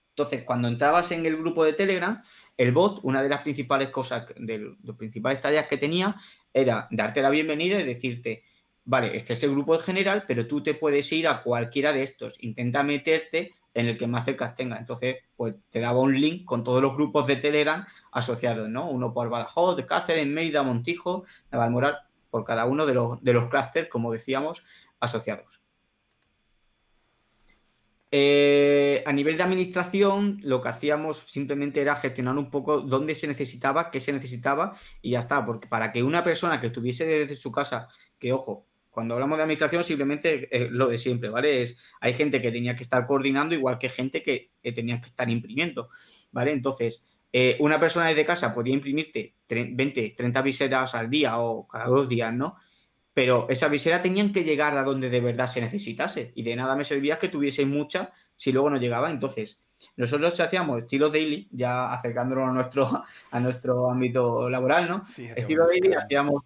Entonces, 0.09 0.43
cuando 0.43 0.67
entrabas 0.67 1.11
en 1.11 1.25
el 1.25 1.37
grupo 1.37 1.65
de 1.65 1.73
Telegram, 1.73 2.23
el 2.55 2.71
bot, 2.71 2.99
una 3.03 3.23
de 3.23 3.29
las 3.29 3.41
principales 3.41 3.89
cosas, 3.89 4.27
de 4.37 4.75
las 4.83 4.95
principales 4.95 5.41
tareas 5.41 5.67
que 5.67 5.77
tenía, 5.77 6.15
era 6.53 6.87
darte 6.91 7.21
la 7.23 7.31
bienvenida 7.31 7.79
y 7.79 7.83
decirte, 7.83 8.43
vale, 8.85 9.15
este 9.15 9.33
es 9.33 9.43
el 9.43 9.51
grupo 9.51 9.77
general, 9.79 10.25
pero 10.27 10.47
tú 10.47 10.61
te 10.63 10.73
puedes 10.73 11.11
ir 11.11 11.27
a 11.27 11.43
cualquiera 11.43 11.93
de 11.93 12.03
estos. 12.03 12.35
Intenta 12.43 12.83
meterte 12.83 13.53
en 13.73 13.87
el 13.87 13.97
que 13.97 14.07
más 14.07 14.25
cerca 14.25 14.55
tenga. 14.55 14.77
Entonces, 14.77 15.17
pues 15.35 15.55
te 15.71 15.79
daba 15.79 15.99
un 15.99 16.19
link 16.19 16.45
con 16.45 16.63
todos 16.63 16.81
los 16.81 16.95
grupos 16.95 17.27
de 17.27 17.37
Telegram 17.37 17.85
asociados, 18.11 18.69
¿no? 18.69 18.89
Uno 18.89 19.13
por 19.13 19.29
Badajoz, 19.29 19.83
Cáceres, 19.85 20.27
Mérida, 20.27 20.63
Montijo, 20.63 21.25
Navalmoral, 21.51 21.97
por 22.29 22.45
cada 22.45 22.65
uno 22.65 22.85
de 22.85 22.93
los, 22.93 23.23
de 23.23 23.33
los 23.33 23.49
clústeres, 23.49 23.89
como 23.89 24.11
decíamos, 24.11 24.63
asociados. 24.99 25.61
Eh, 28.15 29.01
a 29.07 29.11
nivel 29.11 29.37
de 29.37 29.43
administración, 29.43 30.37
lo 30.43 30.61
que 30.61 30.69
hacíamos 30.69 31.17
simplemente 31.17 31.81
era 31.81 31.95
gestionar 31.95 32.37
un 32.37 32.51
poco 32.51 32.81
dónde 32.81 33.15
se 33.15 33.25
necesitaba, 33.25 33.89
qué 33.89 33.99
se 33.99 34.13
necesitaba 34.13 34.77
y 35.01 35.11
ya 35.11 35.19
está. 35.19 35.43
Porque 35.43 35.67
para 35.67 35.91
que 35.91 36.03
una 36.03 36.23
persona 36.23 36.61
que 36.61 36.67
estuviese 36.67 37.05
desde 37.05 37.35
su 37.35 37.51
casa, 37.51 37.87
que 38.19 38.31
ojo, 38.31 38.67
cuando 38.93 39.15
hablamos 39.15 39.37
de 39.37 39.43
administración, 39.43 39.83
simplemente 39.83 40.47
eh, 40.55 40.69
lo 40.69 40.87
de 40.87 40.99
siempre, 40.99 41.29
¿vale? 41.29 41.63
Es, 41.63 41.79
hay 41.99 42.13
gente 42.13 42.41
que 42.41 42.51
tenía 42.51 42.75
que 42.75 42.83
estar 42.83 43.07
coordinando, 43.07 43.55
igual 43.55 43.79
que 43.79 43.89
gente 43.89 44.21
que 44.21 44.51
tenía 44.61 45.01
que 45.01 45.07
estar 45.07 45.27
imprimiendo, 45.29 45.89
¿vale? 46.31 46.51
Entonces, 46.51 47.03
eh, 47.35 47.57
una 47.59 47.79
persona 47.79 48.07
desde 48.09 48.27
casa 48.27 48.53
podía 48.53 48.75
imprimirte 48.75 49.33
20, 49.49 50.13
30 50.15 50.41
viseras 50.43 50.93
al 50.93 51.09
día 51.09 51.39
o 51.39 51.67
cada 51.67 51.87
dos 51.87 52.07
días, 52.07 52.31
¿no? 52.31 52.57
Pero 53.11 53.47
esas 53.49 53.71
viseras 53.71 54.03
tenían 54.03 54.31
que 54.31 54.43
llegar 54.43 54.77
a 54.77 54.83
donde 54.83 55.09
de 55.09 55.19
verdad 55.19 55.47
se 55.47 55.59
necesitase 55.59 56.31
y 56.35 56.43
de 56.43 56.55
nada 56.55 56.75
me 56.75 56.83
servía 56.83 57.17
que 57.17 57.29
tuviese 57.29 57.65
muchas 57.65 58.09
si 58.35 58.51
luego 58.51 58.69
no 58.69 58.77
llegaba. 58.77 59.09
Entonces, 59.09 59.59
nosotros 59.97 60.39
hacíamos 60.39 60.81
estilo 60.81 61.09
daily, 61.09 61.47
ya 61.51 61.91
acercándonos 61.91 62.49
a 62.49 62.53
nuestro, 62.53 63.03
a 63.31 63.39
nuestro 63.39 63.89
ámbito 63.89 64.47
laboral, 64.47 64.87
¿no? 64.87 65.01
estilo 65.35 65.65
daily, 65.67 65.93
hacíamos 65.95 66.43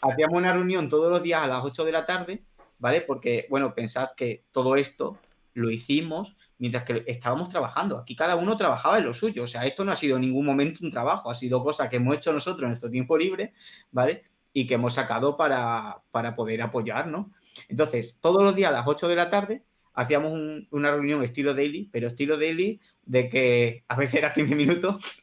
hacíamos 0.00 0.38
una 0.38 0.52
reunión 0.52 0.88
todos 0.88 1.10
los 1.10 1.22
días 1.22 1.42
a 1.42 1.46
las 1.46 1.64
8 1.64 1.84
de 1.84 1.92
la 1.92 2.06
tarde, 2.06 2.44
¿vale? 2.78 3.00
Porque, 3.00 3.46
bueno, 3.50 3.74
pensad 3.74 4.10
que 4.16 4.44
todo 4.52 4.76
esto 4.76 5.18
lo 5.54 5.70
hicimos 5.70 6.36
mientras 6.58 6.84
que 6.84 7.04
estábamos 7.06 7.48
trabajando. 7.48 7.98
Aquí 7.98 8.14
cada 8.14 8.36
uno 8.36 8.56
trabajaba 8.56 8.98
en 8.98 9.06
lo 9.06 9.14
suyo. 9.14 9.44
O 9.44 9.46
sea, 9.46 9.64
esto 9.64 9.84
no 9.84 9.92
ha 9.92 9.96
sido 9.96 10.16
en 10.16 10.22
ningún 10.22 10.44
momento 10.44 10.80
un 10.82 10.90
trabajo, 10.90 11.30
ha 11.30 11.34
sido 11.34 11.62
cosa 11.62 11.88
que 11.88 11.96
hemos 11.96 12.16
hecho 12.16 12.32
nosotros 12.32 12.62
en 12.62 12.68
nuestro 12.68 12.90
tiempo 12.90 13.16
libre, 13.16 13.54
¿vale? 13.90 14.24
Y 14.52 14.66
que 14.66 14.74
hemos 14.74 14.94
sacado 14.94 15.36
para, 15.36 16.02
para 16.10 16.36
poder 16.36 16.62
apoyar, 16.62 17.08
¿no? 17.08 17.32
Entonces, 17.68 18.18
todos 18.20 18.42
los 18.42 18.54
días 18.54 18.70
a 18.70 18.74
las 18.74 18.86
8 18.86 19.08
de 19.08 19.16
la 19.16 19.30
tarde 19.30 19.64
hacíamos 19.96 20.38
una 20.70 20.90
reunión 20.90 21.22
estilo 21.22 21.54
daily, 21.54 21.88
pero 21.90 22.08
estilo 22.08 22.36
daily 22.36 22.78
de 23.02 23.30
que 23.30 23.84
a 23.88 23.96
veces 23.96 24.16
era 24.16 24.32
15 24.32 24.54
minutos 24.54 25.22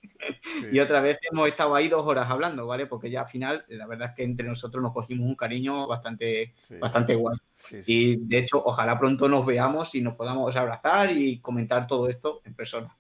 y 0.72 0.80
otra 0.80 1.00
vez 1.00 1.20
hemos 1.32 1.48
estado 1.48 1.76
ahí 1.76 1.90
dos 1.90 2.06
horas 2.06 2.28
hablando, 2.30 2.66
¿vale? 2.66 2.88
Porque 2.88 3.12
ya 3.12 3.22
al 3.22 3.28
final, 3.28 3.64
la 3.68 3.86
verdad 3.86 4.10
es 4.10 4.16
que 4.16 4.24
entre 4.24 4.48
nosotros 4.48 4.82
nos 4.82 4.92
cogimos 4.92 5.28
un 5.28 5.36
cariño 5.36 5.86
bastante, 5.88 6.56
bastante 6.82 7.14
guay. 7.14 7.38
y 7.86 8.18
de 8.18 8.40
hecho, 8.40 8.64
ojalá 8.66 8.98
pronto 8.98 9.30
nos 9.30 9.46
veamos 9.46 9.94
y 9.94 10.02
nos 10.02 10.16
podamos 10.16 10.56
abrazar 10.56 11.12
y 11.12 11.40
comentar 11.40 11.86
todo 11.86 12.10
esto 12.10 12.42
en 12.44 12.56
persona. 12.56 12.98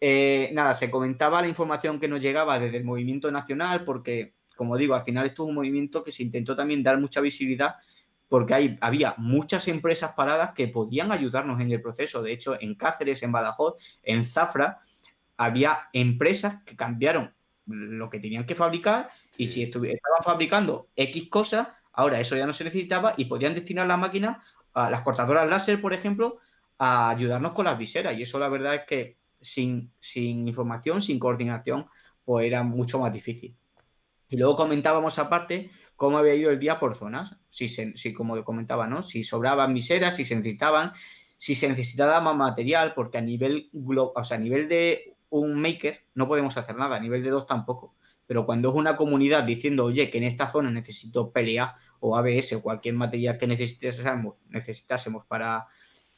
Eh, 0.00 0.50
nada, 0.52 0.74
se 0.74 0.92
comentaba 0.92 1.40
la 1.40 1.48
información 1.48 1.98
que 1.98 2.06
nos 2.06 2.20
llegaba 2.20 2.60
desde 2.60 2.76
el 2.76 2.84
movimiento 2.84 3.32
nacional, 3.32 3.84
porque, 3.84 4.34
como 4.54 4.76
digo, 4.76 4.94
al 4.94 5.02
final 5.02 5.26
esto 5.26 5.42
es 5.42 5.48
un 5.48 5.56
movimiento 5.56 6.04
que 6.04 6.12
se 6.12 6.22
intentó 6.22 6.54
también 6.54 6.84
dar 6.84 7.00
mucha 7.00 7.20
visibilidad 7.20 7.74
porque 8.34 8.52
hay, 8.52 8.78
había 8.80 9.14
muchas 9.16 9.68
empresas 9.68 10.14
paradas 10.14 10.54
que 10.54 10.66
podían 10.66 11.12
ayudarnos 11.12 11.60
en 11.60 11.70
el 11.70 11.80
proceso. 11.80 12.20
De 12.20 12.32
hecho, 12.32 12.60
en 12.60 12.74
Cáceres, 12.74 13.22
en 13.22 13.30
Badajoz, 13.30 13.74
en 14.02 14.24
Zafra, 14.24 14.80
había 15.36 15.88
empresas 15.92 16.60
que 16.64 16.74
cambiaron 16.74 17.32
lo 17.64 18.10
que 18.10 18.18
tenían 18.18 18.44
que 18.44 18.56
fabricar 18.56 19.08
y 19.38 19.46
si 19.46 19.62
estaban 19.62 20.24
fabricando 20.24 20.88
X 20.96 21.28
cosas, 21.28 21.68
ahora 21.92 22.18
eso 22.18 22.34
ya 22.34 22.44
no 22.44 22.52
se 22.52 22.64
necesitaba 22.64 23.14
y 23.16 23.26
podían 23.26 23.54
destinar 23.54 23.86
la 23.86 23.96
máquina 23.96 24.42
a 24.72 24.90
las 24.90 25.02
cortadoras 25.02 25.48
láser, 25.48 25.80
por 25.80 25.94
ejemplo, 25.94 26.38
a 26.76 27.10
ayudarnos 27.10 27.52
con 27.52 27.66
las 27.66 27.78
viseras. 27.78 28.18
Y 28.18 28.22
eso 28.22 28.40
la 28.40 28.48
verdad 28.48 28.74
es 28.74 28.82
que 28.84 29.16
sin, 29.40 29.92
sin 30.00 30.48
información, 30.48 31.00
sin 31.02 31.20
coordinación, 31.20 31.86
pues 32.24 32.48
era 32.48 32.64
mucho 32.64 32.98
más 32.98 33.12
difícil. 33.12 33.56
Y 34.28 34.36
luego 34.36 34.56
comentábamos 34.56 35.20
aparte 35.20 35.70
cómo 35.96 36.18
había 36.18 36.34
ido 36.34 36.50
el 36.50 36.58
día 36.58 36.78
por 36.78 36.96
zonas, 36.96 37.36
si, 37.48 37.68
si 37.68 38.12
como 38.12 38.42
comentaba, 38.44 38.86
¿no? 38.86 39.02
Si 39.02 39.22
sobraban 39.22 39.72
miseras, 39.72 40.16
si 40.16 40.24
se 40.24 40.36
necesitaban, 40.36 40.92
si 41.36 41.54
se 41.54 41.68
necesitaba 41.68 42.20
más 42.20 42.36
material, 42.36 42.94
porque 42.94 43.18
a 43.18 43.20
nivel, 43.20 43.70
o 43.72 44.24
sea, 44.24 44.36
a 44.36 44.40
nivel 44.40 44.68
de 44.68 45.14
un 45.30 45.60
maker 45.60 46.04
no 46.14 46.28
podemos 46.28 46.56
hacer 46.56 46.76
nada, 46.76 46.96
a 46.96 47.00
nivel 47.00 47.22
de 47.22 47.30
dos 47.30 47.46
tampoco. 47.46 47.94
Pero 48.26 48.46
cuando 48.46 48.70
es 48.70 48.74
una 48.74 48.96
comunidad 48.96 49.44
diciendo, 49.44 49.84
oye, 49.84 50.10
que 50.10 50.18
en 50.18 50.24
esta 50.24 50.50
zona 50.50 50.70
necesito 50.70 51.30
PLA 51.30 51.76
o 52.00 52.16
ABS 52.16 52.54
o 52.54 52.62
cualquier 52.62 52.94
material 52.94 53.36
que 53.36 53.46
necesitásemos, 53.46 54.36
necesitásemos 54.48 55.24
para, 55.26 55.66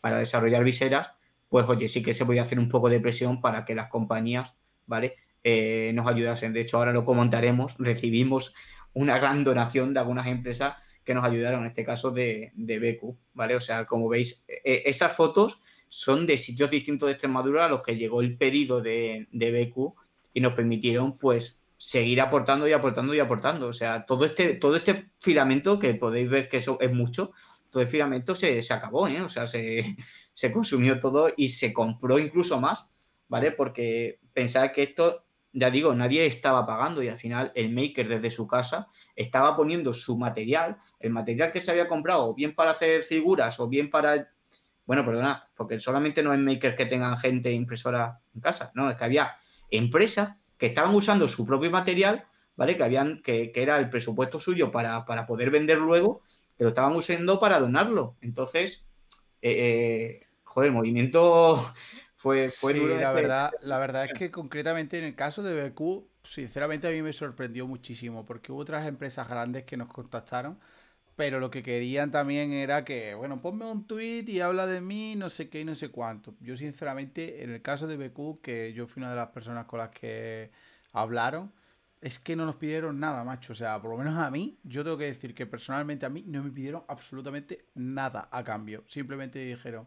para 0.01 0.19
desarrollar 0.19 0.63
viseras, 0.63 1.13
pues 1.49 1.67
oye, 1.69 1.89
sí 1.89 2.03
que 2.03 2.15
se 2.15 2.25
puede 2.25 2.41
hacer 2.41 2.59
un 2.59 2.69
poco 2.69 2.89
de 2.89 3.01
presión 3.01 3.41
para 3.41 3.65
que 3.65 3.75
las 3.75 3.89
compañías, 3.89 4.53
¿vale? 4.87 5.17
Eh, 5.49 5.93
nos 5.95 6.09
ayudasen. 6.09 6.53
De 6.53 6.63
hecho, 6.63 6.77
ahora 6.77 6.93
lo 6.93 7.05
comentaremos, 7.05 7.77
recibimos 7.79 8.53
una 8.95 9.17
gran 9.17 9.45
donación 9.45 9.95
de 9.95 10.01
algunas 10.01 10.27
empresas 10.27 10.75
que 11.05 11.15
nos 11.15 11.25
ayudaron, 11.25 11.61
en 11.61 11.67
este 11.69 11.85
caso 11.85 12.11
de, 12.11 12.51
de 12.57 13.01
¿vale? 13.33 13.55
O 13.55 13.61
sea, 13.61 13.85
como 13.85 14.09
veis, 14.09 14.45
e, 14.49 14.61
e, 14.65 14.83
esas 14.87 15.13
fotos 15.13 15.61
son 15.89 16.27
de 16.27 16.37
sitios 16.37 16.69
distintos 16.73 17.07
de 17.07 17.13
Extremadura 17.13 17.67
a 17.67 17.69
los 17.69 17.83
que 17.85 17.97
llegó 17.97 18.23
el 18.23 18.37
pedido 18.37 18.81
de, 18.81 19.29
de 19.31 19.73
y 20.35 20.41
nos 20.41 20.55
permitieron, 20.55 21.17
pues, 21.17 21.63
seguir 21.77 22.21
aportando 22.21 22.67
y 22.67 22.73
aportando 22.73 23.15
y 23.15 23.21
aportando. 23.21 23.69
O 23.69 23.73
sea, 23.73 24.05
todo 24.05 24.25
este, 24.25 24.55
todo 24.55 24.75
este 24.75 25.13
filamento, 25.21 25.79
que 25.79 25.95
podéis 25.95 26.29
ver 26.29 26.49
que 26.49 26.57
eso 26.57 26.77
es 26.81 26.93
mucho, 26.93 27.31
todo 27.71 27.85
el 27.85 27.89
filamento 27.89 28.35
se, 28.35 28.61
se 28.63 28.75
acabó, 28.75 29.07
¿eh? 29.07 29.23
O 29.23 29.29
sea, 29.29 29.47
se, 29.47 29.97
se, 30.35 30.51
consumió 30.51 30.99
todo 30.99 31.29
y 31.37 31.51
se 31.51 31.73
compró 31.73 32.19
incluso 32.19 32.61
más, 32.61 32.89
¿vale? 33.29 33.53
Porque 33.53 34.19
pensad 34.33 34.73
que 34.73 34.83
esto 34.83 35.26
ya 35.59 35.71
digo, 35.71 35.95
nadie 35.95 36.27
estaba 36.27 36.67
pagando 36.67 37.03
y 37.03 37.09
al 37.09 37.19
final 37.19 37.51
el 37.55 37.73
maker 37.73 38.07
desde 38.07 38.31
su 38.31 38.47
casa 38.47 38.89
estaba 39.15 39.57
poniendo 39.57 39.95
su 39.95 40.19
material, 40.19 40.77
el 41.01 41.11
material 41.11 41.51
que 41.51 41.63
se 41.63 41.71
había 41.71 41.89
comprado, 41.89 42.35
bien 42.35 42.55
para 42.55 42.73
hacer 42.73 43.03
figuras 43.03 43.59
o 43.59 43.67
bien 43.67 43.89
para... 43.89 44.31
Bueno, 44.85 45.03
perdona, 45.03 45.49
porque 45.57 45.81
solamente 45.81 46.23
no 46.23 46.35
es 46.35 46.39
makers 46.39 46.77
que 46.77 46.85
tengan 46.85 47.17
gente 47.17 47.51
impresora 47.53 48.21
en 48.35 48.43
casa, 48.43 48.71
no, 48.75 48.91
es 48.91 48.99
que 48.99 49.05
había 49.05 49.35
empresas 49.71 50.37
que 50.59 50.67
estaban 50.67 50.95
usando 50.95 51.27
su 51.27 51.47
propio 51.47 51.71
material, 51.71 52.27
¿vale? 52.55 52.77
Que, 52.77 52.85
habían, 52.85 53.23
que, 53.23 53.51
era 53.55 53.79
el 53.79 53.89
presupuesto 53.89 54.39
suyo 54.39 54.71
para, 54.71 55.07
poder 55.27 55.51
vender 55.51 55.79
luego, 55.79 56.21
pero 56.59 56.69
estaban 56.69 56.95
usando 56.95 57.41
para 57.41 57.59
donarlo. 57.61 58.17
Entonces, 58.21 58.85
eh, 59.41 60.21
eh, 60.21 60.27
joder, 60.45 60.71
movimiento 60.71 61.73
fue, 62.17 62.51
fue 62.51 62.73
sí, 62.73 62.81
La 62.81 63.13
verdad, 63.13 63.53
la 63.63 63.79
verdad 63.79 64.07
es 64.07 64.15
que 64.15 64.31
concretamente 64.31 64.99
en 64.99 65.05
el 65.05 65.15
caso 65.15 65.43
de 65.43 65.55
BQ, 65.55 66.09
sinceramente 66.25 66.89
a 66.89 66.91
mí 66.91 67.03
me 67.03 67.13
sorprendió 67.13 67.67
muchísimo 67.67 68.25
porque 68.25 68.53
hubo 68.53 68.61
otras 68.63 68.89
empresas 68.89 69.29
grandes 69.29 69.65
que 69.65 69.77
nos 69.77 69.89
contactaron, 69.93 70.59
pero 71.17 71.41
lo 71.41 71.51
que 71.51 71.63
querían 71.63 72.11
también 72.11 72.53
era 72.53 72.85
que, 72.85 73.15
bueno, 73.15 73.43
ponme 73.43 73.67
un 73.71 73.87
tweet 73.87 74.25
y 74.29 74.41
habla 74.41 74.67
de 74.67 74.81
mí, 74.81 75.15
no 75.17 75.31
sé 75.31 75.51
qué 75.51 75.61
y 75.61 75.65
no 75.67 75.75
sé 75.75 75.91
cuánto. 75.91 76.35
Yo 76.41 76.57
sinceramente, 76.57 77.43
en 77.45 77.51
el 77.51 77.63
caso 77.63 77.87
de 77.87 77.97
BQ, 77.99 78.41
que 78.43 78.73
yo 78.73 78.87
fui 78.87 79.03
una 79.03 79.11
de 79.11 79.17
las 79.17 79.29
personas 79.29 79.67
con 79.67 79.79
las 79.81 79.91
que 79.91 80.51
hablaron, 80.93 81.53
es 82.01 82.19
que 82.19 82.37
no 82.37 82.47
nos 82.47 82.57
pidieron 82.57 82.99
nada, 83.01 83.25
macho. 83.25 83.53
O 83.53 83.57
sea, 83.57 83.81
por 83.81 83.91
lo 83.91 83.99
menos 83.99 84.17
a 84.17 84.31
mí, 84.31 84.59
yo 84.65 84.85
tengo 84.85 84.99
que 84.99 85.07
decir 85.07 85.35
que 85.35 85.47
personalmente 85.47 86.07
a 86.07 86.11
mí 86.11 86.25
no 86.27 86.43
me 86.43 86.51
pidieron 86.51 86.85
absolutamente 86.89 87.67
nada 87.75 88.29
a 88.31 88.45
cambio. 88.45 88.85
Simplemente 88.89 89.39
dijeron, 89.39 89.87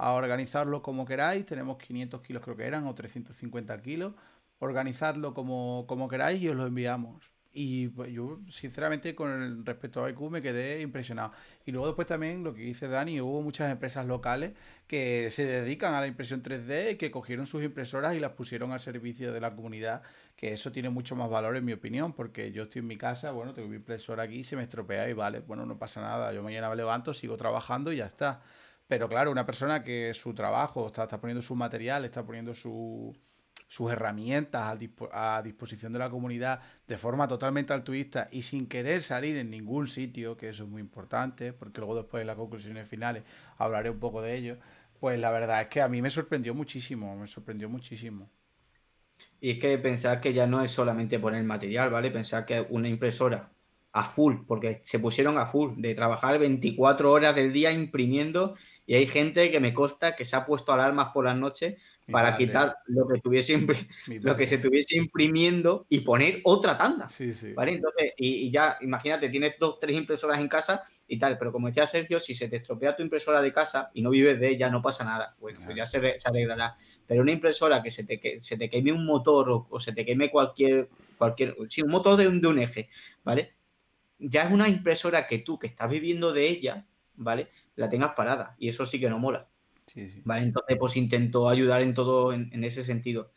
a 0.00 0.12
organizarlo 0.12 0.82
como 0.82 1.04
queráis, 1.04 1.44
tenemos 1.44 1.76
500 1.78 2.22
kilos 2.22 2.42
creo 2.42 2.56
que 2.56 2.64
eran, 2.66 2.86
o 2.86 2.94
350 2.94 3.82
kilos, 3.82 4.14
organizadlo 4.58 5.34
como, 5.34 5.84
como 5.86 6.08
queráis 6.08 6.40
y 6.42 6.48
os 6.48 6.56
lo 6.56 6.66
enviamos. 6.66 7.30
Y 7.52 7.88
pues, 7.88 8.12
yo, 8.12 8.38
sinceramente, 8.48 9.14
con 9.14 9.66
respecto 9.66 10.04
a 10.04 10.10
IQ 10.10 10.30
me 10.30 10.40
quedé 10.40 10.80
impresionado. 10.82 11.32
Y 11.66 11.72
luego 11.72 11.88
después 11.88 12.06
también 12.06 12.44
lo 12.44 12.54
que 12.54 12.62
dice 12.62 12.86
Dani, 12.86 13.20
hubo 13.20 13.42
muchas 13.42 13.70
empresas 13.72 14.06
locales 14.06 14.52
que 14.86 15.28
se 15.30 15.44
dedican 15.44 15.94
a 15.94 16.00
la 16.00 16.06
impresión 16.06 16.42
3D 16.42 16.92
y 16.92 16.96
que 16.96 17.10
cogieron 17.10 17.46
sus 17.46 17.62
impresoras 17.64 18.14
y 18.14 18.20
las 18.20 18.32
pusieron 18.32 18.72
al 18.72 18.80
servicio 18.80 19.32
de 19.32 19.40
la 19.40 19.54
comunidad, 19.54 20.02
que 20.36 20.52
eso 20.52 20.70
tiene 20.72 20.90
mucho 20.90 21.16
más 21.16 21.28
valor 21.28 21.56
en 21.56 21.64
mi 21.64 21.72
opinión, 21.72 22.12
porque 22.12 22.52
yo 22.52 22.64
estoy 22.64 22.80
en 22.80 22.86
mi 22.86 22.96
casa, 22.96 23.32
bueno, 23.32 23.52
tengo 23.52 23.68
mi 23.68 23.76
impresora 23.76 24.22
aquí, 24.22 24.44
se 24.44 24.56
me 24.56 24.62
estropea 24.62 25.08
y 25.10 25.12
vale, 25.12 25.40
bueno, 25.40 25.66
no 25.66 25.76
pasa 25.78 26.00
nada, 26.00 26.32
yo 26.32 26.42
mañana 26.42 26.70
me 26.70 26.76
levanto, 26.76 27.12
sigo 27.12 27.36
trabajando 27.36 27.92
y 27.92 27.96
ya 27.96 28.06
está. 28.06 28.42
Pero 28.90 29.08
claro, 29.08 29.30
una 29.30 29.46
persona 29.46 29.84
que 29.84 30.12
su 30.14 30.34
trabajo 30.34 30.88
está, 30.88 31.04
está 31.04 31.20
poniendo 31.20 31.42
su 31.42 31.54
material, 31.54 32.04
está 32.04 32.24
poniendo 32.24 32.52
su 32.52 33.16
sus 33.68 33.92
herramientas 33.92 34.76
a, 35.12 35.42
disposición 35.44 35.92
de 35.92 36.00
la 36.00 36.10
comunidad 36.10 36.60
de 36.88 36.98
forma 36.98 37.28
totalmente 37.28 37.72
altruista 37.72 38.28
y 38.32 38.42
sin 38.42 38.66
querer 38.66 39.00
salir 39.00 39.36
en 39.36 39.48
ningún 39.48 39.86
sitio, 39.86 40.36
que 40.36 40.48
eso 40.48 40.64
es 40.64 40.68
muy 40.68 40.80
importante, 40.80 41.52
porque 41.52 41.78
luego 41.78 41.94
después 41.94 42.22
en 42.22 42.26
las 42.26 42.36
conclusiones 42.36 42.88
finales 42.88 43.22
hablaré 43.58 43.90
un 43.90 44.00
poco 44.00 44.22
de 44.22 44.34
ello, 44.34 44.56
pues 44.98 45.20
la 45.20 45.30
verdad 45.30 45.62
es 45.62 45.68
que 45.68 45.82
a 45.82 45.88
mí 45.88 46.02
me 46.02 46.10
sorprendió 46.10 46.52
muchísimo, 46.52 47.14
me 47.14 47.28
sorprendió 47.28 47.68
muchísimo. 47.68 48.28
Y 49.40 49.50
es 49.52 49.58
que 49.60 49.78
pensar 49.78 50.20
que 50.20 50.34
ya 50.34 50.48
no 50.48 50.62
es 50.62 50.72
solamente 50.72 51.20
poner 51.20 51.44
material, 51.44 51.90
¿vale? 51.90 52.10
Pensar 52.10 52.44
que 52.44 52.66
una 52.70 52.88
impresora 52.88 53.50
a 53.92 54.04
full, 54.04 54.44
porque 54.46 54.80
se 54.84 55.00
pusieron 55.00 55.36
a 55.38 55.46
full, 55.46 55.72
de 55.76 55.94
trabajar 55.94 56.38
24 56.38 57.10
horas 57.10 57.34
del 57.34 57.52
día 57.52 57.72
imprimiendo 57.72 58.54
y 58.86 58.94
hay 58.94 59.06
gente 59.06 59.50
que 59.50 59.58
me 59.58 59.74
consta 59.74 60.14
que 60.14 60.24
se 60.24 60.36
ha 60.36 60.44
puesto 60.44 60.72
alarmas 60.72 61.08
por 61.12 61.24
las 61.24 61.36
noches 61.36 61.80
para 62.10 62.36
quitar 62.36 62.76
lo 62.86 63.06
que, 63.08 63.20
tuviese 63.20 63.58
lo 64.20 64.36
que 64.36 64.46
se 64.46 64.56
estuviese 64.56 64.96
imprimiendo 64.96 65.86
y 65.88 66.00
poner 66.00 66.40
otra 66.44 66.76
tanda. 66.76 67.08
¿vale? 67.54 67.72
Entonces, 67.72 68.12
y, 68.16 68.50
ya, 68.50 68.78
imagínate, 68.80 69.28
tienes 69.28 69.54
dos, 69.58 69.78
tres 69.78 69.96
impresoras 69.96 70.40
en 70.40 70.48
casa 70.48 70.82
y 71.06 71.18
tal, 71.18 71.38
pero 71.38 71.52
como 71.52 71.68
decía 71.68 71.86
Sergio, 71.86 72.18
si 72.18 72.34
se 72.34 72.48
te 72.48 72.56
estropea 72.56 72.96
tu 72.96 73.02
impresora 73.02 73.40
de 73.40 73.52
casa 73.52 73.90
y 73.94 74.02
no 74.02 74.10
vives 74.10 74.38
de 74.40 74.50
ella, 74.50 74.70
no 74.70 74.82
pasa 74.82 75.04
nada. 75.04 75.36
Bueno, 75.38 75.60
pues 75.64 75.76
ya 75.76 75.86
se, 75.86 76.18
se, 76.18 76.28
arreglará. 76.28 76.76
Pero 77.06 77.22
una 77.22 77.32
impresora 77.32 77.82
que 77.82 77.90
se 77.90 78.04
te, 78.04 78.18
que, 78.18 78.40
se 78.40 78.56
te 78.56 78.68
queme 78.68 78.92
un 78.92 79.06
motor 79.06 79.66
o, 79.68 79.80
se 79.80 79.92
te 79.92 80.04
queme 80.04 80.30
cualquier, 80.30 80.88
cualquier, 81.16 81.56
sí, 81.68 81.82
un 81.82 81.90
motor 81.90 82.16
de 82.16 82.28
un, 82.28 82.40
de 82.40 82.48
un 82.48 82.58
eje, 82.58 82.88
¿vale? 83.24 83.59
Ya 84.20 84.42
es 84.42 84.52
una 84.52 84.68
impresora 84.68 85.26
que 85.26 85.38
tú, 85.38 85.58
que 85.58 85.66
estás 85.66 85.90
viviendo 85.90 86.32
de 86.32 86.48
ella, 86.48 86.86
¿vale? 87.16 87.48
La 87.76 87.88
tengas 87.88 88.12
parada. 88.12 88.54
Y 88.58 88.68
eso 88.68 88.86
sí 88.86 89.00
que 89.00 89.10
no 89.10 89.18
mola. 89.18 89.48
¿Vale? 90.24 90.42
Entonces, 90.42 90.76
pues 90.78 90.96
intentó 90.96 91.48
ayudar 91.48 91.82
en 91.82 91.94
todo 91.94 92.32
en, 92.32 92.64
ese 92.64 92.84
sentido. 92.84 93.32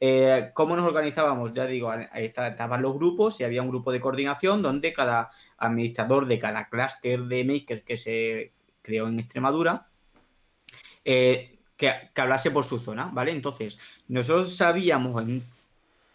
Eh, 0.00 0.50
¿Cómo 0.54 0.74
nos 0.74 0.86
organizábamos? 0.86 1.52
Ya 1.54 1.66
digo, 1.66 1.90
ahí 1.90 2.32
estaban 2.34 2.82
los 2.82 2.94
grupos 2.94 3.40
y 3.40 3.44
había 3.44 3.62
un 3.62 3.68
grupo 3.68 3.92
de 3.92 4.00
coordinación 4.00 4.62
donde 4.62 4.92
cada 4.92 5.30
administrador 5.58 6.26
de 6.26 6.38
cada 6.38 6.68
clúster 6.68 7.20
de 7.24 7.44
Maker 7.44 7.84
que 7.84 7.96
se 7.96 8.52
creó 8.80 9.06
en 9.06 9.20
Extremadura 9.20 9.88
eh, 11.04 11.58
que, 11.76 11.92
que, 12.14 12.20
hablase 12.20 12.50
por 12.50 12.64
su 12.64 12.80
zona, 12.80 13.10
¿vale? 13.12 13.32
Entonces, 13.32 13.78
nosotros 14.08 14.56
sabíamos 14.56 15.22
en 15.22 15.44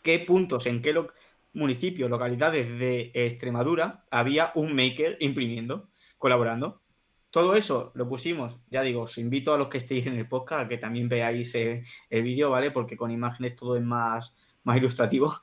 qué 0.02 0.20
puntos, 0.20 0.66
en 0.66 0.82
qué, 0.82 0.94
lo, 0.94 1.12
municipios, 1.58 2.10
localidades 2.10 2.80
de 2.80 3.12
Extremadura, 3.14 4.06
había 4.12 4.52
un 4.56 4.76
maker 4.76 5.18
imprimiendo, 5.20 5.90
colaborando. 6.18 6.82
Todo 7.30 7.56
eso 7.56 7.92
lo 7.96 8.08
pusimos, 8.08 8.58
ya 8.70 8.82
digo, 8.84 9.02
os 9.02 9.18
invito 9.18 9.54
a 9.54 9.58
los 9.58 9.68
que 9.68 9.80
estéis 9.80 10.08
en 10.08 10.16
el 10.16 10.28
podcast 10.30 10.66
a 10.66 10.68
que 10.70 10.78
también 10.78 11.10
veáis 11.10 11.54
el, 11.56 11.84
vídeo, 12.10 12.50
¿vale? 12.52 12.72
Porque 12.72 12.96
con 12.96 13.12
imágenes 13.12 13.56
todo 13.56 13.76
es 13.76 13.84
más, 13.84 14.36
más 14.64 14.78
ilustrativo. 14.78 15.34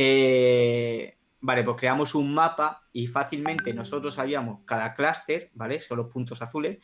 Eh, 0.00 1.16
vale, 1.40 1.64
pues 1.64 1.76
creamos 1.76 2.14
un 2.14 2.32
mapa 2.32 2.88
y 2.92 3.08
fácilmente 3.08 3.74
nosotros 3.74 4.14
sabíamos 4.14 4.60
cada 4.64 4.94
clúster, 4.94 5.50
¿vale? 5.54 5.80
Son 5.80 5.98
los 5.98 6.06
puntos 6.06 6.40
azules, 6.40 6.78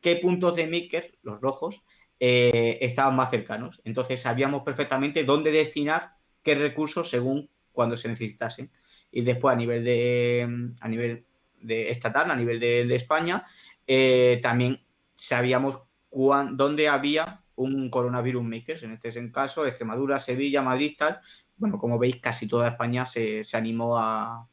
qué 0.00 0.14
puntos 0.16 0.54
de 0.54 0.68
maker, 0.68 1.18
los 1.22 1.40
rojos, 1.40 1.82
eh, 2.20 2.78
estaban 2.82 3.16
más 3.16 3.30
cercanos. 3.30 3.80
Entonces 3.84 4.20
sabíamos 4.22 4.62
perfectamente 4.62 5.24
dónde 5.24 5.50
destinar 5.50 6.12
qué 6.44 6.54
recursos 6.54 7.10
según 7.10 7.50
cuando 7.80 7.96
se 7.96 8.10
necesitasen. 8.10 8.70
Y 9.10 9.22
después 9.22 9.54
a 9.54 9.56
nivel 9.56 9.82
de, 9.82 10.74
a 10.78 10.86
nivel 10.86 11.24
de 11.62 11.90
estatal, 11.90 12.30
a 12.30 12.36
nivel 12.36 12.60
de, 12.60 12.94
España, 12.94 13.46
eh, 13.86 14.38
también 14.42 14.84
sabíamos 15.16 15.78
dónde 16.10 16.90
había 16.90 17.42
un 17.54 17.88
coronavirus 17.88 18.44
makers, 18.44 18.82
en 18.82 18.92
este 18.92 19.32
caso 19.32 19.66
Extremadura, 19.66 20.18
Sevilla, 20.18 20.60
Madrid, 20.60 20.94
tal. 20.98 21.20
Bueno, 21.56 21.78
como 21.78 21.98
veis, 21.98 22.16
casi 22.20 22.46
toda 22.46 22.68
España 22.68 23.06
se, 23.06 23.42
animó 23.54 23.96
a, 23.96 24.46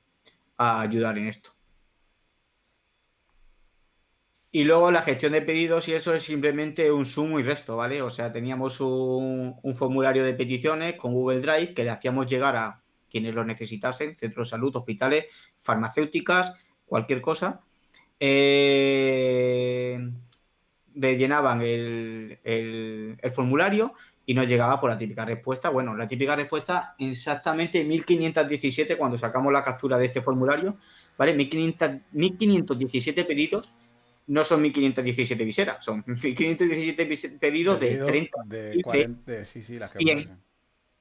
ayudar 0.57 1.17
en 1.17 1.27
esto. 1.27 1.49
Y 4.53 4.63
luego 4.63 4.89
la 4.89 5.01
gestión 5.01 5.33
de 5.33 5.41
pedidos 5.41 5.89
y 5.89 5.93
eso 5.95 6.15
es 6.15 6.23
simplemente 6.23 6.89
un 6.93 7.03
sumo 7.03 7.41
y 7.41 7.43
resto, 7.43 7.75
¿vale? 7.75 8.01
O 8.01 8.09
sea, 8.09 8.31
teníamos 8.31 8.79
un, 8.79 9.59
formulario 9.75 10.23
de 10.23 10.33
peticiones 10.33 10.95
con 10.95 11.11
Google 11.13 11.41
Drive 11.41 11.73
que 11.73 11.83
le 11.83 11.89
hacíamos 11.89 12.27
llegar 12.27 12.55
a 12.55 12.86
quienes 13.09 13.33
lo 13.33 13.43
necesitasen, 13.43 14.15
centros 14.17 14.47
de 14.47 14.51
salud, 14.51 14.75
hospitales, 14.75 15.25
farmacéuticas, 15.59 16.55
cualquier 16.85 17.21
cosa. 17.21 17.61
Eh, 18.19 19.99
llenaban 20.95 21.61
el, 21.61 23.17
formulario 23.33 23.93
y 24.25 24.33
nos 24.33 24.47
llegaba 24.47 24.79
por 24.79 24.89
la 24.89 24.97
típica 24.97 25.23
respuesta. 25.25 25.69
Bueno, 25.69 25.95
la 25.95 26.07
típica 26.07 26.35
respuesta 26.35 26.95
exactamente 26.97 27.83
1517 27.83 28.97
cuando 28.97 29.17
sacamos 29.17 29.53
la 29.53 29.63
captura 29.63 29.97
de 29.97 30.05
este 30.05 30.21
formulario, 30.21 30.77
¿vale? 31.17 31.33
1517 31.33 33.25
pedidos 33.25 33.69
no 34.27 34.43
son 34.43 34.61
1517 34.61 35.45
viseras, 35.45 35.85
son 35.85 36.03
1517 36.05 37.37
pedidos 37.39 37.79
de 37.79 37.95
30. 37.95 38.43
De 38.45 38.81
40, 38.83 39.45
sí, 39.45 39.63
sí, 39.63 39.79
las 39.79 39.93
que 39.93 40.03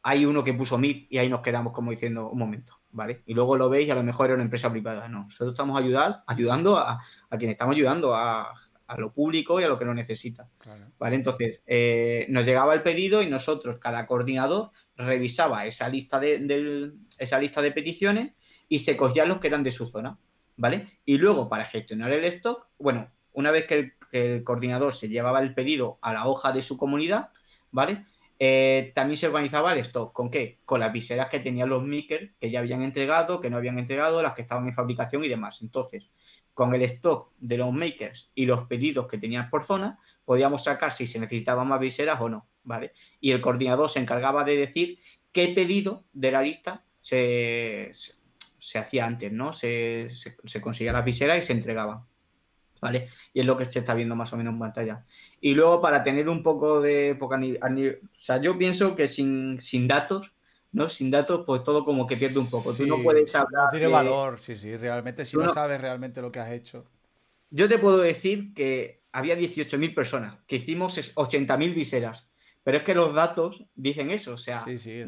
hay 0.09 0.25
uno 0.25 0.45
que 0.45 0.55
puso 0.55 0.79
MIP 0.79 1.09
y 1.11 1.19
ahí 1.19 1.29
nos 1.29 1.41
quedamos 1.41 1.73
como 1.73 1.91
diciendo, 1.91 2.31
un 2.31 2.39
momento, 2.39 2.81
¿vale? 2.93 3.25
Y 3.27 3.35
luego 3.35 3.57
lo 3.57 3.69
veis 3.69 3.89
y 3.89 3.91
a 3.91 3.97
lo 3.97 4.05
mejor 4.05 4.27
era 4.27 4.35
una 4.35 4.45
empresa 4.45 4.71
privada. 4.71 5.09
No, 5.09 5.25
nosotros 5.25 5.55
estamos 5.55 5.77
ayudar, 5.77 6.23
ayudando 6.29 6.77
a, 6.77 7.03
a 7.29 7.37
quien 7.37 7.51
estamos 7.51 7.75
ayudando, 7.75 8.15
a, 8.15 8.55
lo 8.99 9.13
público 9.13 9.61
y 9.61 9.65
a 9.65 9.69
lo 9.69 9.77
que 9.77 9.85
lo 9.85 9.93
necesita. 9.95 10.49
¿Vale? 10.97 11.17
Entonces, 11.17 11.61
eh, 11.67 12.25
nos 12.29 12.45
llegaba 12.45 12.73
el 12.75 12.85
pedido 12.85 13.21
y 13.21 13.29
nosotros, 13.29 13.79
cada 13.81 14.07
coordinador, 14.07 14.71
revisaba 14.95 15.67
esa 15.67 15.89
lista 15.89 16.21
de, 16.21 16.93
esa 17.19 17.41
lista 17.41 17.61
de 17.61 17.73
peticiones 17.73 18.31
y 18.69 18.79
se 18.79 18.97
cogían 18.97 19.27
los 19.27 19.41
que 19.41 19.49
eran 19.49 19.65
de 19.65 19.73
su 19.73 19.87
zona. 19.87 20.21
¿Vale? 20.57 21.01
Y 21.05 21.19
luego, 21.19 21.49
para 21.49 21.65
gestionar 21.65 22.13
el 22.13 22.25
stock, 22.27 22.69
bueno, 22.79 23.11
una 23.33 23.51
vez 23.51 23.67
que 23.67 23.95
el 24.13 24.45
coordinador 24.45 24.95
se 24.95 25.09
llevaba 25.09 25.41
el 25.41 25.53
pedido 25.53 25.99
a 26.01 26.13
la 26.13 26.29
hoja 26.29 26.53
de 26.53 26.63
su 26.63 26.79
comunidad, 26.79 27.31
¿vale? 27.73 28.07
Eh, 28.39 28.93
también 28.95 29.17
se 29.17 29.27
organizaba 29.27 29.73
el 29.73 29.79
stock. 29.79 30.13
¿Con 30.13 30.31
qué? 30.31 30.61
Con 30.65 30.81
las 30.81 30.93
viseras 30.93 31.29
que 31.29 31.41
tenían 31.41 31.69
los 31.69 31.83
makers 31.83 32.33
que 32.39 32.51
ya 32.51 32.61
habían 32.61 32.83
entregado, 32.83 33.41
que 33.41 33.51
no 33.51 33.57
habían 33.57 33.79
entregado, 33.79 34.23
las 34.23 34.35
que 34.35 34.43
estaban 34.43 34.67
en 34.67 34.75
fabricación 34.75 35.25
y 35.25 35.29
demás. 35.29 35.63
Entonces, 35.63 36.11
con 36.55 36.75
el 36.75 36.83
stock 36.83 37.33
de 37.39 37.59
los 37.59 37.73
makers 37.73 38.31
y 38.35 38.47
los 38.47 38.67
pedidos 38.67 39.07
que 39.09 39.19
tenían 39.19 39.51
por 39.51 39.65
zona, 39.65 39.99
podíamos 40.25 40.65
sacar 40.65 40.93
si 40.93 41.07
se 41.07 41.19
necesitaban 41.19 41.69
más 41.69 41.81
viseras 41.81 42.21
o 42.21 42.29
no, 42.29 42.49
¿vale? 42.65 42.93
Y 43.21 43.33
el 43.33 43.41
coordinador 43.41 43.91
se 43.91 44.01
encargaba 44.01 44.45
de 44.45 44.57
decir 44.57 44.99
qué 45.33 45.49
pedido 45.49 46.05
de 46.13 46.33
la 46.33 46.43
lista 46.43 46.85
se, 47.01 47.91
hacía 48.75 49.07
antes, 49.07 49.33
¿no? 49.33 49.53
Se, 49.53 50.09
se, 50.11 50.37
se 50.45 50.61
conseguían 50.61 50.95
las 50.95 51.05
viseras 51.05 51.39
y 51.39 51.43
se 51.43 51.53
entregaban. 51.53 52.05
¿Vale? 52.81 53.09
Y 53.33 53.41
es 53.41 53.47
lo 53.47 53.57
que 53.57 53.65
se 53.65 53.81
está 53.81 53.95
viendo 53.95 54.17
más 54.17 54.33
o 54.33 54.37
menos 54.37 54.53
en 54.53 54.59
pantalla. 54.59 55.05
Y 55.41 55.55
luego 55.55 55.81
para 55.81 56.03
tener 56.03 56.29
un 56.29 56.43
poco 56.43 56.81
de 56.81 57.17
poca 57.19 57.37
o 57.37 58.09
sea, 58.15 58.41
yo 58.41 58.57
pienso 58.57 58.97
que 58.97 59.09
sin, 59.09 59.61
sin 59.61 59.87
datos, 59.89 60.33
¿no? 60.73 60.89
Sin 60.89 61.11
datos, 61.11 61.45
pues 61.47 61.65
todo 61.65 61.85
como 61.85 62.07
que 62.07 62.17
pierde 62.17 62.39
un 62.39 62.51
poco. 62.51 62.75
Tú 62.75 62.87
no 62.87 63.03
puedes 63.03 63.35
hablar. 63.35 63.65
No 63.65 63.71
tiene 63.71 63.87
valor, 63.87 64.39
sí, 64.39 64.57
sí, 64.57 64.77
realmente, 64.77 65.25
si 65.25 65.37
no, 65.37 65.49
sabes 65.49 65.81
realmente 65.81 66.21
lo 66.21 66.31
que 66.31 66.41
has 66.41 66.53
hecho. 66.53 66.85
Yo 67.51 67.69
te 67.69 67.79
puedo 67.79 67.99
decir 67.99 68.53
que 68.55 69.01
había 69.13 69.37
18.000 69.37 69.95
personas, 69.95 70.37
que 70.47 70.57
hicimos 70.57 70.99
80.000 70.99 71.75
viseras, 71.75 72.27
pero 72.63 72.79
es 72.79 72.85
que 72.85 72.95
los 72.95 73.15
datos 73.15 73.65
dicen 73.75 74.11
eso, 74.11 74.35
o 74.35 74.37
sea, 74.37 74.65
sí, 74.65 74.79
sí, 74.79 75.05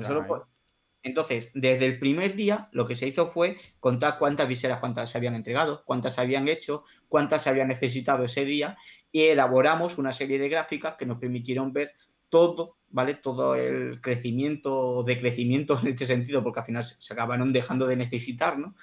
entonces, 1.02 1.50
desde 1.54 1.86
el 1.86 1.98
primer 1.98 2.34
día, 2.34 2.68
lo 2.72 2.86
que 2.86 2.96
se 2.96 3.06
hizo 3.06 3.28
fue 3.28 3.56
contar 3.80 4.18
cuántas 4.18 4.48
viseras, 4.48 4.80
cuántas 4.80 5.10
se 5.10 5.18
habían 5.18 5.34
entregado, 5.34 5.82
cuántas 5.84 6.14
se 6.14 6.20
habían 6.20 6.48
hecho, 6.48 6.84
cuántas 7.08 7.42
se 7.42 7.50
habían 7.50 7.68
necesitado 7.68 8.24
ese 8.24 8.44
día 8.44 8.76
y 9.12 9.22
elaboramos 9.22 9.98
una 9.98 10.12
serie 10.12 10.38
de 10.38 10.48
gráficas 10.48 10.96
que 10.96 11.06
nos 11.06 11.18
permitieron 11.18 11.72
ver 11.72 11.92
todo, 12.28 12.78
¿vale? 12.88 13.14
Todo 13.14 13.54
el 13.54 14.00
crecimiento 14.00 14.76
o 14.76 15.04
decrecimiento 15.04 15.78
en 15.82 15.88
este 15.88 16.06
sentido, 16.06 16.42
porque 16.42 16.60
al 16.60 16.66
final 16.66 16.84
se 16.84 17.12
acabaron 17.12 17.52
dejando 17.52 17.86
de 17.86 17.96
necesitar, 17.96 18.58
¿no? 18.58 18.74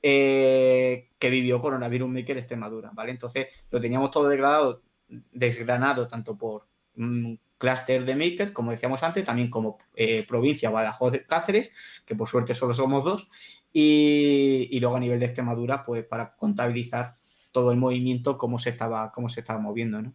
Eh, 0.00 1.10
que 1.18 1.28
vivió 1.28 1.60
Coronavirus 1.60 2.08
Maker 2.08 2.38
Extremadura, 2.38 2.92
¿vale? 2.94 3.10
Entonces 3.10 3.48
lo 3.70 3.80
teníamos 3.80 4.12
todo 4.12 4.28
degradado, 4.28 4.82
desgranado 5.08 6.06
tanto 6.06 6.38
por 6.38 6.68
un 6.98 7.40
clúster 7.58 8.04
de 8.04 8.16
Maker, 8.16 8.52
como 8.52 8.70
decíamos 8.70 9.02
antes, 9.02 9.24
también 9.24 9.50
como 9.50 9.78
eh, 9.94 10.24
provincia 10.26 10.70
Badajoz 10.70 11.18
Cáceres, 11.26 11.70
que 12.06 12.14
por 12.14 12.28
suerte 12.28 12.54
solo 12.54 12.74
somos 12.74 13.04
dos, 13.04 13.28
y, 13.72 14.78
luego 14.80 14.96
a 14.96 15.00
nivel 15.00 15.18
de 15.18 15.26
Extremadura, 15.26 15.84
pues 15.84 16.04
para 16.04 16.34
contabilizar 16.36 17.16
todo 17.52 17.72
el 17.72 17.78
movimiento, 17.78 18.38
cómo 18.38 18.58
se 18.58 18.70
estaba, 18.70 19.12
cómo 19.12 19.28
se 19.28 19.40
estaba 19.40 19.58
moviendo, 19.58 20.00
¿no? 20.02 20.14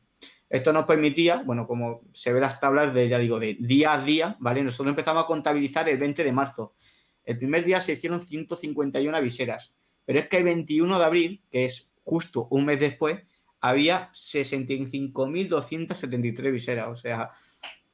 Esto 0.50 0.72
nos 0.72 0.86
permitía, 0.86 1.42
bueno, 1.44 1.66
como 1.66 2.02
se 2.14 2.32
ve 2.32 2.40
las 2.40 2.60
tablas 2.60 2.94
de, 2.94 3.10
ya 3.10 3.18
digo, 3.18 3.40
de 3.40 3.58
día 3.60 3.94
a 3.94 4.04
día, 4.04 4.38
¿vale? 4.40 4.64
Nosotros 4.64 4.92
empezamos 4.92 5.24
a 5.24 5.28
contabilizar 5.28 5.90
el 5.90 5.98
20 5.98 6.24
de 6.24 6.32
marzo. 6.32 6.76
El 7.24 7.40
primer 7.40 7.66
día 7.66 7.82
se 7.82 7.94
hicieron 7.94 8.20
151 8.20 9.20
viseras, 9.22 9.74
pero 10.06 10.20
es 10.20 10.28
que 10.28 10.38
el 10.38 10.44
21 10.44 11.00
de 11.00 11.06
abril, 11.06 11.44
que 11.50 11.66
es 11.66 11.90
justo 12.04 12.48
un 12.52 12.66
mes 12.66 12.80
después, 12.80 13.24
había 13.64 14.11
65.273 14.11 16.51
viseras. 16.51 16.89
O 16.89 16.97
sea, 16.97 17.32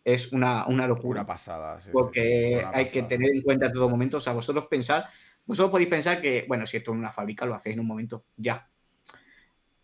es 0.03 0.33
una, 0.33 0.65
locura. 0.87 1.23
pasada. 1.25 1.79
porque 1.91 2.65
hay 2.73 2.85
que 2.85 3.03
tener 3.03 3.35
en 3.35 3.43
cuenta 3.43 3.67
en 3.67 3.73
todo 3.73 3.87
momento. 3.87 4.17
O 4.17 4.19
sea, 4.19 4.33
vosotros 4.33 4.65
pensad, 4.67 5.03
vosotros 5.45 5.69
podéis 5.71 5.89
pensar 5.89 6.19
que, 6.21 6.45
bueno, 6.47 6.65
si 6.65 6.77
esto 6.77 6.91
es 6.91 6.97
una 6.97 7.11
fábrica, 7.11 7.45
lo 7.45 7.53
hacéis 7.53 7.75
en 7.75 7.81
un 7.81 7.87
momento, 7.87 8.25
ya. 8.35 8.67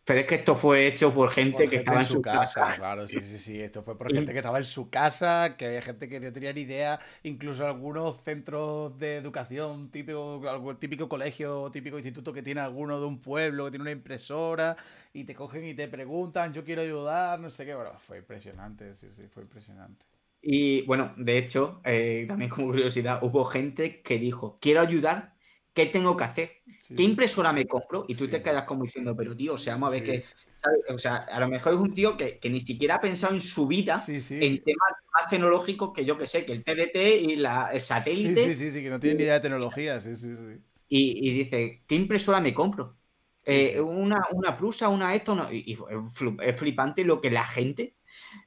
Pero 0.05 0.19
es 0.19 0.27
que 0.27 0.35
esto 0.35 0.55
fue 0.55 0.85
hecho 0.85 1.11
por 1.11 1.31
gente 1.31 1.67
que 1.67 1.77
estaba 1.77 1.99
en 1.99 2.05
su 2.05 2.21
casa. 2.21 2.67
Claro, 2.75 3.07
sí, 3.07 3.23
sí, 3.23 3.39
sí. 3.39 3.59
Esto 3.59 3.81
fue 3.81 3.97
por 3.97 4.13
gente 4.13 4.33
que 4.33 4.37
estaba 4.37 4.59
en 4.59 4.65
su 4.65 4.87
casa, 4.91 5.55
que 5.57 5.65
había 5.65 5.81
gente 5.81 6.07
que 6.07 6.19
no 6.19 6.31
tenía 6.31 6.53
ni 6.53 6.61
idea, 6.61 6.99
incluso 7.23 7.65
algunos 7.65 8.21
centros 8.21 8.97
de 8.99 9.17
educación, 9.17 9.89
típico, 9.89 10.47
algún 10.47 10.77
típico 10.77 11.09
colegio, 11.09 11.71
típico 11.71 11.97
instituto 11.97 12.31
que 12.31 12.43
tiene 12.43 12.61
alguno 12.61 12.99
de 12.99 13.07
un 13.07 13.19
pueblo, 13.19 13.65
que 13.65 13.71
tiene 13.71 13.81
una 13.81 13.91
impresora, 13.91 14.77
y 15.11 15.23
te 15.23 15.33
cogen 15.33 15.65
y 15.65 15.73
te 15.73 15.87
preguntan, 15.87 16.53
yo 16.53 16.63
quiero 16.63 16.83
ayudar, 16.83 17.39
no 17.39 17.49
sé 17.49 17.65
qué. 17.65 17.73
Bueno, 17.73 17.97
fue 17.97 18.19
impresionante, 18.19 18.93
sí, 18.93 19.07
sí, 19.11 19.23
fue 19.27 19.41
impresionante. 19.41 20.05
Y 20.41 20.83
bueno, 20.83 21.15
de 21.17 21.39
hecho, 21.39 21.81
eh, 21.83 22.25
también 22.27 22.51
como 22.51 22.67
curiosidad, 22.67 23.23
hubo 23.23 23.43
gente 23.45 24.03
que 24.03 24.19
dijo, 24.19 24.59
quiero 24.61 24.81
ayudar, 24.81 25.34
¿qué 25.75 25.85
tengo 25.87 26.17
que 26.17 26.23
hacer? 26.23 26.61
¿Qué 26.95 27.03
impresora 27.03 27.53
me 27.53 27.67
compro? 27.67 28.05
Y 28.07 28.15
tú 28.15 28.27
te 28.27 28.41
quedas 28.41 28.63
como 28.63 28.85
diciendo, 28.85 29.15
pero 29.15 29.35
tío, 29.35 29.53
o 29.53 29.57
sea, 29.57 29.73
vamos 29.73 29.89
a 29.89 29.91
ver 29.91 30.03
que. 30.03 30.23
O 30.89 30.97
sea, 30.97 31.17
a 31.17 31.39
lo 31.39 31.47
mejor 31.47 31.73
es 31.73 31.79
un 31.79 31.93
tío 31.93 32.17
que, 32.17 32.39
ni 32.49 32.59
siquiera 32.59 32.95
ha 32.95 33.01
pensado 33.01 33.35
en 33.35 33.41
su 33.41 33.67
vida 33.67 34.01
en 34.07 34.63
temas 34.63 34.93
más 35.13 35.27
tecnológicos 35.29 35.91
que 35.93 36.05
yo 36.05 36.17
que 36.17 36.25
sé, 36.25 36.43
que 36.43 36.53
el 36.53 36.63
TDT 36.63 37.21
y 37.21 37.35
la, 37.35 37.69
el 37.71 37.81
satélite. 37.81 38.43
Sí, 38.43 38.55
sí, 38.55 38.71
sí, 38.71 38.81
que 38.81 38.89
no 38.89 38.99
tiene 38.99 39.17
ni 39.17 39.23
idea 39.23 39.35
de 39.35 39.41
tecnología, 39.41 39.99
sí, 39.99 40.15
sí, 40.15 40.33
sí. 40.35 40.61
Y, 40.87 41.33
dice, 41.33 41.83
¿qué 41.85 41.95
impresora 41.95 42.39
me 42.39 42.53
compro? 42.53 42.95
Eh, 43.43 43.79
una, 43.81 44.25
una 44.31 44.55
prusa, 44.55 44.87
una 44.87 45.13
esto, 45.13 45.35
no. 45.35 45.51
Y, 45.51 45.77
es 46.41 46.55
flipante 46.55 47.03
lo 47.03 47.21
que 47.21 47.29
la 47.29 47.45
gente 47.45 47.94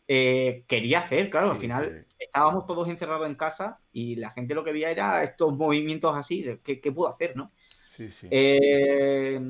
eh, 0.07 0.64
quería 0.66 1.01
hacer, 1.01 1.31
claro, 1.31 1.53
al 1.53 1.59
final 1.59 2.07
estábamos 2.19 2.66
todos 2.66 2.89
encerrados 2.89 3.27
en 3.27 3.35
casa 3.35 3.81
y 3.93 4.16
la 4.16 4.31
gente 4.31 4.55
lo 4.55 4.64
que 4.64 4.73
veía 4.73 4.91
era 4.91 5.23
estos 5.23 5.57
movimientos 5.57 6.16
así, 6.16 6.43
de 6.43 6.61
qué, 6.61 6.81
qué 6.81 6.93
puedo 6.93 7.11
hacer, 7.11 7.37
¿no? 7.37 7.53
Sí, 7.99 8.11
sí. 8.11 8.29
Eh, 8.31 9.41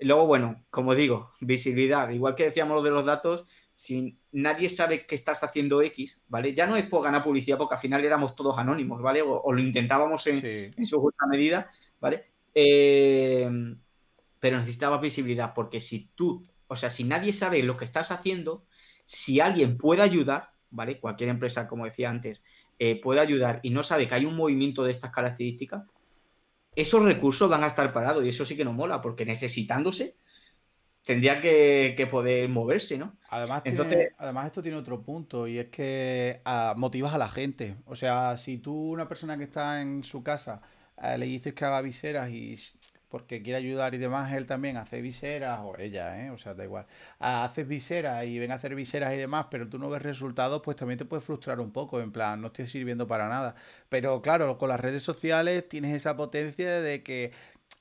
luego, 0.00 0.26
bueno, 0.26 0.64
como 0.70 0.94
digo, 0.94 1.30
visibilidad. 1.40 2.10
Igual 2.10 2.34
que 2.34 2.46
decíamos 2.46 2.74
lo 2.74 2.82
de 2.82 2.90
los 2.90 3.04
datos, 3.04 3.46
si 3.72 4.18
nadie 4.32 4.68
sabe 4.68 5.06
que 5.06 5.14
estás 5.14 5.44
haciendo 5.44 5.80
X, 5.82 6.18
¿vale? 6.28 6.52
Ya 6.52 6.66
no 6.66 6.76
es 6.76 6.84
por 6.88 7.04
ganar 7.04 7.22
publicidad, 7.22 7.58
porque 7.58 7.76
al 7.76 7.80
final 7.80 8.04
éramos 8.04 8.34
todos 8.34 8.58
anónimos, 8.58 9.00
¿vale? 9.00 9.22
O, 9.22 9.52
lo 9.52 9.60
intentábamos 9.60 10.26
en, 10.26 10.84
su 10.84 11.00
justa 11.00 11.26
medida, 11.26 11.70
¿vale? 12.00 12.32
Eh, 12.54 13.48
pero 14.40 14.58
necesitabas 14.58 15.00
visibilidad, 15.00 15.54
porque 15.54 15.80
si 15.80 16.10
tú, 16.16 16.42
o 16.66 16.74
sea, 16.74 16.90
si 16.90 17.04
nadie 17.04 17.32
sabe 17.32 17.62
lo 17.62 17.76
que 17.76 17.84
estás 17.84 18.10
haciendo, 18.10 18.66
si 19.04 19.40
alguien 19.40 19.76
puede 19.76 20.02
ayudar, 20.02 20.50
¿vale? 20.70 20.98
Cualquier 20.98 21.30
empresa, 21.30 21.68
como 21.68 21.84
decía 21.84 22.10
antes, 22.10 22.42
eh, 22.78 23.00
puede 23.00 23.20
ayudar 23.20 23.60
y 23.62 23.70
no 23.70 23.82
sabe 23.82 24.08
que 24.08 24.14
hay 24.14 24.24
un 24.24 24.36
movimiento 24.36 24.84
de 24.84 24.92
estas 24.92 25.10
características, 25.10 25.84
esos 26.74 27.02
recursos 27.02 27.50
van 27.50 27.64
a 27.64 27.66
estar 27.66 27.92
parados 27.92 28.24
y 28.24 28.28
eso 28.28 28.44
sí 28.44 28.56
que 28.56 28.64
no 28.64 28.72
mola, 28.72 29.00
porque 29.00 29.26
necesitándose 29.26 30.16
tendría 31.04 31.40
que, 31.40 32.08
poder 32.10 32.48
moverse, 32.48 32.96
¿no? 32.96 33.16
Además, 33.28 33.62
Entonces, 33.64 34.12
además, 34.18 34.46
esto 34.46 34.62
tiene 34.62 34.78
otro 34.78 35.02
punto 35.02 35.46
y 35.46 35.58
es 35.58 35.68
que 35.68 36.40
ah, 36.44 36.74
motivas 36.76 37.14
a 37.14 37.18
la 37.18 37.28
gente. 37.28 37.76
O 37.86 37.96
sea, 37.96 38.36
si 38.36 38.58
tú, 38.58 38.92
una 38.92 39.08
persona 39.08 39.36
que 39.36 39.44
está 39.44 39.80
en 39.80 40.04
su 40.04 40.22
casa, 40.22 40.62
eh, 41.02 41.18
le 41.18 41.26
dices 41.26 41.54
que 41.54 41.64
haga 41.64 41.80
viseras 41.80 42.30
y 42.30 42.56
porque 43.12 43.42
quiere 43.42 43.58
ayudar 43.58 43.94
y 43.94 43.98
demás, 43.98 44.32
él 44.32 44.46
también 44.46 44.78
hace 44.78 45.02
viseras, 45.02 45.60
o 45.62 45.76
ella, 45.78 46.24
¿eh? 46.24 46.30
o 46.30 46.38
sea, 46.38 46.54
da 46.54 46.64
igual, 46.64 46.86
ah, 47.20 47.44
haces 47.44 47.68
viseras 47.68 48.24
y 48.24 48.38
ven 48.38 48.50
a 48.50 48.54
hacer 48.54 48.74
viseras 48.74 49.12
y 49.12 49.18
demás, 49.18 49.48
pero 49.50 49.68
tú 49.68 49.78
no 49.78 49.90
ves 49.90 50.00
resultados, 50.00 50.62
pues 50.64 50.78
también 50.78 50.96
te 50.96 51.04
puede 51.04 51.20
frustrar 51.20 51.60
un 51.60 51.72
poco, 51.72 52.00
en 52.00 52.10
plan, 52.10 52.40
no 52.40 52.46
estoy 52.46 52.66
sirviendo 52.66 53.06
para 53.06 53.28
nada. 53.28 53.54
Pero 53.90 54.22
claro, 54.22 54.56
con 54.56 54.70
las 54.70 54.80
redes 54.80 55.02
sociales 55.02 55.68
tienes 55.68 55.94
esa 55.94 56.16
potencia 56.16 56.80
de 56.80 57.02
que 57.02 57.32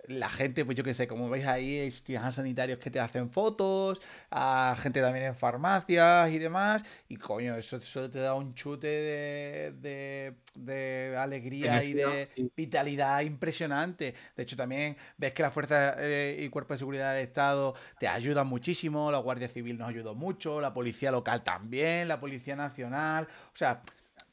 la 0.07 0.29
gente, 0.29 0.65
pues 0.65 0.77
yo 0.77 0.83
qué 0.83 0.93
sé, 0.93 1.07
como 1.07 1.29
veis 1.29 1.45
ahí, 1.45 1.89
tienes 2.03 2.35
sanitarios 2.35 2.79
que 2.79 2.89
te 2.89 2.99
hacen 2.99 3.29
fotos, 3.29 4.01
a 4.29 4.75
gente 4.79 5.01
también 5.01 5.25
en 5.25 5.35
farmacias 5.35 6.31
y 6.31 6.39
demás, 6.39 6.83
y 7.07 7.17
coño, 7.17 7.55
eso, 7.55 7.79
te 8.09 8.19
da 8.19 8.33
un 8.33 8.53
chute 8.53 8.87
de, 8.87 10.35
de, 10.55 11.15
alegría 11.17 11.83
y 11.83 11.93
de 11.93 12.29
vitalidad 12.55 13.21
impresionante. 13.21 14.15
De 14.35 14.43
hecho, 14.43 14.55
también 14.55 14.97
ves 15.17 15.33
que 15.33 15.43
la 15.43 15.51
Fuerza 15.51 15.95
eh, 15.99 16.37
y 16.39 16.49
Cuerpo 16.49 16.73
de 16.73 16.79
Seguridad 16.79 17.13
del 17.13 17.23
Estado 17.23 17.75
te 17.99 18.07
ayudan 18.07 18.47
muchísimo, 18.47 19.11
la 19.11 19.19
Guardia 19.19 19.47
Civil 19.47 19.77
nos 19.77 19.89
ayudó 19.89 20.15
mucho, 20.15 20.61
la 20.61 20.73
Policía 20.73 21.11
Local 21.11 21.43
también, 21.43 22.07
la 22.07 22.19
Policía 22.19 22.55
Nacional, 22.55 23.27
o 23.53 23.57
sea 23.57 23.81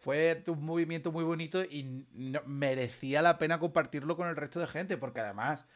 fue 0.08 0.42
un 0.46 0.64
movimiento 0.64 1.12
muy 1.12 1.22
bonito 1.22 1.62
y 1.62 2.06
merecía 2.46 3.20
la 3.20 3.36
pena 3.36 3.58
compartirlo 3.58 4.16
con 4.16 4.26
el 4.26 4.36
resto 4.36 4.58
de 4.58 4.66
gente, 4.66 4.96
porque 4.96 5.20
además, 5.20 5.66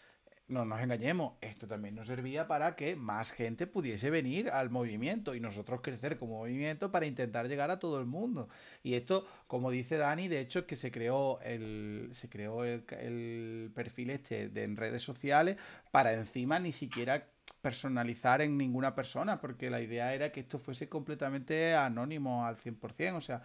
no 0.49 0.65
nos 0.65 0.81
engañemos, 0.81 1.35
esto 1.43 1.69
también 1.69 1.97
nos 1.97 2.07
servía 2.07 2.49
para 2.49 2.75
que 2.75 2.97
más 2.97 3.31
gente 3.31 3.67
pudiese 3.67 4.09
venir 4.09 4.49
al 4.49 4.71
movimiento 4.71 5.35
y 5.35 5.41
nosotros 5.41 5.83
crecer 5.83 6.17
como 6.17 6.39
movimiento 6.39 6.91
para 6.91 7.05
intentar 7.05 7.47
llegar 7.47 7.71
a 7.71 7.79
todo 7.79 8.01
el 8.01 8.07
mundo. 8.07 8.49
Y 8.83 8.95
esto, 8.95 9.27
como 9.49 9.71
dice 9.71 9.99
Dani, 9.99 10.29
de 10.29 10.41
hecho 10.41 10.61
es 10.61 10.65
que 10.65 10.77
se 10.77 10.91
creó 10.91 11.39
el, 11.43 12.09
se 12.13 12.31
creó 12.31 12.65
el, 12.65 13.71
perfil 13.75 14.09
este 14.09 14.49
de, 14.49 14.63
en 14.63 14.79
redes 14.79 15.03
sociales 15.03 15.59
para 15.91 16.15
encima 16.15 16.59
ni 16.59 16.73
siquiera 16.73 17.29
personalizar 17.61 18.41
en 18.41 18.57
ninguna 18.57 18.95
persona, 18.95 19.43
porque 19.43 19.69
la 19.69 19.83
idea 19.83 20.15
era 20.15 20.33
que 20.33 20.41
esto 20.41 20.59
fuese 20.59 20.89
completamente 20.89 21.75
anónimo 21.75 22.47
al 22.47 22.57
100%, 22.57 23.15
o 23.15 23.21
sea, 23.21 23.43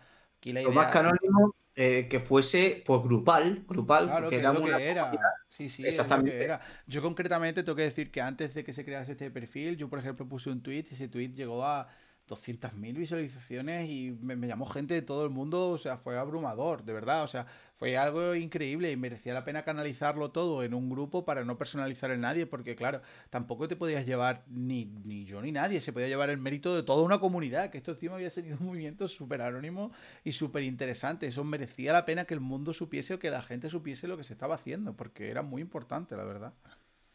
lo 0.54 0.72
más 0.72 0.88
canónico 0.88 1.56
eh, 1.80 2.08
que 2.10 2.20
fuese 2.20 2.82
pues 2.84 3.04
grupal, 3.04 3.64
grupal, 3.68 4.28
que, 4.30 4.38
era 4.38 4.52
una 4.52 4.80
era. 4.80 5.12
Sí, 5.48 5.70
sí, 5.70 5.86
Exactamente. 5.86 6.44
era. 6.44 6.60
Yo 6.88 7.04
concretamente 7.04 7.62
tengo 7.62 7.76
que 7.76 7.84
decir 7.84 8.10
que 8.10 8.20
antes 8.20 8.56
de 8.56 8.64
que 8.64 8.74
se 8.74 8.84
crease 8.84 9.12
este 9.12 9.30
perfil, 9.30 9.78
yo 9.78 9.88
por 9.88 10.00
ejemplo 10.00 10.28
puse 10.28 10.50
un 10.50 10.64
tweet 10.64 10.86
y 10.90 10.94
ese 10.96 11.08
tweet 11.08 11.34
llegó 11.34 11.64
a 11.64 11.88
200.000 12.28 12.98
visualizaciones 12.98 13.90
y 13.90 14.12
me, 14.22 14.48
llamó 14.48 14.66
gente 14.66 14.94
de 14.94 15.02
todo 15.02 15.24
el 15.24 15.30
mundo, 15.30 15.70
o 15.70 15.78
sea, 15.78 15.98
fue 15.98 16.18
abrumador, 16.18 16.84
de 16.84 16.94
verdad, 16.94 17.24
o 17.24 17.28
sea, 17.28 17.46
fue 17.76 17.98
algo 17.98 18.36
increíble 18.36 18.92
y 18.92 18.98
merecía 18.98 19.34
la 19.34 19.46
pena 19.46 19.64
canalizarlo 19.64 20.32
todo 20.32 20.64
en 20.64 20.74
un 20.74 20.90
grupo 20.90 21.24
para 21.24 21.46
no 21.46 21.58
personalizar 21.58 22.12
en 22.12 22.22
nadie, 22.22 22.46
porque 22.46 22.76
claro, 22.76 23.02
tampoco 23.30 23.68
te 23.68 23.76
podías 23.76 24.06
llevar 24.06 24.44
ni, 24.48 24.86
ni 25.06 25.26
yo 25.26 25.42
ni 25.42 25.52
nadie, 25.52 25.80
se 25.80 25.94
podía 25.94 26.08
llevar 26.08 26.30
el 26.30 26.38
mérito 26.38 26.76
de 26.76 26.84
toda 26.84 27.04
una 27.04 27.20
comunidad, 27.20 27.70
que 27.70 27.78
esto 27.78 27.92
encima 27.92 28.16
había 28.16 28.30
sido 28.30 28.58
un 28.60 28.66
movimiento 28.66 29.08
súper 29.08 29.42
anónimo 29.42 29.92
y 30.24 30.34
súper 30.34 30.64
interesante, 30.64 31.28
eso 31.28 31.44
merecía 31.44 31.94
la 31.94 32.06
pena 32.06 32.26
que 32.26 32.34
el 32.34 32.42
mundo 32.42 32.74
supiese 32.74 33.14
o 33.14 33.20
que 33.20 33.32
la 33.32 33.42
gente 33.42 33.70
supiese 33.70 34.08
lo 34.08 34.18
que 34.18 34.24
se 34.26 34.34
estaba 34.34 34.56
haciendo, 34.56 34.96
porque 34.96 35.30
era 35.30 35.44
muy 35.44 35.62
importante, 35.62 36.18
la 36.18 36.26
verdad. 36.26 36.54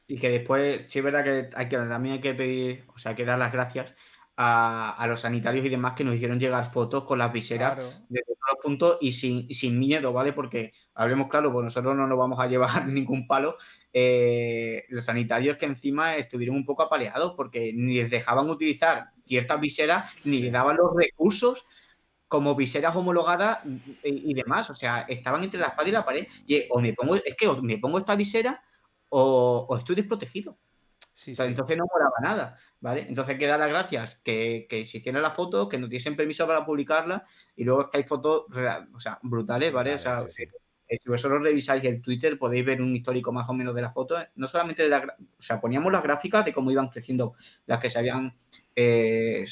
Y 0.06 0.18
que 0.18 0.30
después, 0.30 0.82
sí 0.88 0.98
es 0.98 1.04
verdad 1.04 1.24
que, 1.24 1.50
hay 1.54 1.68
que 1.68 1.76
también 1.76 2.14
hay 2.14 2.20
que 2.20 2.34
pedir, 2.34 2.84
o 2.94 2.98
sea, 2.98 3.10
hay 3.10 3.16
que 3.16 3.24
dar 3.24 3.38
las 3.38 3.52
gracias 3.52 3.94
a, 4.36 5.06
los 5.08 5.20
sanitarios 5.20 5.64
y 5.64 5.68
demás 5.68 5.94
que 5.94 6.04
nos 6.04 6.14
hicieron 6.14 6.40
llegar 6.40 6.70
fotos 6.70 7.04
con 7.04 7.18
las 7.18 7.32
viseras 7.32 7.76
de 8.08 8.22
todos 8.22 8.38
los 8.50 8.62
puntos 8.62 8.98
y 9.00 9.12
sin, 9.12 9.78
miedo, 9.78 10.12
¿vale? 10.12 10.32
Porque 10.32 10.72
hablemos 10.94 11.28
claro, 11.28 11.52
pues 11.52 11.64
nosotros 11.64 11.94
no 11.94 12.06
nos 12.06 12.18
vamos 12.18 12.40
a 12.40 12.46
llevar 12.46 12.86
ningún 12.88 13.26
palo. 13.26 13.56
Eh, 13.92 14.84
los 14.88 15.04
sanitarios 15.04 15.56
que 15.56 15.66
encima 15.66 16.16
estuvieron 16.16 16.56
un 16.56 16.64
poco 16.64 16.82
apaleados 16.82 17.34
porque 17.36 17.72
ni 17.74 17.94
les 17.94 18.10
dejaban 18.10 18.48
utilizar 18.48 19.10
ciertas 19.20 19.60
viseras 19.60 20.14
ni 20.24 20.40
les 20.40 20.52
daban 20.52 20.76
los 20.76 20.94
recursos 20.96 21.66
como 22.26 22.54
viseras 22.54 22.96
homologadas 22.96 23.58
y, 24.02 24.32
demás. 24.32 24.70
O 24.70 24.74
sea, 24.74 25.02
estaban 25.02 25.44
entre 25.44 25.60
la 25.60 25.66
espada 25.66 25.88
y 25.88 25.92
la 25.92 26.04
pared. 26.04 26.26
Y 26.46 26.64
o 26.70 26.80
me 26.80 26.94
pongo, 26.94 27.16
es 27.16 27.36
que 27.36 27.46
o 27.46 27.60
me 27.60 27.76
pongo 27.76 27.98
esta 27.98 28.16
visera 28.16 28.62
o, 29.10 29.66
o 29.68 29.76
estoy 29.76 29.96
desprotegido. 29.96 30.56
Entonces 31.26 31.76
no 31.76 31.86
molaba 31.92 32.16
nada, 32.20 32.56
¿vale? 32.80 33.06
Entonces 33.08 33.38
queda 33.38 33.58
las 33.58 33.68
gracias 33.68 34.16
que, 34.22 34.66
que 34.68 34.86
se 34.86 34.98
hicieron 34.98 35.22
las 35.22 35.34
fotos, 35.34 35.68
que 35.68 35.78
nos 35.78 35.90
diesen 35.90 36.16
permiso 36.16 36.46
para 36.46 36.64
publicarlas 36.64 37.22
y 37.56 37.64
luego 37.64 37.82
es 37.82 37.86
que 37.88 37.98
hay 37.98 38.04
fotos, 38.04 38.44
o 38.94 39.00
sea, 39.00 39.18
brutales, 39.22 39.72
¿vale? 39.72 39.94
o 39.94 39.98
sea, 39.98 40.18
eh, 40.92 40.98
si 41.02 41.08
vosotros 41.08 41.42
revisáis 41.42 41.82
el 41.84 42.02
Twitter 42.02 42.38
podéis 42.38 42.66
ver 42.66 42.82
un 42.82 42.94
histórico 42.94 43.32
más 43.32 43.48
o 43.48 43.54
menos 43.54 43.74
de 43.74 43.80
las 43.80 43.94
fotos, 43.94 44.22
no 44.34 44.46
solamente 44.46 44.82
de 44.82 44.90
la, 44.90 44.98
o 44.98 45.42
sea, 45.42 45.58
poníamos 45.58 45.90
las 45.90 46.02
gráficas 46.02 46.44
de 46.44 46.52
cómo 46.52 46.70
iban 46.70 46.88
creciendo 46.88 47.32
las 47.64 47.80
que 47.80 47.88
se 47.88 47.98
habían 47.98 48.34
eh, 48.76 49.46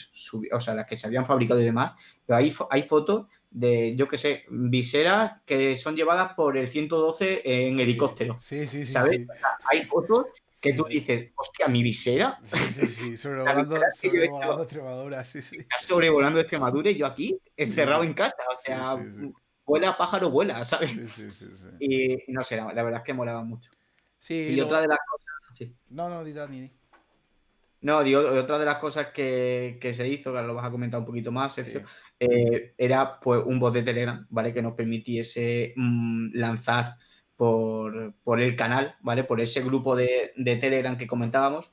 o 0.53 0.61
sea, 0.61 0.75
las 0.75 0.87
que 0.87 0.97
se 0.97 1.07
habían 1.07 1.25
fabricado 1.25 1.61
y 1.61 1.65
demás, 1.65 1.93
pero 2.27 2.39
hay, 2.39 2.55
hay 2.71 2.83
fotos 2.83 3.27
de, 3.51 3.97
yo 3.97 4.07
qué 4.07 4.19
sé, 4.19 4.45
viseras 4.51 5.41
que 5.47 5.77
son 5.77 5.97
llevadas 5.97 6.35
por 6.35 6.59
el 6.59 6.69
112 6.69 7.43
en 7.45 7.81
helicóptero. 7.81 8.39
Sí, 8.39 8.67
sí, 8.67 8.85
sí. 8.85 8.93
¿Sabes? 8.93 9.27
hay 9.71 9.85
fotos 9.85 10.27
que 10.61 10.75
tú 10.75 10.85
dices, 10.85 11.33
hostia, 11.37 11.69
mi 11.69 11.83
visera. 11.83 12.39
Sí, 12.45 12.59
sí, 12.59 12.87
sí, 12.87 13.17
sobrevolando, 13.17 13.79
sobrevolando 13.95 14.63
Extremadura, 14.63 15.25
sí, 15.25 15.43
sí. 15.43 15.59
sobrevolando 15.79 16.41
Extremadura 16.41 16.91
y 16.91 16.99
yo 16.99 17.07
aquí, 17.07 17.39
encerrado 17.57 18.05
en 18.05 18.15
casa, 18.15 18.37
o 18.53 18.57
sea, 18.57 18.97
vuela, 19.65 19.97
pájaro, 19.97 20.31
vuela, 20.31 20.63
¿sabes? 20.65 20.91
Sí, 20.91 21.31
sí, 21.31 21.31
sí, 21.31 21.67
Y 21.81 22.33
no 22.33 22.45
sé, 22.45 22.57
la, 22.57 22.83
verdad 22.83 22.99
es 22.99 23.05
que 23.05 23.15
molaba 23.15 23.43
mucho. 23.43 23.71
Sí. 24.19 24.35
Y 24.35 24.61
otra 24.61 24.81
de 24.83 24.89
las 24.89 24.99
cosas. 25.09 25.71
No, 25.89 26.09
no, 26.09 26.23
Dita, 26.23 26.47
ni. 26.47 26.71
No, 27.83 28.03
digo, 28.03 28.21
otra 28.21 28.59
de 28.59 28.67
las 28.67 28.77
cosas 28.77 29.07
que, 29.07 29.79
se 29.95 30.07
hizo, 30.07 30.35
que 30.35 30.43
lo 30.43 30.55
vas 30.55 30.67
a 30.67 30.71
comentar 30.71 31.01
un 31.01 31.07
poquito 31.07 31.33
más, 31.33 31.55
Sergio, 31.55 31.83
eh, 32.19 32.75
era 32.77 33.19
pues 33.19 33.43
un 33.45 33.59
bot 33.59 33.73
de 33.73 33.83
Telegram, 33.83 34.27
¿vale? 34.29 34.53
Que 34.53 34.61
nos 34.61 34.75
permitiese 34.75 35.73
mm, 35.77 36.35
lanzar 36.35 36.97
por, 37.41 38.39
el 38.39 38.55
canal, 38.55 38.97
¿vale? 39.01 39.25
Por 39.25 39.41
ese 39.41 39.63
grupo 39.63 39.97
de, 39.97 40.35
Telegram 40.61 40.99
que 40.99 41.07
comentábamos, 41.07 41.71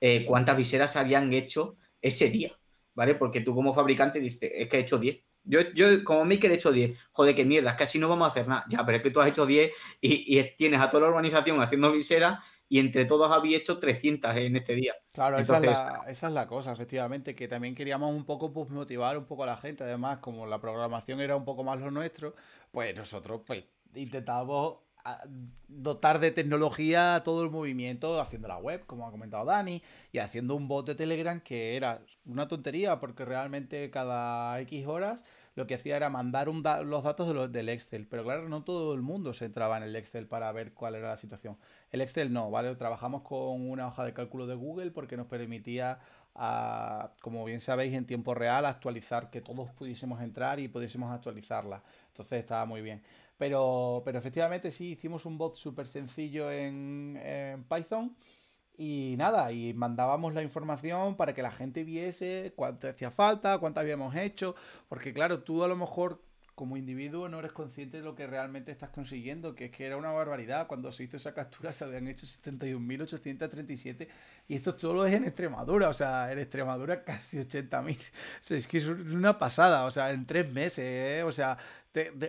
eh, 0.00 0.24
cuántas 0.24 0.56
viseras 0.56 0.96
habían 0.96 1.30
hecho 1.34 1.76
ese 2.00 2.30
día, 2.30 2.58
¿vale? 2.94 3.14
Porque 3.14 3.42
tú 3.42 3.54
como 3.54 3.74
fabricante 3.74 4.18
dices, 4.18 4.50
es 4.54 4.66
que 4.70 4.78
he 4.78 4.80
hecho 4.80 4.98
10. 4.98 5.22
Yo, 5.44 5.60
yo 5.74 6.04
como 6.04 6.24
maker 6.24 6.50
he 6.50 6.54
hecho 6.54 6.72
10. 6.72 6.98
Joder, 7.12 7.34
qué 7.34 7.44
mierda, 7.44 7.72
es 7.72 7.76
que 7.76 7.82
así 7.82 7.98
no 7.98 8.08
vamos 8.08 8.28
a 8.28 8.30
hacer 8.30 8.48
nada. 8.48 8.64
Ya, 8.70 8.86
pero 8.86 8.96
es 8.96 9.02
que 9.02 9.10
tú 9.10 9.20
has 9.20 9.28
hecho 9.28 9.44
10 9.44 9.70
y, 10.00 10.38
y 10.38 10.56
tienes 10.56 10.80
a 10.80 10.88
toda 10.88 11.02
la 11.02 11.08
organización 11.08 11.60
haciendo 11.60 11.92
viseras 11.92 12.38
y 12.66 12.78
entre 12.78 13.04
todos 13.04 13.30
había 13.30 13.58
hecho 13.58 13.78
300 13.78 14.34
en 14.36 14.56
este 14.56 14.74
día. 14.74 14.94
Claro, 15.12 15.38
esa, 15.38 15.58
es 16.08 16.22
la, 16.22 16.46
cosa, 16.46 16.72
efectivamente, 16.72 17.34
que 17.34 17.46
también 17.46 17.74
queríamos 17.74 18.14
un 18.14 18.24
poco 18.24 18.54
pues, 18.54 18.70
motivar 18.70 19.18
un 19.18 19.26
poco 19.26 19.42
a 19.42 19.48
la 19.48 19.56
gente. 19.58 19.84
Además, 19.84 20.20
como 20.20 20.46
la 20.46 20.62
programación 20.62 21.20
era 21.20 21.36
un 21.36 21.44
poco 21.44 21.62
más 21.62 21.78
lo 21.78 21.90
nuestro, 21.90 22.34
pues 22.70 22.96
nosotros 22.96 23.42
pues 23.46 23.64
intentábamos 23.94 24.78
dotar 25.68 26.18
de 26.20 26.30
tecnología 26.30 27.14
a 27.16 27.22
todo 27.22 27.42
el 27.44 27.50
movimiento 27.50 28.20
haciendo 28.20 28.48
la 28.48 28.58
web, 28.58 28.84
como 28.86 29.06
ha 29.06 29.10
comentado 29.10 29.44
Dani, 29.44 29.82
y 30.12 30.18
haciendo 30.18 30.54
un 30.54 30.68
bot 30.68 30.86
de 30.86 30.94
Telegram 30.94 31.40
que 31.40 31.76
era 31.76 32.02
una 32.24 32.48
tontería 32.48 33.00
porque 33.00 33.24
realmente 33.24 33.90
cada 33.90 34.60
X 34.60 34.86
horas 34.86 35.24
lo 35.56 35.66
que 35.66 35.74
hacía 35.74 35.96
era 35.96 36.08
mandar 36.10 36.48
los 36.48 37.04
datos 37.04 37.52
del 37.52 37.68
Excel, 37.68 38.06
pero 38.06 38.24
claro, 38.24 38.48
no 38.48 38.62
todo 38.62 38.94
el 38.94 39.02
mundo 39.02 39.34
se 39.34 39.46
entraba 39.46 39.76
en 39.76 39.82
el 39.82 39.96
Excel 39.96 40.26
para 40.26 40.50
ver 40.52 40.72
cuál 40.72 40.94
era 40.94 41.08
la 41.08 41.16
situación. 41.16 41.58
El 41.90 42.00
Excel 42.00 42.32
no, 42.32 42.50
¿vale? 42.50 42.74
Trabajamos 42.76 43.22
con 43.22 43.68
una 43.68 43.88
hoja 43.88 44.04
de 44.04 44.14
cálculo 44.14 44.46
de 44.46 44.54
Google 44.54 44.90
porque 44.92 45.16
nos 45.16 45.26
permitía, 45.26 45.98
ah, 46.34 47.12
como 47.20 47.44
bien 47.44 47.60
sabéis, 47.60 47.94
en 47.94 48.06
tiempo 48.06 48.34
real 48.34 48.64
actualizar, 48.64 49.30
que 49.30 49.40
todos 49.40 49.70
pudiésemos 49.72 50.22
entrar 50.22 50.60
y 50.60 50.68
pudiésemos 50.68 51.10
actualizarla. 51.10 51.82
Entonces 52.08 52.38
estaba 52.40 52.64
muy 52.64 52.80
bien. 52.80 53.02
Pero, 53.40 54.02
pero 54.04 54.18
efectivamente 54.18 54.70
sí, 54.70 54.90
hicimos 54.90 55.24
un 55.24 55.38
bot 55.38 55.54
súper 55.56 55.86
sencillo 55.86 56.52
en, 56.52 57.18
Python. 57.70 58.14
Y 58.76 59.14
nada, 59.16 59.50
y 59.50 59.72
mandábamos 59.72 60.34
la 60.34 60.42
información 60.42 61.16
para 61.16 61.32
que 61.32 61.40
la 61.42 61.50
gente 61.50 61.82
viese 61.82 62.52
cuánto 62.54 62.86
hacía 62.86 63.10
falta, 63.10 63.56
cuánto 63.56 63.80
habíamos 63.80 64.14
hecho. 64.14 64.54
Porque 64.90 65.14
claro, 65.14 65.42
tú 65.42 65.64
a 65.64 65.68
lo 65.68 65.76
mejor 65.76 66.22
como 66.60 66.76
individuo 66.76 67.26
no 67.30 67.38
eres 67.38 67.52
consciente 67.52 67.96
de 67.96 68.02
lo 68.02 68.14
que 68.14 68.26
realmente 68.26 68.70
estás 68.70 68.90
consiguiendo, 68.90 69.54
que 69.54 69.64
es 69.64 69.70
que 69.70 69.86
era 69.86 69.96
una 69.96 70.12
barbaridad. 70.12 70.66
Cuando 70.66 70.92
se 70.92 71.04
hizo 71.04 71.16
esa 71.16 71.32
captura 71.32 71.72
se 71.72 71.84
habían 71.84 72.06
hecho 72.06 72.26
71.837 72.26 74.06
y 74.46 74.56
esto 74.56 74.78
solo 74.78 75.06
es 75.06 75.14
en 75.14 75.24
Extremadura, 75.24 75.88
o 75.88 75.94
sea, 75.94 76.30
en 76.30 76.38
Extremadura 76.38 77.02
casi 77.02 77.38
80.000. 77.38 77.96
es 78.50 78.66
que 78.66 78.76
es 78.76 78.86
una 78.88 79.38
pasada, 79.38 79.86
o 79.86 79.90
sea, 79.90 80.10
en 80.10 80.26
tres 80.26 80.52
meses, 80.52 80.84
¿eh? 80.84 81.22
o 81.22 81.32
sea, 81.32 81.56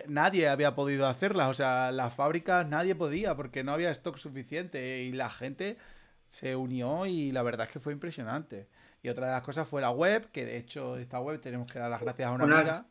nadie 0.08 0.48
había 0.48 0.74
podido 0.74 1.06
hacerlas, 1.06 1.50
o 1.50 1.54
sea, 1.54 1.92
las 1.92 2.14
fábricas 2.14 2.66
nadie 2.66 2.94
podía 2.94 3.36
porque 3.36 3.62
no 3.62 3.72
había 3.72 3.90
stock 3.90 4.16
suficiente 4.16 5.02
y 5.02 5.12
la 5.12 5.28
gente 5.28 5.76
se 6.30 6.56
unió 6.56 7.04
y 7.04 7.32
la 7.32 7.42
verdad 7.42 7.66
es 7.66 7.72
que 7.74 7.80
fue 7.80 7.92
impresionante. 7.92 8.66
Y 9.02 9.10
otra 9.10 9.26
de 9.26 9.32
las 9.32 9.42
cosas 9.42 9.68
fue 9.68 9.82
la 9.82 9.90
web, 9.90 10.30
que 10.30 10.46
de 10.46 10.56
hecho 10.56 10.96
esta 10.96 11.20
web 11.20 11.38
tenemos 11.38 11.70
que 11.70 11.78
dar 11.78 11.90
las 11.90 12.00
gracias 12.00 12.28
a 12.28 12.32
una 12.32 12.44
amiga 12.44 12.86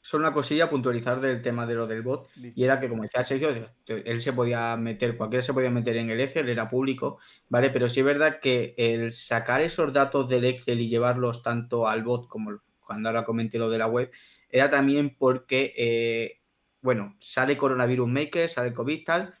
solo 0.00 0.26
una 0.26 0.34
cosilla 0.34 0.70
puntualizar 0.70 1.20
del 1.20 1.42
tema 1.42 1.66
de 1.66 1.74
lo 1.74 1.86
del 1.86 2.02
bot. 2.02 2.28
Y 2.36 2.64
era 2.64 2.80
que, 2.80 2.88
como 2.88 3.02
decía 3.02 3.24
Sergio, 3.24 3.50
él 3.86 4.22
se 4.22 4.32
podía 4.32 4.76
meter, 4.76 5.16
cualquiera 5.16 5.42
se 5.42 5.52
podía 5.54 5.70
meter 5.70 5.96
en 5.96 6.10
el 6.10 6.20
Excel, 6.20 6.48
era 6.48 6.68
público, 6.68 7.18
¿vale? 7.48 7.70
Pero 7.70 7.88
sí 7.88 8.00
es 8.00 8.06
verdad 8.06 8.40
que 8.40 8.74
el 8.76 9.12
sacar 9.12 9.60
esos 9.60 9.92
datos 9.92 10.28
del 10.28 10.44
Excel 10.44 10.80
y 10.80 10.88
llevarlos 10.88 11.42
tanto 11.42 11.88
al 11.88 12.02
bot 12.02 12.28
como 12.28 12.60
cuando 12.88 13.10
ahora 13.10 13.24
comenté 13.26 13.58
lo 13.58 13.68
de 13.68 13.78
la 13.78 13.86
web, 13.86 14.10
era 14.48 14.70
también 14.70 15.14
porque, 15.18 15.74
eh, 15.76 16.40
bueno, 16.80 17.16
sale 17.20 17.58
Coronavirus 17.58 18.08
Maker, 18.08 18.48
sale 18.48 18.72
COVID 18.72 19.04
tal, 19.04 19.34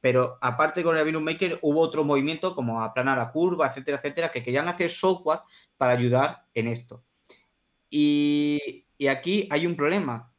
pero 0.00 0.36
aparte 0.40 0.80
de 0.80 0.84
Coronavirus 0.84 1.22
Maker 1.22 1.58
hubo 1.62 1.80
otro 1.80 2.02
movimiento 2.02 2.56
como 2.56 2.82
aplanar 2.82 3.18
la 3.18 3.30
curva, 3.30 3.68
etcétera, 3.68 3.98
etcétera, 3.98 4.32
que 4.32 4.42
querían 4.42 4.66
hacer 4.66 4.90
software 4.90 5.40
para 5.76 5.92
ayudar 5.92 6.46
en 6.54 6.66
esto. 6.66 7.04
Y 7.88 8.87
y 8.98 9.06
aquí 9.06 9.48
hay 9.50 9.66
un 9.66 9.76
problema 9.76 10.32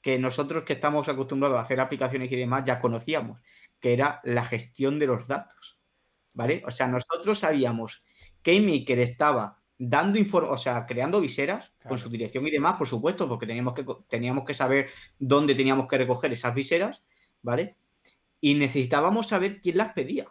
que 0.00 0.18
nosotros 0.18 0.64
que 0.64 0.72
estamos 0.72 1.08
acostumbrados 1.08 1.58
a 1.58 1.62
hacer 1.62 1.80
aplicaciones 1.80 2.32
y 2.32 2.36
demás 2.36 2.64
ya 2.64 2.80
conocíamos, 2.80 3.40
que 3.78 3.92
era 3.92 4.20
la 4.24 4.44
gestión 4.44 4.98
de 4.98 5.06
los 5.06 5.28
datos. 5.28 5.78
¿Vale? 6.32 6.62
O 6.66 6.70
sea, 6.70 6.86
nosotros 6.86 7.40
sabíamos 7.40 8.02
que 8.42 8.60
Maker 8.60 9.00
estaba 9.00 9.58
dando 9.76 10.18
o 10.32 10.56
sea, 10.56 10.86
creando 10.86 11.20
viseras 11.20 11.72
con 11.86 11.98
su 11.98 12.08
dirección 12.08 12.46
y 12.46 12.50
demás, 12.50 12.76
por 12.76 12.88
supuesto, 12.88 13.28
porque 13.28 13.46
teníamos 13.46 13.74
que, 13.74 13.84
teníamos 14.08 14.44
que 14.44 14.54
saber 14.54 14.90
dónde 15.18 15.54
teníamos 15.54 15.86
que 15.86 15.98
recoger 15.98 16.32
esas 16.32 16.54
viseras, 16.54 17.04
¿vale? 17.42 17.76
Y 18.40 18.54
necesitábamos 18.54 19.28
saber 19.28 19.60
quién 19.60 19.76
las 19.78 19.92
pedía, 19.92 20.26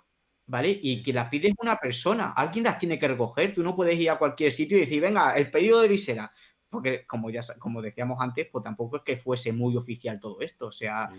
¿vale? 0.46 0.78
Y 0.82 1.02
quien 1.02 1.16
las 1.16 1.30
pide 1.30 1.50
es 1.50 1.54
una 1.60 1.78
persona, 1.78 2.32
alguien 2.32 2.66
las 2.66 2.80
tiene 2.80 3.00
que 3.00 3.08
recoger, 3.08 3.54
tú 3.54 3.64
no 3.64 3.76
puedes 3.76 3.98
ir 3.98 4.10
a 4.10 4.18
cualquier 4.18 4.52
sitio 4.52 4.78
y 4.78 4.82
decir, 4.82 5.02
venga, 5.02 5.34
el 5.38 5.50
pedido 5.50 5.82
de 5.82 5.88
visera, 5.88 6.32
porque 6.70 7.06
como 7.06 7.30
ya 7.30 7.42
como 7.60 7.82
decíamos 7.82 8.18
antes, 8.20 8.48
pues 8.52 8.64
tampoco 8.64 8.98
es 8.98 9.04
que 9.04 9.18
fuese 9.18 9.54
muy 9.54 9.76
oficial 9.78 10.20
todo 10.20 10.42
esto, 10.42 10.68
o 10.68 10.72
sea, 10.72 11.10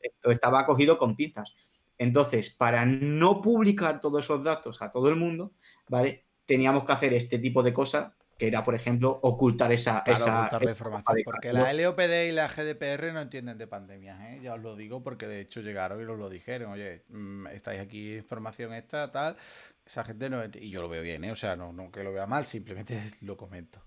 esto 0.00 0.30
estaba 0.30 0.66
cogido 0.66 0.98
con 0.98 1.16
pinzas. 1.16 1.54
Entonces, 1.98 2.50
para 2.50 2.84
no 2.84 3.40
publicar 3.40 4.00
todos 4.00 4.24
esos 4.24 4.42
datos 4.42 4.82
a 4.82 4.90
todo 4.90 5.08
el 5.08 5.16
mundo, 5.16 5.52
¿vale? 5.88 6.24
Teníamos 6.44 6.84
que 6.84 6.92
hacer 6.92 7.14
este 7.14 7.38
tipo 7.38 7.62
de 7.62 7.72
cosas, 7.72 8.12
que 8.36 8.48
era, 8.48 8.64
por 8.64 8.74
ejemplo, 8.74 9.20
ocultar 9.22 9.70
esa, 9.72 10.02
esa, 10.04 10.50
información. 10.60 11.22
Porque 11.24 11.52
la 11.52 11.72
LOPD 11.72 12.28
y 12.28 12.32
la 12.32 12.48
GDPR 12.48 13.12
no 13.12 13.20
entienden 13.20 13.58
de 13.58 13.66
pandemias, 13.68 14.20
¿eh? 14.22 14.40
Ya 14.42 14.54
os 14.54 14.60
lo 14.60 14.74
digo 14.74 15.02
porque 15.04 15.28
de 15.28 15.40
hecho 15.40 15.60
llegaron 15.60 16.02
y 16.02 16.04
nos 16.04 16.18
lo 16.18 16.28
dijeron. 16.28 16.72
Oye, 16.72 17.04
mm, 17.08 17.46
estáis 17.48 17.80
aquí, 17.80 18.16
información 18.16 18.74
esta, 18.74 19.12
tal. 19.12 19.36
Esa 19.86 20.02
gente 20.02 20.28
no... 20.28 20.42
Y 20.44 20.70
yo 20.70 20.82
lo 20.82 20.88
veo 20.88 21.02
bien, 21.02 21.22
¿eh? 21.24 21.30
O 21.30 21.36
sea, 21.36 21.54
no, 21.54 21.72
no 21.72 21.92
que 21.92 22.02
lo 22.02 22.12
vea 22.12 22.26
mal, 22.26 22.44
simplemente 22.44 23.00
lo 23.22 23.36
comento. 23.36 23.80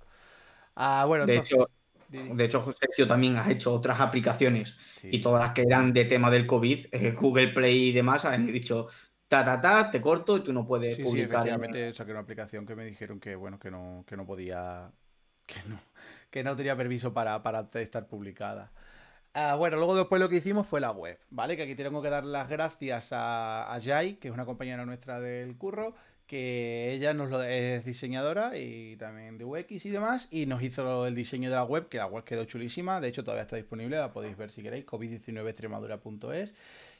Ah, 0.79 1.05
bueno, 1.07 1.25
de 1.25 1.37
hecho, 1.37 1.69
de 2.09 2.45
hecho, 2.45 2.71
Sergio 2.79 3.07
también 3.07 3.35
ha 3.37 3.49
hecho 3.49 3.73
otras 3.73 3.99
aplicaciones 3.99 4.77
y 5.01 5.19
todas 5.19 5.41
las 5.41 5.53
que 5.53 5.63
eran 5.63 5.91
de 5.91 6.05
tema 6.05 6.29
del 6.29 6.45
COVID, 6.45 6.87
eh, 6.91 7.11
Google 7.11 7.47
Play 7.47 7.89
y 7.89 7.91
demás, 7.91 8.25
han 8.25 8.45
dicho 8.45 8.87
ta 9.27 9.43
ta 9.43 9.59
ta, 9.59 9.91
te 9.91 9.99
corto 9.99 10.37
y 10.37 10.41
tú 10.41 10.53
no 10.53 10.65
puedes 10.65 10.97
publicar. 10.97 11.13
Sí, 11.13 11.21
efectivamente, 11.21 11.93
saqué 11.93 12.11
una 12.11 12.21
aplicación 12.21 12.65
que 12.65 12.75
me 12.75 12.85
dijeron 12.85 13.19
que 13.19 13.35
bueno, 13.35 13.57
que 13.59 13.71
no, 13.71 14.05
que 14.07 14.15
no 14.15 14.25
podía, 14.25 14.91
que 15.47 15.59
no, 15.67 15.79
que 16.29 16.43
no 16.43 16.55
tenía 16.55 16.75
permiso 16.77 17.11
para, 17.11 17.41
para 17.41 17.67
estar 17.73 18.07
publicada. 18.07 18.71
Ah, 19.33 19.55
bueno, 19.55 19.77
luego 19.77 19.95
después 19.95 20.21
lo 20.21 20.29
que 20.29 20.37
hicimos 20.37 20.65
fue 20.65 20.79
la 20.79 20.91
web, 20.91 21.19
¿vale? 21.29 21.57
Que 21.57 21.63
aquí 21.63 21.75
tengo 21.75 22.01
que 22.01 22.09
dar 22.09 22.23
las 22.23 22.49
gracias 22.49 23.11
a, 23.13 23.73
a 23.73 23.79
Jai, 23.81 24.15
que 24.15 24.29
es 24.29 24.33
una 24.33 24.45
compañera 24.45 24.85
nuestra 24.85 25.19
del 25.19 25.57
curro, 25.57 25.93
que 26.27 26.91
ella 26.91 27.13
nos 27.13 27.29
lo, 27.29 27.41
es 27.41 27.85
diseñadora 27.85 28.57
y 28.57 28.97
también 28.97 29.37
de 29.37 29.45
UX 29.45 29.85
y 29.85 29.89
demás, 29.89 30.27
y 30.29 30.45
nos 30.45 30.61
hizo 30.61 31.07
el 31.07 31.15
diseño 31.15 31.49
de 31.49 31.55
la 31.55 31.63
web, 31.63 31.87
que 31.87 31.97
la 31.97 32.05
web 32.05 32.23
quedó 32.25 32.43
chulísima, 32.45 32.99
de 32.99 33.07
hecho 33.07 33.23
todavía 33.23 33.43
está 33.43 33.55
disponible, 33.55 33.97
la 33.97 34.11
podéis 34.11 34.37
ver 34.37 34.51
si 34.51 34.61
queréis, 34.61 34.85
covid19extremadura.es. 34.85 36.53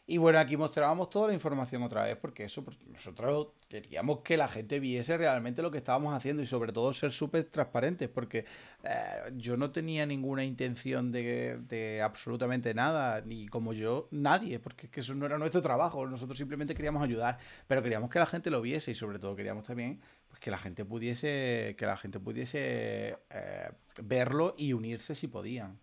Y 0.10 0.20
bueno, 0.20 0.40
aquí 0.40 0.56
mostrábamos 0.56 1.10
toda 1.10 1.28
la 1.28 1.34
información 1.34 1.84
otra 1.84 2.06
vez, 2.06 2.16
porque 2.16 2.46
eso 2.46 2.64
pues, 2.64 2.78
nosotros 2.88 3.50
queríamos 3.68 4.22
que 4.22 4.38
la 4.38 4.48
gente 4.48 4.80
viese 4.80 5.18
realmente 5.18 5.62
lo 5.62 5.70
que 5.70 5.80
estábamos 5.80 6.14
haciendo 6.14 6.42
y 6.42 6.46
sobre 6.46 6.72
todo 6.72 6.94
ser 6.94 7.12
súper 7.12 7.44
transparentes, 7.44 8.08
porque 8.08 8.46
eh, 8.86 9.34
yo 9.36 9.58
no 9.58 9.70
tenía 9.72 10.06
ninguna 10.06 10.46
intención 10.46 11.12
de, 11.12 11.58
de, 11.68 12.02
absolutamente 12.02 12.74
nada, 12.74 13.20
ni 13.20 13.50
como 13.50 13.74
yo, 13.74 14.08
nadie, 14.12 14.60
porque 14.60 14.90
eso 14.94 15.14
no 15.14 15.26
era 15.26 15.38
nuestro 15.38 15.62
trabajo, 15.62 16.08
nosotros 16.08 16.38
simplemente 16.38 16.74
queríamos 16.74 17.04
ayudar, 17.04 17.38
pero 17.68 17.84
queríamos 17.84 18.10
que 18.10 18.20
la 18.20 18.26
gente 18.28 18.50
lo 18.50 18.62
viese 18.62 18.92
y 18.92 18.96
sobre 18.96 19.20
todo 19.20 19.36
queríamos 19.36 19.66
también 19.66 20.00
pues, 20.30 20.40
que 20.40 20.50
la 20.50 20.58
gente 20.58 20.86
pudiese, 20.86 21.76
que 21.78 21.86
la 21.86 21.98
gente 21.98 22.22
pudiese 22.22 23.18
eh, 23.30 23.72
verlo 24.02 24.56
y 24.58 24.72
unirse 24.72 25.16
si 25.16 25.28
podían. 25.28 25.78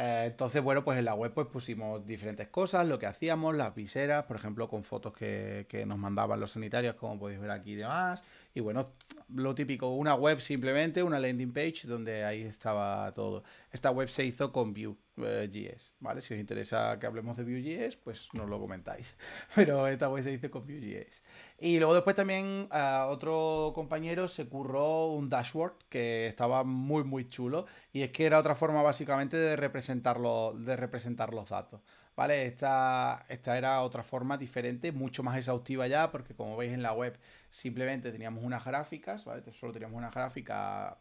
Eh, 0.00 0.26
entonces, 0.26 0.62
bueno, 0.62 0.84
pues 0.84 0.96
en 0.96 1.04
la 1.04 1.14
web 1.14 1.32
pues 1.34 1.48
pusimos 1.48 2.06
diferentes 2.06 2.46
cosas, 2.48 2.86
lo 2.86 3.00
que 3.00 3.06
hacíamos, 3.06 3.56
las 3.56 3.74
viseras, 3.74 4.24
por 4.26 4.36
ejemplo, 4.36 4.68
con 4.68 4.84
fotos 4.84 5.12
que, 5.12 5.66
que 5.68 5.84
nos 5.86 5.98
mandaban 5.98 6.38
los 6.38 6.52
sanitarios, 6.52 6.94
como 6.94 7.18
podéis 7.18 7.40
ver 7.40 7.50
aquí 7.50 7.72
y 7.72 7.74
demás. 7.76 8.24
Y 8.54 8.60
bueno, 8.60 8.92
lo 9.34 9.56
típico, 9.56 9.88
una 9.90 10.14
web 10.14 10.40
simplemente, 10.40 11.02
una 11.02 11.18
landing 11.18 11.52
page 11.52 11.82
donde 11.84 12.24
ahí 12.24 12.42
estaba 12.42 13.12
todo. 13.12 13.42
Esta 13.72 13.90
web 13.90 14.08
se 14.08 14.24
hizo 14.24 14.52
con 14.52 14.72
Vue.js, 15.18 15.94
¿vale? 16.00 16.20
Si 16.20 16.32
os 16.32 16.40
interesa 16.40 16.98
que 16.98 17.06
hablemos 17.06 17.36
de 17.36 17.44
Vue.js, 17.44 17.96
pues 17.96 18.28
nos 18.32 18.48
lo 18.48 18.58
comentáis. 18.58 19.16
Pero 19.54 19.86
esta 19.86 20.08
web 20.08 20.22
se 20.22 20.32
hizo 20.32 20.50
con 20.50 20.66
Vue.js. 20.66 21.22
Y 21.58 21.78
luego 21.78 21.94
después 21.94 22.16
también 22.16 22.68
otro 23.08 23.72
compañero 23.74 24.28
se 24.28 24.48
curró 24.48 25.08
un 25.08 25.28
dashboard 25.28 25.74
que 25.88 26.26
estaba 26.26 26.64
muy 26.64 27.04
muy 27.04 27.28
chulo 27.28 27.66
y 27.92 28.02
es 28.02 28.10
que 28.10 28.26
era 28.26 28.38
otra 28.38 28.54
forma 28.54 28.82
básicamente 28.82 29.36
de 29.36 29.56
representarlo, 29.56 30.54
de 30.56 30.76
representar 30.76 31.34
los 31.34 31.50
datos. 31.50 31.80
¿Vale? 32.16 32.46
Esta, 32.46 33.24
esta 33.28 33.56
era 33.56 33.80
otra 33.82 34.02
forma 34.02 34.36
diferente, 34.36 34.90
mucho 34.90 35.22
más 35.22 35.38
exhaustiva 35.38 35.86
ya, 35.86 36.10
porque 36.10 36.34
como 36.34 36.56
veis 36.56 36.72
en 36.72 36.82
la 36.82 36.92
web 36.92 37.16
simplemente 37.48 38.10
teníamos 38.10 38.42
unas 38.42 38.64
gráficas, 38.64 39.24
¿vale? 39.24 39.42
Solo 39.52 39.72
teníamos 39.72 39.96
una 39.96 40.10
gráfica, 40.10 40.98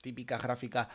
típica 0.00 0.38
gráfica 0.38 0.88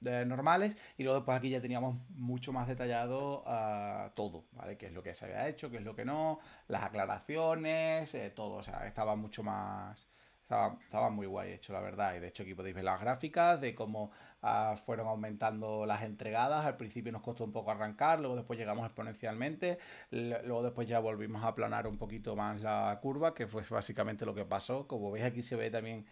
normales, 0.00 0.76
y 0.96 1.02
luego 1.02 1.18
después 1.18 1.36
aquí 1.36 1.50
ya 1.50 1.60
teníamos 1.60 1.96
mucho 2.10 2.52
más 2.52 2.68
detallado 2.68 3.42
ah, 3.46 4.12
todo, 4.14 4.44
¿vale? 4.52 4.76
Qué 4.76 4.86
es 4.86 4.92
lo 4.92 5.02
que 5.02 5.14
se 5.14 5.24
había 5.26 5.48
hecho, 5.48 5.70
qué 5.70 5.78
es 5.78 5.84
lo 5.84 5.94
que 5.94 6.04
no, 6.04 6.38
las 6.68 6.82
aclaraciones, 6.84 8.14
eh, 8.14 8.30
todo, 8.30 8.56
o 8.56 8.62
sea, 8.62 8.86
estaba 8.86 9.16
mucho 9.16 9.42
más... 9.42 10.08
Estaba, 10.42 10.78
estaba, 10.82 11.10
muy 11.10 11.26
guay 11.26 11.52
hecho, 11.52 11.74
la 11.74 11.80
verdad. 11.80 12.14
Y 12.16 12.20
de 12.20 12.28
hecho 12.28 12.42
aquí 12.42 12.54
podéis 12.54 12.74
ver 12.74 12.84
las 12.84 12.98
gráficas 12.98 13.60
de 13.60 13.74
cómo 13.74 14.12
Ah, 14.40 14.76
fueron 14.76 15.08
aumentando 15.08 15.84
las 15.84 16.02
entregadas. 16.04 16.64
Al 16.64 16.76
principio 16.76 17.10
nos 17.12 17.22
costó 17.22 17.44
un 17.44 17.52
poco 17.52 17.70
arrancar, 17.72 18.20
luego 18.20 18.36
después 18.36 18.58
llegamos 18.58 18.86
exponencialmente, 18.86 19.78
luego 20.10 20.62
después 20.62 20.88
ya 20.88 21.00
volvimos 21.00 21.42
a 21.42 21.48
aplanar 21.48 21.86
un 21.88 21.98
poquito 21.98 22.36
más 22.36 22.60
la 22.60 22.98
curva, 23.02 23.34
que 23.34 23.46
fue 23.48 23.62
básicamente 23.68 24.24
lo 24.24 24.34
que 24.34 24.44
pasó. 24.44 24.86
Como 24.86 25.10
veis 25.10 25.24
aquí 25.24 25.42
se 25.42 25.56
ve 25.56 25.70
también 25.70 26.06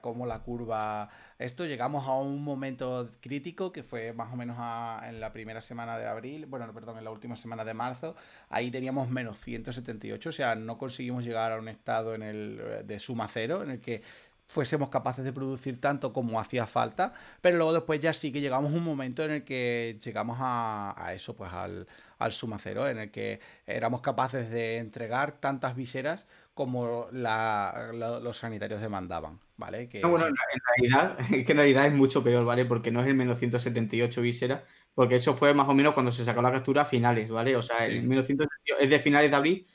cómo 0.00 0.26
la 0.26 0.40
curva... 0.40 1.08
Esto 1.38 1.66
llegamos 1.66 2.06
a 2.06 2.12
un 2.12 2.42
momento 2.42 3.10
crítico 3.20 3.72
que 3.72 3.82
fue 3.82 4.12
más 4.12 4.32
o 4.32 4.36
menos 4.36 4.56
en 5.04 5.20
la 5.20 5.32
primera 5.32 5.60
semana 5.60 5.98
de 5.98 6.06
abril, 6.06 6.46
bueno, 6.46 6.72
perdón, 6.72 6.98
en 6.98 7.04
la 7.04 7.10
última 7.10 7.36
semana 7.36 7.64
de 7.64 7.74
marzo, 7.74 8.14
ahí 8.48 8.70
teníamos 8.70 9.10
menos 9.10 9.38
178, 9.40 10.28
o 10.28 10.32
sea, 10.32 10.54
no 10.54 10.78
conseguimos 10.78 11.24
llegar 11.24 11.52
a 11.52 11.58
un 11.58 11.68
estado 11.68 12.14
en 12.14 12.22
el, 12.22 12.86
de 12.86 13.00
suma 13.00 13.28
cero, 13.28 13.62
en 13.62 13.70
el 13.70 13.80
que 13.80 14.02
fuésemos 14.46 14.90
capaces 14.90 15.24
de 15.24 15.32
producir 15.32 15.80
tanto 15.80 16.12
como 16.12 16.38
hacía 16.38 16.66
falta, 16.66 17.14
pero 17.40 17.56
luego 17.56 17.72
después 17.72 18.00
ya 18.00 18.12
sí 18.12 18.30
que 18.30 18.40
llegamos 18.40 18.72
a 18.72 18.76
un 18.76 18.84
momento 18.84 19.24
en 19.24 19.30
el 19.32 19.44
que 19.44 19.98
llegamos 20.04 20.38
a, 20.40 21.12
eso, 21.14 21.34
pues 21.34 21.52
al, 21.52 21.86
al 22.18 22.32
suma 22.32 22.58
cero, 22.58 22.88
en 22.88 22.98
el 22.98 23.10
que 23.10 23.40
éramos 23.66 24.00
capaces 24.00 24.50
de 24.50 24.78
entregar 24.78 25.32
tantas 25.32 25.74
viseras 25.74 26.26
como 26.54 27.08
los 27.12 28.36
sanitarios 28.36 28.80
demandaban, 28.80 29.40
¿vale? 29.56 29.88
Que, 29.88 30.04
bueno, 30.04 30.26
en 30.26 30.34
realidad, 30.76 31.18
que 31.46 31.52
en 31.52 31.56
realidad 31.56 31.86
es 31.86 31.92
mucho 31.92 32.22
peor, 32.22 32.44
¿vale? 32.44 32.64
Porque 32.64 32.90
no 32.90 33.00
es 33.00 33.06
el 33.06 33.14
menos 33.14 33.38
178 33.38 34.22
viseras, 34.22 34.62
porque 34.94 35.16
eso 35.16 35.34
fue 35.34 35.54
más 35.54 35.68
o 35.68 35.74
menos 35.74 35.94
cuando 35.94 36.12
se 36.12 36.24
sacó 36.24 36.42
la 36.42 36.52
captura 36.52 36.82
a 36.82 36.86
finales, 36.86 37.30
¿vale? 37.30 37.56
O 37.56 37.62
sea, 37.62 37.84
el 37.84 38.02
menos 38.02 38.26
178 38.26 38.76
es 38.80 38.90
de 38.90 38.98
finales 38.98 39.30
de 39.30 39.36
abril, 39.36 39.66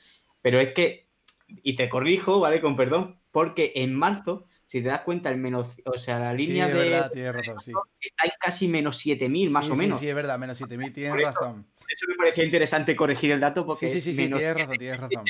pero 0.41 0.59
es 0.59 0.73
que, 0.73 1.09
y 1.47 1.75
te 1.75 1.89
corrijo, 1.89 2.39
¿vale? 2.39 2.61
Con 2.61 2.75
perdón, 2.75 3.19
porque 3.31 3.73
en 3.75 3.95
marzo 3.95 4.45
si 4.69 4.83
te 4.83 4.89
das 4.89 5.01
cuenta, 5.01 5.31
el 5.31 5.37
menos, 5.37 5.81
o 5.83 5.97
sea, 5.97 6.19
la 6.19 6.31
línea 6.31 6.67
sí, 6.67 6.73
de. 6.73 6.77
Verdad, 6.77 7.09
tienes 7.11 7.35
razón, 7.35 7.59
sí. 7.59 7.71
Está 7.99 8.25
en 8.25 8.31
casi 8.39 8.67
menos 8.67 8.97
7000, 8.97 9.49
más 9.49 9.67
o 9.67 9.75
menos. 9.75 9.97
Sí, 9.97 10.05
sí, 10.05 10.09
es 10.09 10.15
verdad, 10.15 10.37
menos 10.37 10.59
7000, 10.59 10.93
tienes 10.93 11.25
razón. 11.25 11.65
Eso 11.87 12.05
me 12.07 12.13
parecía 12.15 12.45
interesante 12.45 12.95
corregir 12.95 13.31
el 13.31 13.39
dato, 13.39 13.65
porque. 13.65 13.89
Sí, 13.89 13.99
sí, 13.99 14.13
sí, 14.13 14.27
tienes 14.27 14.55
razón, 14.55 14.77
tienes 14.77 14.99
razón. 14.99 15.23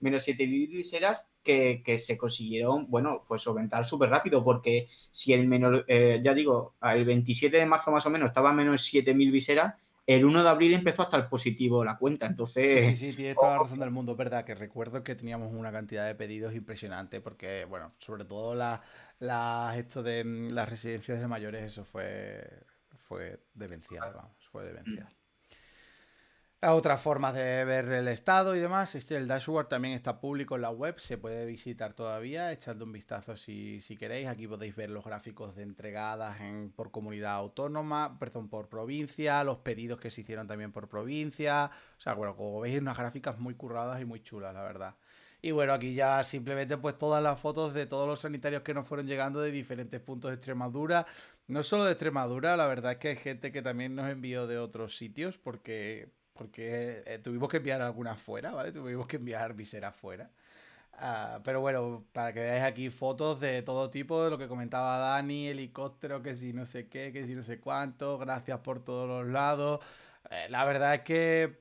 Menos 0.00 0.24
7000 0.24 0.68
viseras 0.68 1.28
que, 1.42 1.82
que, 1.84 1.98
se 1.98 2.18
consiguieron, 2.18 2.90
bueno, 2.90 3.24
pues 3.28 3.42
solventar 3.42 3.84
súper 3.84 4.10
rápido, 4.10 4.42
porque 4.42 4.88
si 5.10 5.32
el 5.32 5.46
menos, 5.46 5.84
eh, 5.86 6.20
ya 6.22 6.34
digo, 6.34 6.74
el 6.82 7.04
27 7.04 7.56
de 7.56 7.66
marzo 7.66 7.90
más 7.90 8.04
o 8.06 8.10
menos 8.10 8.28
estaba 8.28 8.52
menos 8.52 8.84
7000 8.84 9.30
viseras 9.30 9.74
el 10.06 10.24
1 10.24 10.42
de 10.42 10.48
abril 10.48 10.74
empezó 10.74 11.02
a 11.02 11.04
estar 11.04 11.28
positivo 11.28 11.84
la 11.84 11.96
cuenta, 11.96 12.26
entonces... 12.26 12.84
Sí, 12.84 12.96
sí, 12.96 13.10
sí, 13.10 13.16
tienes 13.16 13.36
toda 13.36 13.52
la 13.52 13.58
razón 13.58 13.78
del 13.78 13.92
mundo, 13.92 14.16
verdad, 14.16 14.44
que 14.44 14.56
recuerdo 14.56 15.04
que 15.04 15.14
teníamos 15.14 15.52
una 15.52 15.70
cantidad 15.70 16.04
de 16.04 16.16
pedidos 16.16 16.52
impresionante, 16.54 17.20
porque, 17.20 17.64
bueno, 17.64 17.94
sobre 17.98 18.24
todo 18.24 18.56
la, 18.56 18.82
la, 19.20 19.72
esto 19.76 20.02
de 20.02 20.24
mm, 20.24 20.48
las 20.48 20.68
residencias 20.68 21.20
de 21.20 21.28
mayores, 21.28 21.62
eso 21.62 21.84
fue, 21.84 22.44
fue 22.98 23.40
demencial, 23.54 24.12
vamos, 24.12 24.48
fue 24.50 24.64
demencial. 24.64 25.08
Otras 26.62 27.00
formas 27.00 27.32
de 27.32 27.64
ver 27.64 27.86
el 27.86 28.06
estado 28.08 28.54
y 28.54 28.60
demás. 28.60 28.94
Este, 28.94 29.16
el 29.16 29.26
dashboard 29.26 29.68
también 29.68 29.94
está 29.94 30.20
público 30.20 30.56
en 30.56 30.60
la 30.60 30.68
web, 30.68 31.00
se 31.00 31.16
puede 31.16 31.46
visitar 31.46 31.94
todavía, 31.94 32.52
echando 32.52 32.84
un 32.84 32.92
vistazo 32.92 33.34
si, 33.34 33.80
si 33.80 33.96
queréis. 33.96 34.28
Aquí 34.28 34.46
podéis 34.46 34.76
ver 34.76 34.90
los 34.90 35.02
gráficos 35.02 35.56
de 35.56 35.62
entregadas 35.62 36.38
en, 36.42 36.70
por 36.70 36.90
comunidad 36.90 37.32
autónoma, 37.32 38.18
perdón, 38.18 38.50
por 38.50 38.68
provincia, 38.68 39.42
los 39.42 39.56
pedidos 39.60 39.98
que 40.00 40.10
se 40.10 40.20
hicieron 40.20 40.46
también 40.46 40.70
por 40.70 40.86
provincia. 40.86 41.70
O 41.96 42.00
sea, 42.00 42.12
bueno, 42.12 42.36
como 42.36 42.60
veis, 42.60 42.78
unas 42.78 42.98
gráficas 42.98 43.38
muy 43.38 43.54
curradas 43.54 43.98
y 44.02 44.04
muy 44.04 44.22
chulas, 44.22 44.52
la 44.52 44.62
verdad. 44.62 44.96
Y 45.40 45.52
bueno, 45.52 45.72
aquí 45.72 45.94
ya 45.94 46.22
simplemente 46.24 46.76
pues 46.76 46.98
todas 46.98 47.22
las 47.22 47.40
fotos 47.40 47.72
de 47.72 47.86
todos 47.86 48.06
los 48.06 48.20
sanitarios 48.20 48.62
que 48.62 48.74
nos 48.74 48.86
fueron 48.86 49.06
llegando 49.06 49.40
de 49.40 49.50
diferentes 49.50 49.98
puntos 49.98 50.30
de 50.30 50.34
Extremadura. 50.34 51.06
No 51.48 51.62
solo 51.62 51.86
de 51.86 51.92
Extremadura, 51.92 52.54
la 52.58 52.66
verdad 52.66 52.92
es 52.92 52.98
que 52.98 53.08
hay 53.08 53.16
gente 53.16 53.50
que 53.50 53.62
también 53.62 53.94
nos 53.94 54.10
envió 54.10 54.46
de 54.46 54.58
otros 54.58 54.98
sitios 54.98 55.38
porque 55.38 56.19
porque 56.40 57.02
eh, 57.04 57.18
tuvimos 57.18 57.50
que 57.50 57.58
enviar 57.58 57.82
algunas 57.82 58.18
fuera, 58.18 58.52
¿vale? 58.52 58.72
Tuvimos 58.72 59.06
que 59.06 59.16
enviar 59.16 59.52
viseras 59.52 59.94
fuera. 59.94 60.30
Uh, 60.94 61.42
pero 61.44 61.60
bueno, 61.60 62.06
para 62.14 62.32
que 62.32 62.40
veáis 62.40 62.62
aquí 62.64 62.88
fotos 62.88 63.40
de 63.40 63.60
todo 63.60 63.90
tipo, 63.90 64.24
de 64.24 64.30
lo 64.30 64.38
que 64.38 64.48
comentaba 64.48 64.96
Dani, 64.96 65.48
helicóptero, 65.48 66.22
que 66.22 66.34
si 66.34 66.54
no 66.54 66.64
sé 66.64 66.88
qué, 66.88 67.12
que 67.12 67.26
si 67.26 67.34
no 67.34 67.42
sé 67.42 67.60
cuánto, 67.60 68.16
gracias 68.16 68.58
por 68.60 68.82
todos 68.82 69.06
los 69.06 69.30
lados. 69.30 69.80
Eh, 70.30 70.46
la 70.48 70.64
verdad 70.64 70.94
es 70.94 71.00
que 71.02 71.60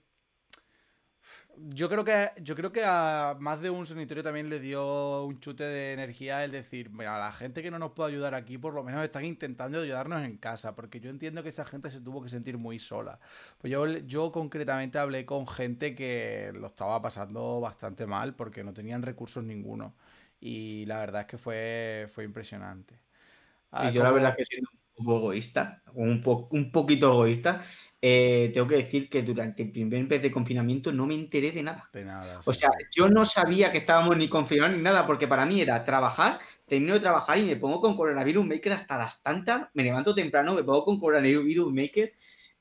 yo 1.68 1.90
creo 1.90 2.04
que 2.04 2.32
yo 2.42 2.56
creo 2.56 2.72
que 2.72 2.84
a 2.86 3.36
más 3.40 3.62
de 3.62 3.70
un 3.70 3.86
sanitario 3.86 4.24
también 4.24 4.50
le 4.50 4.60
dio 4.60 5.26
un 5.26 5.40
chute 5.40 5.64
de 5.64 5.94
energía 5.94 6.44
el 6.44 6.52
decir, 6.52 6.90
mira, 6.90 7.18
la 7.20 7.32
gente 7.32 7.62
que 7.62 7.72
no 7.72 7.80
nos 7.80 7.92
puede 7.92 8.12
ayudar 8.12 8.34
aquí, 8.36 8.58
por 8.58 8.74
lo 8.74 8.84
menos 8.84 9.04
están 9.04 9.26
intentando 9.26 9.82
ayudarnos 9.82 10.24
en 10.24 10.38
casa, 10.38 10.76
porque 10.76 11.00
yo 11.00 11.10
entiendo 11.10 11.44
que 11.44 11.50
esa 11.50 11.66
gente 11.66 11.92
se 11.92 12.02
tuvo 12.02 12.22
que 12.24 12.30
sentir 12.30 12.58
muy 12.58 12.80
sola. 12.80 13.20
Pues 13.60 13.72
yo, 13.72 13.88
yo 13.88 14.32
concretamente 14.32 14.98
hablé 15.00 15.26
con 15.26 15.48
gente 15.48 15.96
que 15.96 16.52
lo 16.56 16.68
estaba 16.68 17.02
pasando 17.02 17.60
bastante 17.60 18.06
mal 18.06 18.36
porque 18.36 18.64
no 18.64 18.74
tenían 18.74 19.02
recursos 19.02 19.44
ninguno. 19.44 19.96
Y 20.40 20.86
la 20.86 21.00
verdad 21.00 21.22
es 21.22 21.28
que 21.28 21.38
fue, 21.38 22.08
fue 22.10 22.24
impresionante. 22.24 22.96
y 23.84 23.92
yo 23.92 24.04
la 24.04 24.12
verdad 24.12 24.32
es 24.32 24.38
que 24.38 24.46
siendo 24.46 24.70
un 24.98 25.06
poco 25.06 25.18
egoísta, 25.20 25.84
un, 25.94 26.24
un 26.52 26.72
poquito 26.72 27.12
egoísta, 27.12 27.64
eh, 28.02 28.52
tengo 28.54 28.68
que 28.68 28.78
decir 28.78 29.10
que 29.10 29.24
durante 29.24 29.64
el 29.64 29.72
primer 29.72 30.08
mes 30.08 30.22
de 30.22 30.32
confinamiento 30.32 30.94
no 30.94 31.06
me 31.06 31.16
enteré 31.16 31.52
de 31.52 31.64
nada. 31.64 31.90
De 31.92 32.06
nada. 32.06 32.40
O 32.46 32.54
sea, 32.54 32.70
yo 32.96 33.10
no 33.10 33.26
sabía 33.26 33.72
que 33.72 33.80
estábamos 33.80 34.16
ni 34.16 34.30
confinados 34.30 34.76
ni 34.76 34.82
nada, 34.82 35.06
porque 35.06 35.28
para 35.28 35.46
mí 35.46 35.60
era 35.60 35.84
trabajar, 35.84 36.40
termino 36.66 36.94
de 36.94 37.02
trabajar 37.02 37.38
y 37.38 37.44
me 37.44 37.58
pongo 37.58 37.82
con 37.82 37.98
Coronavirus 37.98 38.46
Maker 38.46 38.74
hasta 38.74 38.98
las 38.98 39.22
tantas, 39.22 39.68
me 39.74 39.84
levanto 39.84 40.16
temprano, 40.16 40.56
me 40.56 40.64
pongo 40.64 40.86
con 40.86 41.00
Coronavirus 41.00 41.74
Maker, 41.74 42.14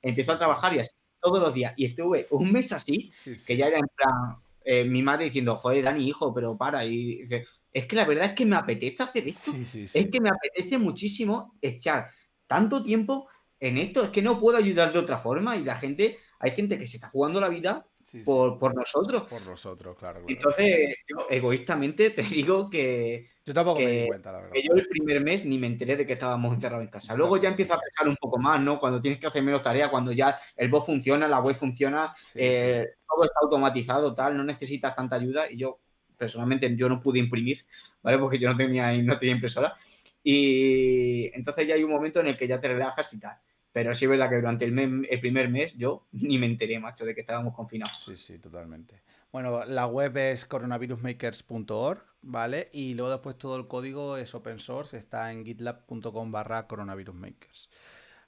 empiezo 0.03 0.32
a 0.32 0.39
trabajar 0.39 0.74
y 0.74 0.80
así 0.80 0.97
todos 1.20 1.41
los 1.41 1.55
días. 1.55 1.72
Y 1.76 1.86
estuve 1.86 2.26
un 2.30 2.53
mes 2.53 2.72
así, 2.72 3.11
que 3.47 3.57
ya 3.57 3.68
era 3.68 3.78
en 3.78 3.86
plan, 3.95 4.36
eh, 4.64 4.84
mi 4.84 5.03
madre 5.03 5.26
diciendo, 5.26 5.57
joder, 5.57 5.84
Dani, 5.84 6.09
hijo, 6.09 6.34
pero 6.34 6.57
para. 6.57 6.84
Y 6.84 7.18
dice, 7.18 7.47
es 7.72 7.86
que 7.86 7.97
la 7.97 8.05
verdad 8.05 8.26
es 8.26 8.32
que 8.32 8.45
me 8.45 8.57
apetece 8.57 9.03
hacer 9.03 9.28
esto. 9.28 9.53
es 9.55 9.93
que 9.93 10.20
me 10.20 10.30
apetece 10.30 10.78
muchísimo 10.78 11.57
echar 11.61 12.09
tanto 12.47 12.82
tiempo 12.82 13.28
en 13.61 13.79
esto, 13.79 14.05
es 14.05 14.11
que 14.11 14.23
no 14.23 14.39
puedo 14.39 14.59
ayudar 14.59 14.93
de 14.93 14.99
otra 14.99 15.19
forma 15.19 15.57
y 15.57 15.65
la 15.65 15.77
gente, 15.77 16.19
hay 16.39 16.53
gente 16.53 16.79
que 16.79 16.87
se 16.87 16.97
está 16.97 17.09
jugando 17.09 17.41
la 17.41 17.49
vida 17.49 17.87
por, 18.25 18.75
nosotros. 18.75 19.23
Por 19.25 19.45
nosotros, 19.47 19.97
claro. 19.97 20.23
Entonces, 20.27 20.97
yo 21.07 21.27
egoístamente 21.29 22.11
te 22.11 22.23
digo 22.23 22.71
que. 22.71 23.31
Yo 23.45 23.55
tampoco 23.55 23.81
me 23.81 24.03
di 24.03 24.07
cuenta, 24.07 24.33
la 24.33 24.39
verdad. 24.39 24.53
Que 24.53 24.63
yo 24.63 24.75
el 24.75 24.89
primer 24.89 25.21
mes 25.23 25.45
ni 25.45 25.59
me 25.59 25.67
enteré 25.67 25.97
de 25.97 26.07
que 26.07 26.15
estábamos 26.15 26.55
encerrados 26.55 26.85
en 26.85 26.91
casa. 26.91 27.15
Luego 27.17 27.37
ya 27.39 27.49
empiezo 27.49 27.75
a 27.75 27.81
pensar 27.81 28.09
un 28.09 28.17
poco 28.17 28.39
más, 28.39 28.61
¿no? 28.61 28.79
Cuando 28.79 29.01
tienes 29.01 29.19
que 29.19 29.27
hacer 29.27 29.43
menos 29.43 29.63
tareas, 29.63 29.91
cuando 29.91 30.13
ya 30.13 30.39
el 30.57 30.69
bot 30.69 30.85
funciona, 30.85 31.29
la 31.29 31.41
web 31.41 31.55
funciona, 31.55 32.15
eh, 32.35 32.87
todo 33.07 33.25
está 33.25 33.39
automatizado, 33.43 34.15
tal, 34.15 34.37
no 34.37 34.45
necesitas 34.45 34.95
tanta 34.95 35.17
ayuda. 35.17 35.51
Y 35.51 35.57
yo, 35.57 35.81
personalmente, 36.17 36.75
yo 36.77 36.89
no 36.89 37.01
pude 37.01 37.19
imprimir, 37.19 37.65
¿vale? 38.03 38.19
Porque 38.19 38.39
yo 38.39 38.51
no 38.51 38.57
tenía, 38.57 38.93
no 39.03 39.19
tenía 39.19 39.35
impresora. 39.35 39.75
Y 40.23 41.31
entonces 41.35 41.67
ya 41.67 41.75
hay 41.75 41.85
un 41.85 41.91
momento 41.91 42.21
en 42.21 42.29
el 42.29 42.37
que 42.37 42.49
ya 42.49 42.61
te 42.61 42.69
relajas 42.69 43.13
y 43.15 43.21
tal. 43.21 43.39
Pero 43.79 43.95
sí 43.95 44.07
es 44.07 44.11
verdad 44.11 44.29
que 44.29 44.35
durante 44.35 44.64
el, 44.64 45.20
primer 45.20 45.49
mes 45.51 45.72
yo 45.79 46.09
ni 46.12 46.37
me 46.37 46.47
enteré, 46.47 46.81
macho, 46.81 47.05
de 47.05 47.14
que 47.14 47.20
estábamos 47.20 47.55
confinados. 47.55 47.97
Sí, 48.05 48.16
sí, 48.16 48.41
totalmente. 48.41 49.03
Bueno, 49.31 49.64
la 49.66 49.87
web 49.87 50.16
es 50.16 50.47
coronavirusmakers.org, 50.47 52.03
¿vale? 52.22 52.70
Y 52.72 52.95
luego 52.95 53.12
después 53.12 53.39
todo 53.39 53.57
el 53.57 53.68
código 53.68 54.16
es 54.16 54.35
open 54.35 54.59
source, 54.59 54.97
está 54.97 55.31
en 55.31 55.45
gitlab.com 55.45 56.33
barra 56.33 56.66
coronavirusmakers. 56.66 57.70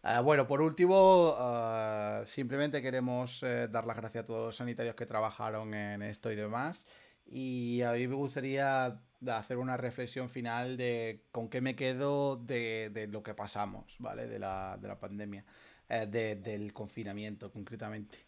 Ah, 0.04 0.20
bueno, 0.20 0.46
por 0.46 0.62
último, 0.62 1.34
ah, 1.36 2.22
simplemente 2.26 2.80
queremos 2.80 3.42
eh, 3.42 3.66
dar 3.66 3.86
las 3.86 3.96
gracias 3.96 4.22
a 4.22 4.26
todos 4.28 4.46
los 4.46 4.56
sanitarios 4.56 4.94
que 4.94 5.04
trabajaron 5.04 5.74
en 5.74 6.02
esto 6.02 6.30
y 6.30 6.36
demás. 6.36 6.86
Y 7.26 7.82
a 7.82 7.94
mí 7.94 8.06
me 8.06 8.14
gustaría 8.14 9.00
hacer 9.28 9.58
una 9.58 9.76
reflexión 9.76 10.30
final 10.30 10.76
de 10.76 11.24
con 11.32 11.48
qué 11.48 11.60
me 11.60 11.76
quedo 11.76 12.36
de, 12.36 13.08
lo 13.10 13.22
que 13.22 13.34
pasamos, 13.34 13.96
¿vale? 13.98 14.26
De 14.26 14.38
la, 14.38 14.98
pandemia, 15.00 15.44
eh, 15.88 16.06
del 16.06 16.72
confinamiento 16.72 17.52
concretamente. 17.52 18.18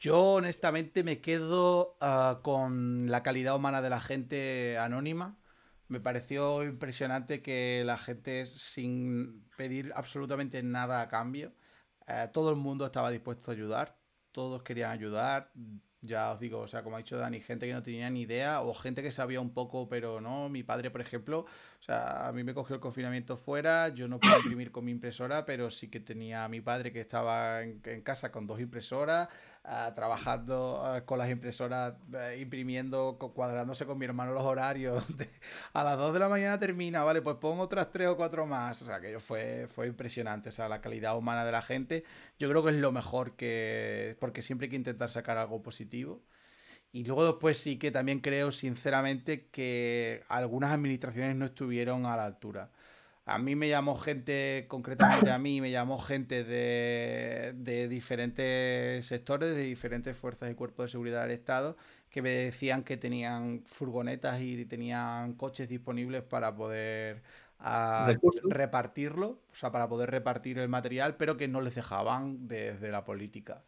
Yo 0.00 0.34
honestamente 0.34 1.04
me 1.04 1.20
quedo 1.20 1.96
ah, 2.00 2.40
con 2.42 3.10
la 3.10 3.22
calidad 3.22 3.54
humana 3.54 3.80
de 3.82 3.90
la 3.90 4.00
gente 4.00 4.76
anónima. 4.78 5.36
Me 5.88 6.00
pareció 6.00 6.64
impresionante 6.64 7.42
que 7.42 7.82
la 7.84 7.98
gente 7.98 8.46
sin 8.46 9.44
pedir 9.56 9.92
absolutamente 9.94 10.62
nada 10.62 11.02
a 11.02 11.08
cambio, 11.08 11.52
eh, 12.06 12.28
todo 12.32 12.50
el 12.50 12.56
mundo 12.56 12.86
estaba 12.86 13.10
dispuesto 13.10 13.50
a 13.50 13.54
ayudar, 13.54 13.96
todos 14.32 14.62
querían 14.62 14.90
ayudar, 14.90 15.52
ya 16.02 16.32
os 16.32 16.40
digo, 16.40 16.58
o 16.58 16.68
sea, 16.68 16.82
como 16.82 16.96
ha 16.96 16.98
dicho 16.98 17.16
Dani, 17.16 17.40
gente 17.40 17.66
que 17.66 17.72
no 17.72 17.82
tenía 17.82 18.10
ni 18.10 18.22
idea 18.22 18.60
o 18.60 18.74
gente 18.74 19.02
que 19.02 19.12
sabía 19.12 19.40
un 19.40 19.54
poco, 19.54 19.88
pero 19.88 20.20
no. 20.20 20.48
Mi 20.48 20.62
padre, 20.62 20.90
por 20.90 21.00
ejemplo, 21.00 21.46
o 21.82 21.84
sea, 21.84 22.28
a 22.28 22.32
mí 22.32 22.44
me 22.44 22.54
cogió 22.54 22.76
el 22.76 22.80
confinamiento 22.80 23.36
fuera, 23.36 23.88
yo 23.88 24.06
no 24.06 24.20
pude 24.20 24.36
imprimir 24.36 24.70
con 24.70 24.84
mi 24.84 24.92
impresora, 24.92 25.44
pero 25.44 25.68
sí 25.68 25.88
que 25.90 25.98
tenía 25.98 26.44
a 26.44 26.48
mi 26.48 26.60
padre 26.60 26.92
que 26.92 27.00
estaba 27.00 27.60
en, 27.64 27.80
en 27.84 28.02
casa 28.02 28.30
con 28.30 28.46
dos 28.46 28.60
impresoras, 28.60 29.28
trabajando 29.96 31.02
con 31.06 31.18
las 31.18 31.28
impresoras, 31.28 31.94
eh, 32.14 32.38
imprimiendo, 32.40 33.16
cuadrándose 33.34 33.84
con 33.84 33.98
mi 33.98 34.04
hermano 34.04 34.32
los 34.32 34.44
horarios. 34.44 35.04
a 35.72 35.82
las 35.82 35.98
2 35.98 36.14
de 36.14 36.20
la 36.20 36.28
mañana 36.28 36.58
termina, 36.60 37.02
vale, 37.02 37.20
pues 37.20 37.36
pongo 37.38 37.64
otras 37.64 37.90
3 37.90 38.10
o 38.10 38.16
4 38.16 38.46
más. 38.46 38.80
O 38.82 38.84
sea, 38.84 39.00
que 39.00 39.18
fue, 39.18 39.66
fue 39.66 39.86
impresionante. 39.88 40.50
O 40.50 40.52
sea, 40.52 40.68
la 40.68 40.80
calidad 40.80 41.16
humana 41.16 41.44
de 41.44 41.52
la 41.52 41.62
gente, 41.62 42.04
yo 42.38 42.48
creo 42.48 42.62
que 42.62 42.70
es 42.70 42.76
lo 42.76 42.92
mejor 42.92 43.34
que. 43.36 44.16
Porque 44.20 44.42
siempre 44.42 44.66
hay 44.66 44.70
que 44.70 44.76
intentar 44.76 45.10
sacar 45.10 45.38
algo 45.38 45.62
positivo. 45.62 46.22
Y 46.92 47.04
luego 47.04 47.24
después 47.24 47.58
sí 47.58 47.78
que 47.78 47.90
también 47.90 48.20
creo 48.20 48.52
sinceramente 48.52 49.46
que 49.50 50.22
algunas 50.28 50.72
administraciones 50.72 51.36
no 51.36 51.46
estuvieron 51.46 52.04
a 52.04 52.16
la 52.16 52.26
altura. 52.26 52.70
A 53.24 53.38
mí 53.38 53.54
me 53.54 53.68
llamó 53.68 53.96
gente, 53.96 54.66
concretamente 54.68 55.30
a 55.30 55.38
mí, 55.38 55.60
me 55.60 55.70
llamó 55.70 55.98
gente 55.98 56.42
de, 56.44 57.88
diferentes 57.88 59.06
sectores, 59.06 59.54
de 59.54 59.62
diferentes 59.62 60.16
fuerzas 60.16 60.50
y 60.50 60.54
cuerpos 60.54 60.86
de 60.86 60.90
seguridad 60.90 61.22
del 61.22 61.30
Estado, 61.30 61.76
que 62.10 62.20
me 62.20 62.30
decían 62.30 62.82
que 62.82 62.96
tenían 62.96 63.62
furgonetas 63.64 64.40
y 64.40 64.64
tenían 64.66 65.34
coches 65.34 65.68
disponibles 65.68 66.22
para 66.22 66.54
poder 66.54 67.22
ah, 67.60 68.12
repartirlo, 68.44 69.40
o 69.52 69.54
sea, 69.54 69.70
para 69.70 69.88
poder 69.88 70.10
repartir 70.10 70.58
el 70.58 70.68
material, 70.68 71.16
pero 71.16 71.36
que 71.36 71.48
no 71.48 71.60
les 71.60 71.76
dejaban 71.76 72.48
desde 72.48 72.90
la 72.90 73.04
política. 73.04 73.62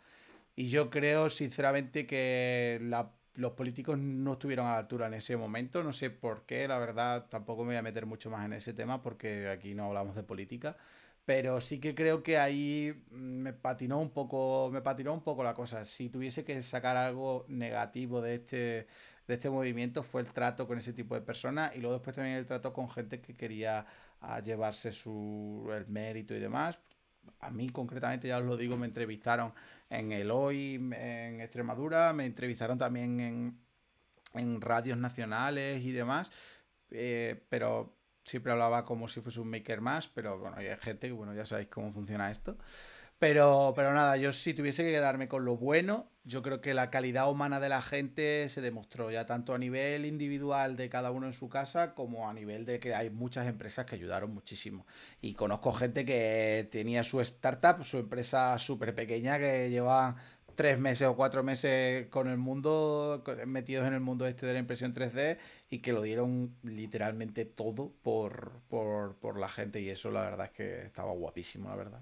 Y 0.57 0.69
yo 0.69 0.91
creo, 0.91 1.31
sinceramente, 1.31 2.07
que 2.07 2.79
la 2.83 3.13
los 3.37 3.53
políticos 3.53 3.99
no 3.99 4.35
estuvieron 4.35 4.67
a 4.67 4.73
la 4.73 4.79
altura 4.79 5.07
en 5.09 5.15
ese 5.15 5.37
momento, 5.37 5.83
no 5.83 5.93
sé 5.93 6.11
por 6.11 6.47
qué, 6.47 6.69
la 6.69 6.79
verdad 6.79 7.27
tampoco 7.29 7.63
me 7.63 7.69
voy 7.69 7.77
a 7.77 7.83
meter 7.83 8.07
mucho 8.07 8.31
más 8.31 8.45
en 8.45 8.53
ese 8.53 8.73
tema 8.73 9.03
porque 9.03 9.49
aquí 9.49 9.75
no 9.75 9.87
hablamos 9.87 10.15
de 10.15 10.23
política, 10.23 10.77
pero 11.25 11.61
sí 11.61 11.81
que 11.81 11.95
creo 11.95 12.23
que 12.23 12.39
ahí 12.39 13.03
me 13.11 13.53
patinó 13.53 14.01
un 14.01 14.11
poco, 14.11 14.71
me 14.73 14.83
patinó 14.83 15.15
un 15.15 15.23
poco 15.23 15.43
la 15.43 15.55
cosa. 15.55 15.85
Si 15.85 16.11
tuviese 16.11 16.45
que 16.45 16.63
sacar 16.63 16.97
algo 16.97 17.45
negativo 17.49 18.21
de 18.21 18.35
este, 18.37 18.57
de 19.27 19.35
este 19.35 19.51
movimiento 19.51 20.03
fue 20.03 20.21
el 20.21 20.29
trato 20.33 20.67
con 20.67 20.79
ese 20.79 20.93
tipo 20.93 21.15
de 21.15 21.23
personas 21.23 21.75
y 21.75 21.81
luego 21.81 21.95
después 21.95 22.15
también 22.17 22.37
el 22.37 22.47
trato 22.47 22.73
con 22.73 22.91
gente 22.91 23.21
que 23.21 23.35
quería 23.37 23.87
ah, 24.21 24.41
llevarse 24.41 24.93
su 24.93 25.71
el 25.75 25.87
mérito 25.89 26.35
y 26.35 26.41
demás. 26.41 26.79
A 27.41 27.51
mí 27.51 27.69
concretamente, 27.71 28.29
ya 28.29 28.39
os 28.39 28.45
lo 28.45 28.57
digo, 28.57 28.77
me 28.77 28.87
entrevistaron 28.87 29.53
en 29.91 30.13
el 30.13 30.31
Hoy, 30.31 30.75
en 30.77 31.41
Extremadura, 31.41 32.13
me 32.13 32.27
entrevistaron 32.27 32.79
también 32.79 33.21
en, 33.21 33.59
en 34.35 34.61
radios 34.61 34.99
nacionales 34.99 35.83
y 35.83 35.93
demás, 35.93 36.33
eh, 36.91 37.45
pero 37.49 37.97
siempre 38.25 38.53
hablaba 38.53 38.85
como 38.85 39.09
si 39.09 39.21
fuese 39.21 39.41
un 39.41 39.51
maker 39.51 39.81
más, 39.81 40.09
pero 40.09 40.39
bueno, 40.39 40.57
hay 40.57 40.69
gente 40.81 41.09
que, 41.09 41.13
bueno, 41.13 41.35
ya 41.35 41.47
sabéis 41.47 41.69
cómo 41.69 41.93
funciona 41.93 42.31
esto. 42.31 42.57
Pero, 43.19 43.73
pero 43.77 43.93
nada, 43.93 44.17
yo 44.17 44.33
si 44.33 44.55
tuviese 44.55 44.83
que 44.83 44.91
quedarme 44.91 45.29
con 45.29 45.45
lo 45.45 45.57
bueno, 45.57 46.11
yo 46.25 46.43
creo 46.43 46.61
que 46.63 46.73
la 46.73 46.91
calidad 46.91 47.31
humana 47.31 47.61
de 47.61 47.69
la 47.69 47.83
gente 47.83 48.49
se 48.49 48.63
demostró 48.63 49.11
ya 49.11 49.27
tanto 49.27 49.55
a 49.55 49.59
nivel 49.59 50.07
individual 50.07 50.77
de 50.77 50.89
cada 50.89 51.11
uno 51.11 51.27
en 51.27 51.35
su 51.35 51.51
casa 51.51 51.95
como 51.95 52.29
a 52.31 52.33
nivel 52.33 52.65
de 52.65 52.81
que 52.81 52.95
hay 52.95 53.11
muchas 53.11 53.47
empresas 53.47 53.85
que 53.85 53.95
ayudaron 53.95 54.33
muchísimo. 54.33 54.87
Y 55.21 55.35
conozco 55.35 55.73
gente 55.73 56.07
que 56.07 56.67
tenía 56.71 57.05
su 57.05 57.21
startup, 57.21 57.85
su 57.85 57.99
empresa 57.99 58.59
súper 58.59 58.95
pequeña 58.95 59.39
que 59.39 59.69
llevaban 59.69 60.17
tres 60.55 60.79
meses 60.79 61.09
o 61.09 61.17
cuatro 61.17 61.43
meses 61.43 62.07
con 62.09 62.29
el 62.29 62.39
mundo, 62.39 63.23
metidos 63.47 63.87
en 63.87 63.95
el 63.95 64.01
mundo 64.01 64.27
este 64.27 64.47
de 64.47 64.55
la 64.55 64.59
impresión 64.61 64.95
3D 64.95 65.39
y 65.69 65.81
que 65.81 65.93
lo 65.93 66.01
dieron 66.03 66.57
literalmente 66.63 67.45
todo 67.45 67.93
por, 68.03 68.61
por, 68.69 69.17
por 69.17 69.39
la 69.39 69.49
gente 69.49 69.81
y 69.81 69.91
eso 69.91 70.11
la 70.11 70.23
verdad 70.23 70.47
es 70.47 70.53
que 70.53 70.83
estaba 70.87 71.13
guapísimo, 71.13 71.69
la 71.69 71.77
verdad. 71.77 72.01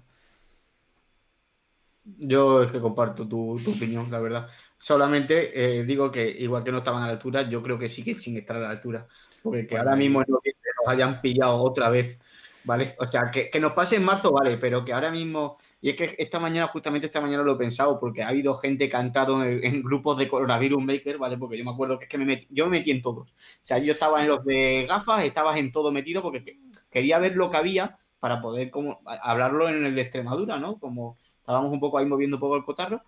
Yo 2.05 2.63
es 2.63 2.71
que 2.71 2.81
comparto 2.81 3.27
tu, 3.27 3.53
opinión, 3.53 4.11
la 4.11 4.19
verdad. 4.19 4.47
Solamente 4.77 5.79
eh, 5.79 5.83
digo 5.85 6.11
que 6.11 6.29
igual 6.29 6.63
que 6.63 6.71
no 6.71 6.79
estaban 6.79 7.03
a 7.03 7.07
la 7.07 7.13
altura, 7.13 7.49
yo 7.49 7.63
creo 7.63 7.79
que 7.79 7.87
sí 7.87 8.03
que 8.03 8.13
sin 8.13 8.37
estar 8.37 8.57
a 8.57 8.61
la 8.61 8.69
altura. 8.69 9.07
Porque 9.41 9.67
que 9.67 9.77
ahora 9.77 9.95
mismo 9.95 10.21
nos 10.27 10.39
hayan 10.87 11.21
pillado 11.21 11.57
otra 11.61 11.89
vez, 11.89 12.19
¿vale? 12.65 12.95
O 12.99 13.07
sea, 13.07 13.31
que, 13.31 13.49
nos 13.59 13.73
pase 13.73 13.97
en 13.97 14.03
marzo, 14.03 14.31
vale, 14.31 14.57
pero 14.57 14.83
que 14.83 14.93
ahora 14.93 15.11
mismo, 15.11 15.57
y 15.81 15.91
es 15.91 15.95
que 15.95 16.15
esta 16.17 16.39
mañana, 16.39 16.67
justamente 16.67 17.07
esta 17.07 17.21
mañana 17.21 17.43
lo 17.43 17.53
he 17.53 17.57
pensado, 17.57 17.99
porque 17.99 18.23
ha 18.23 18.29
habido 18.29 18.55
gente 18.55 18.89
que 18.89 18.97
ha 18.97 19.01
entrado 19.01 19.43
en, 19.43 19.81
grupos 19.83 20.17
de 20.17 20.27
coronavirus 20.27 20.83
maker, 20.83 21.17
¿vale? 21.17 21.37
Porque 21.37 21.57
yo 21.57 21.63
me 21.63 21.71
acuerdo 21.71 21.97
que 21.99 22.05
es 22.05 22.09
que 22.09 22.17
me 22.17 22.25
metí, 22.25 22.47
yo 22.49 22.65
me 22.65 22.79
metí 22.79 22.91
en 22.91 23.01
todos. 23.01 23.29
O 23.31 23.35
sea, 23.61 23.79
yo 23.79 23.93
estaba 23.93 24.21
en 24.21 24.27
los 24.27 24.43
de 24.45 24.85
gafas, 24.87 25.23
estabas 25.23 25.57
en 25.57 25.71
todo 25.71 25.91
metido 25.91 26.21
porque 26.21 26.59
quería 26.91 27.19
ver 27.19 27.35
lo 27.35 27.49
que 27.49 27.57
había 27.57 27.97
para 28.23 28.39
poder 28.39 28.69
como 28.69 29.01
hablarlo 29.05 29.67
en 29.67 29.85
el 29.85 29.95
de 29.95 30.01
Extremadura, 30.01 30.57
¿no? 30.57 30.79
Como 30.79 31.17
estábamos 31.19 31.73
un 31.73 31.81
poco 31.81 31.97
ahí 31.97 32.05
moviendo 32.05 32.37
un 32.37 32.39
poco 32.39 32.55
el 32.55 32.63
cotarro. 32.63 33.03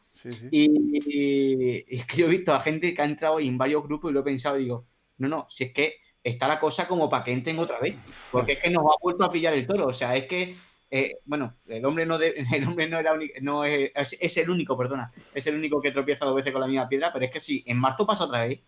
Y, 0.52 1.86
es 1.88 2.06
que 2.06 2.18
yo 2.18 2.26
he 2.26 2.30
visto 2.30 2.54
a 2.54 2.60
gente 2.60 2.94
que 2.94 3.02
ha 3.02 3.06
entrado 3.06 3.40
en 3.40 3.58
varios 3.58 3.82
grupos 3.84 4.12
y 4.12 4.14
lo 4.14 4.20
he 4.20 4.24
pensado, 4.24 4.58
digo, 4.58 4.86
no, 5.20 5.30
no, 5.30 5.48
si 5.50 5.64
es 5.64 5.72
que 5.72 5.94
está 6.22 6.50
la 6.50 6.60
cosa 6.60 6.86
como 6.86 7.10
para 7.10 7.24
que 7.24 7.32
entren 7.32 7.58
otra 7.60 7.80
vez, 7.80 7.96
porque 8.30 8.52
es 8.52 8.60
que 8.60 8.70
nos 8.70 8.84
ha 8.84 9.00
vuelto 9.02 9.24
a 9.24 9.32
pillar 9.32 9.54
el 9.54 9.66
toro, 9.66 9.88
o 9.88 9.94
sea, 9.94 10.18
es 10.18 10.26
que, 10.26 10.58
eh, 10.92 11.20
bueno, 11.24 11.56
el 11.66 11.86
hombre 11.86 12.06
no, 12.06 12.20
el 12.20 12.68
hombre 12.68 12.90
no 12.90 13.00
era 13.00 13.18
no 13.42 13.64
es, 13.64 14.18
es, 14.20 14.36
el 14.36 14.50
único, 14.50 14.78
perdona, 14.78 15.14
es 15.34 15.48
el 15.48 15.56
único 15.56 15.80
que 15.80 15.94
tropieza 15.94 16.26
dos 16.26 16.36
veces 16.36 16.52
con 16.52 16.60
la 16.60 16.68
misma 16.68 16.90
piedra, 16.90 17.14
pero 17.14 17.24
es 17.24 17.32
que 17.32 17.40
si 17.40 17.64
en 17.66 17.78
marzo 17.78 18.06
pasa 18.06 18.26
otra 18.26 18.46
vez, 18.48 18.60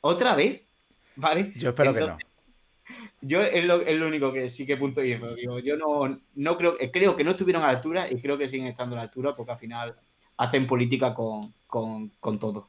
otra 0.00 0.34
vez, 0.34 0.62
¿vale? 1.16 1.52
Yo 1.56 1.68
espero 1.68 1.92
que 1.92 2.00
no. 2.00 2.16
Yo 3.20 3.42
es 3.42 3.64
lo, 3.64 3.82
es 3.82 3.98
lo, 3.98 4.08
único 4.08 4.32
que 4.32 4.48
sí 4.48 4.66
que 4.66 4.76
punto 4.76 5.02
y 5.04 5.14
digo, 5.14 5.58
yo 5.58 5.76
no, 5.76 6.20
no 6.34 6.56
creo, 6.56 6.76
creo 6.92 7.16
que 7.16 7.24
no 7.24 7.32
estuvieron 7.32 7.62
a 7.62 7.66
la 7.66 7.72
altura 7.72 8.10
y 8.10 8.20
creo 8.20 8.38
que 8.38 8.48
siguen 8.48 8.66
estando 8.66 8.96
a 8.96 8.98
la 8.98 9.02
altura 9.02 9.34
porque 9.34 9.52
al 9.52 9.58
final 9.58 9.94
hacen 10.40 10.66
política 10.66 11.14
con, 11.14 12.38
todo. 12.38 12.68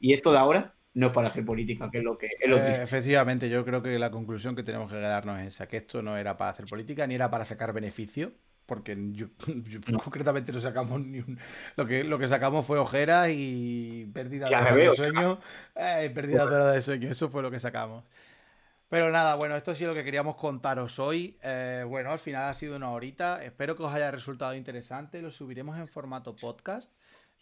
Y, 0.00 0.12
esto, 0.14 0.32
de 0.32 0.38
ahora 0.38 0.74
no 0.94 1.08
es 1.08 1.12
para 1.12 1.28
hacer 1.28 1.44
política, 1.44 1.90
que 1.90 1.98
es 1.98 2.04
lo 2.04 2.16
que 2.16 2.28
es 2.40 2.48
lo 2.48 2.56
eh, 2.56 2.82
Efectivamente, 2.82 3.50
yo 3.50 3.64
creo 3.64 3.82
que 3.82 3.98
la 3.98 4.10
conclusión 4.10 4.56
que 4.56 4.62
tenemos 4.62 4.90
que 4.90 4.96
quedarnos 4.96 5.38
es 5.40 5.48
esa, 5.48 5.68
que 5.68 5.76
esto 5.76 6.00
no 6.02 6.16
era 6.16 6.38
para 6.38 6.52
hacer 6.52 6.64
política 6.64 7.06
ni 7.06 7.14
era 7.14 7.30
para 7.30 7.44
sacar 7.44 7.74
beneficio, 7.74 8.32
porque 8.64 8.96
yo, 9.12 9.26
concretamente 10.02 10.50
no 10.50 10.60
sacamos 10.60 11.00
ni 11.00 11.18
un... 11.18 11.38
Lo 11.76 11.86
que, 11.86 12.04
lo 12.04 12.18
que 12.18 12.28
sacamos 12.28 12.64
fue 12.64 12.78
ojeras 12.78 13.28
y 13.30 14.08
pérdida 14.14 14.48
de, 14.48 14.96
sueño. 14.96 15.40
Eh, 15.76 16.10
pérdida 16.14 16.72
de 16.72 16.80
sueño, 16.80 17.10
eso 17.10 17.28
fue 17.28 17.42
lo 17.42 17.50
que 17.50 17.60
sacamos. 17.60 18.04
Pero 18.90 19.10
nada, 19.12 19.36
bueno, 19.36 19.56
esto 19.56 19.70
ha 19.70 19.74
sido 19.76 19.90
lo 19.90 19.94
que 19.94 20.04
queríamos 20.04 20.34
contaros 20.36 20.98
hoy. 20.98 21.38
Eh, 21.42 21.84
bueno, 21.88 22.10
al 22.10 22.18
final 22.18 22.48
ha 22.48 22.54
sido 22.54 22.76
una 22.76 22.90
horita. 22.90 23.42
Espero 23.44 23.76
que 23.76 23.84
os 23.84 23.94
haya 23.94 24.10
resultado 24.10 24.54
interesante. 24.54 25.22
Lo 25.22 25.30
subiremos 25.30 25.78
en 25.78 25.86
formato 25.88 26.34
podcast. 26.36 26.92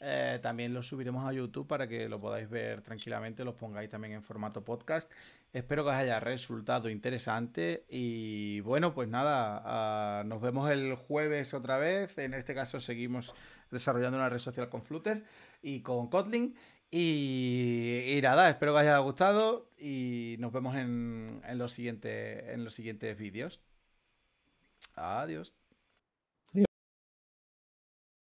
eh, 0.01 0.39
también 0.43 0.75
lo 0.75 0.83
subiremos 0.83 1.27
a 1.29 1.33
YouTube 1.33 1.67
para 1.67 1.89
que 1.89 2.09
lo 2.09 2.21
podáis 2.21 2.49
ver 2.49 2.83
tranquilamente, 2.83 3.45
los 3.45 3.55
pongáis 3.57 3.91
también 3.91 4.15
en 4.15 4.23
formato 4.23 4.63
podcast. 4.65 5.11
Espero 5.53 5.83
que 5.85 5.91
os 5.91 5.97
haya 5.97 6.21
resultado 6.21 6.89
interesante 6.91 7.85
y 7.89 8.61
bueno, 8.61 8.95
pues 8.95 9.09
nada, 9.09 9.63
ah, 9.65 10.23
nos 10.25 10.41
vemos 10.43 10.71
el 10.71 10.95
jueves 10.97 11.55
otra 11.55 11.79
vez. 11.79 12.17
En 12.19 12.35
este 12.35 12.55
caso 12.55 12.79
seguimos 12.81 13.35
desarrollando 13.71 14.19
una 14.19 14.29
red 14.29 14.39
social 14.39 14.69
con 14.69 14.83
Flutter 14.83 15.25
y 15.63 15.81
con 15.83 16.09
Kotlin. 16.09 16.55
Y, 16.91 18.19
nada, 18.23 18.49
espero 18.49 18.73
que 18.73 18.77
os 18.77 18.83
haya 18.83 18.99
gustado 18.99 19.71
y 19.79 20.37
nos 20.39 20.53
vemos 20.53 20.75
en, 20.77 21.43
en 21.47 21.59
los 21.59 21.73
siguientes 21.73 23.19
vídeos. 23.19 23.61
Adiós. 24.95 25.55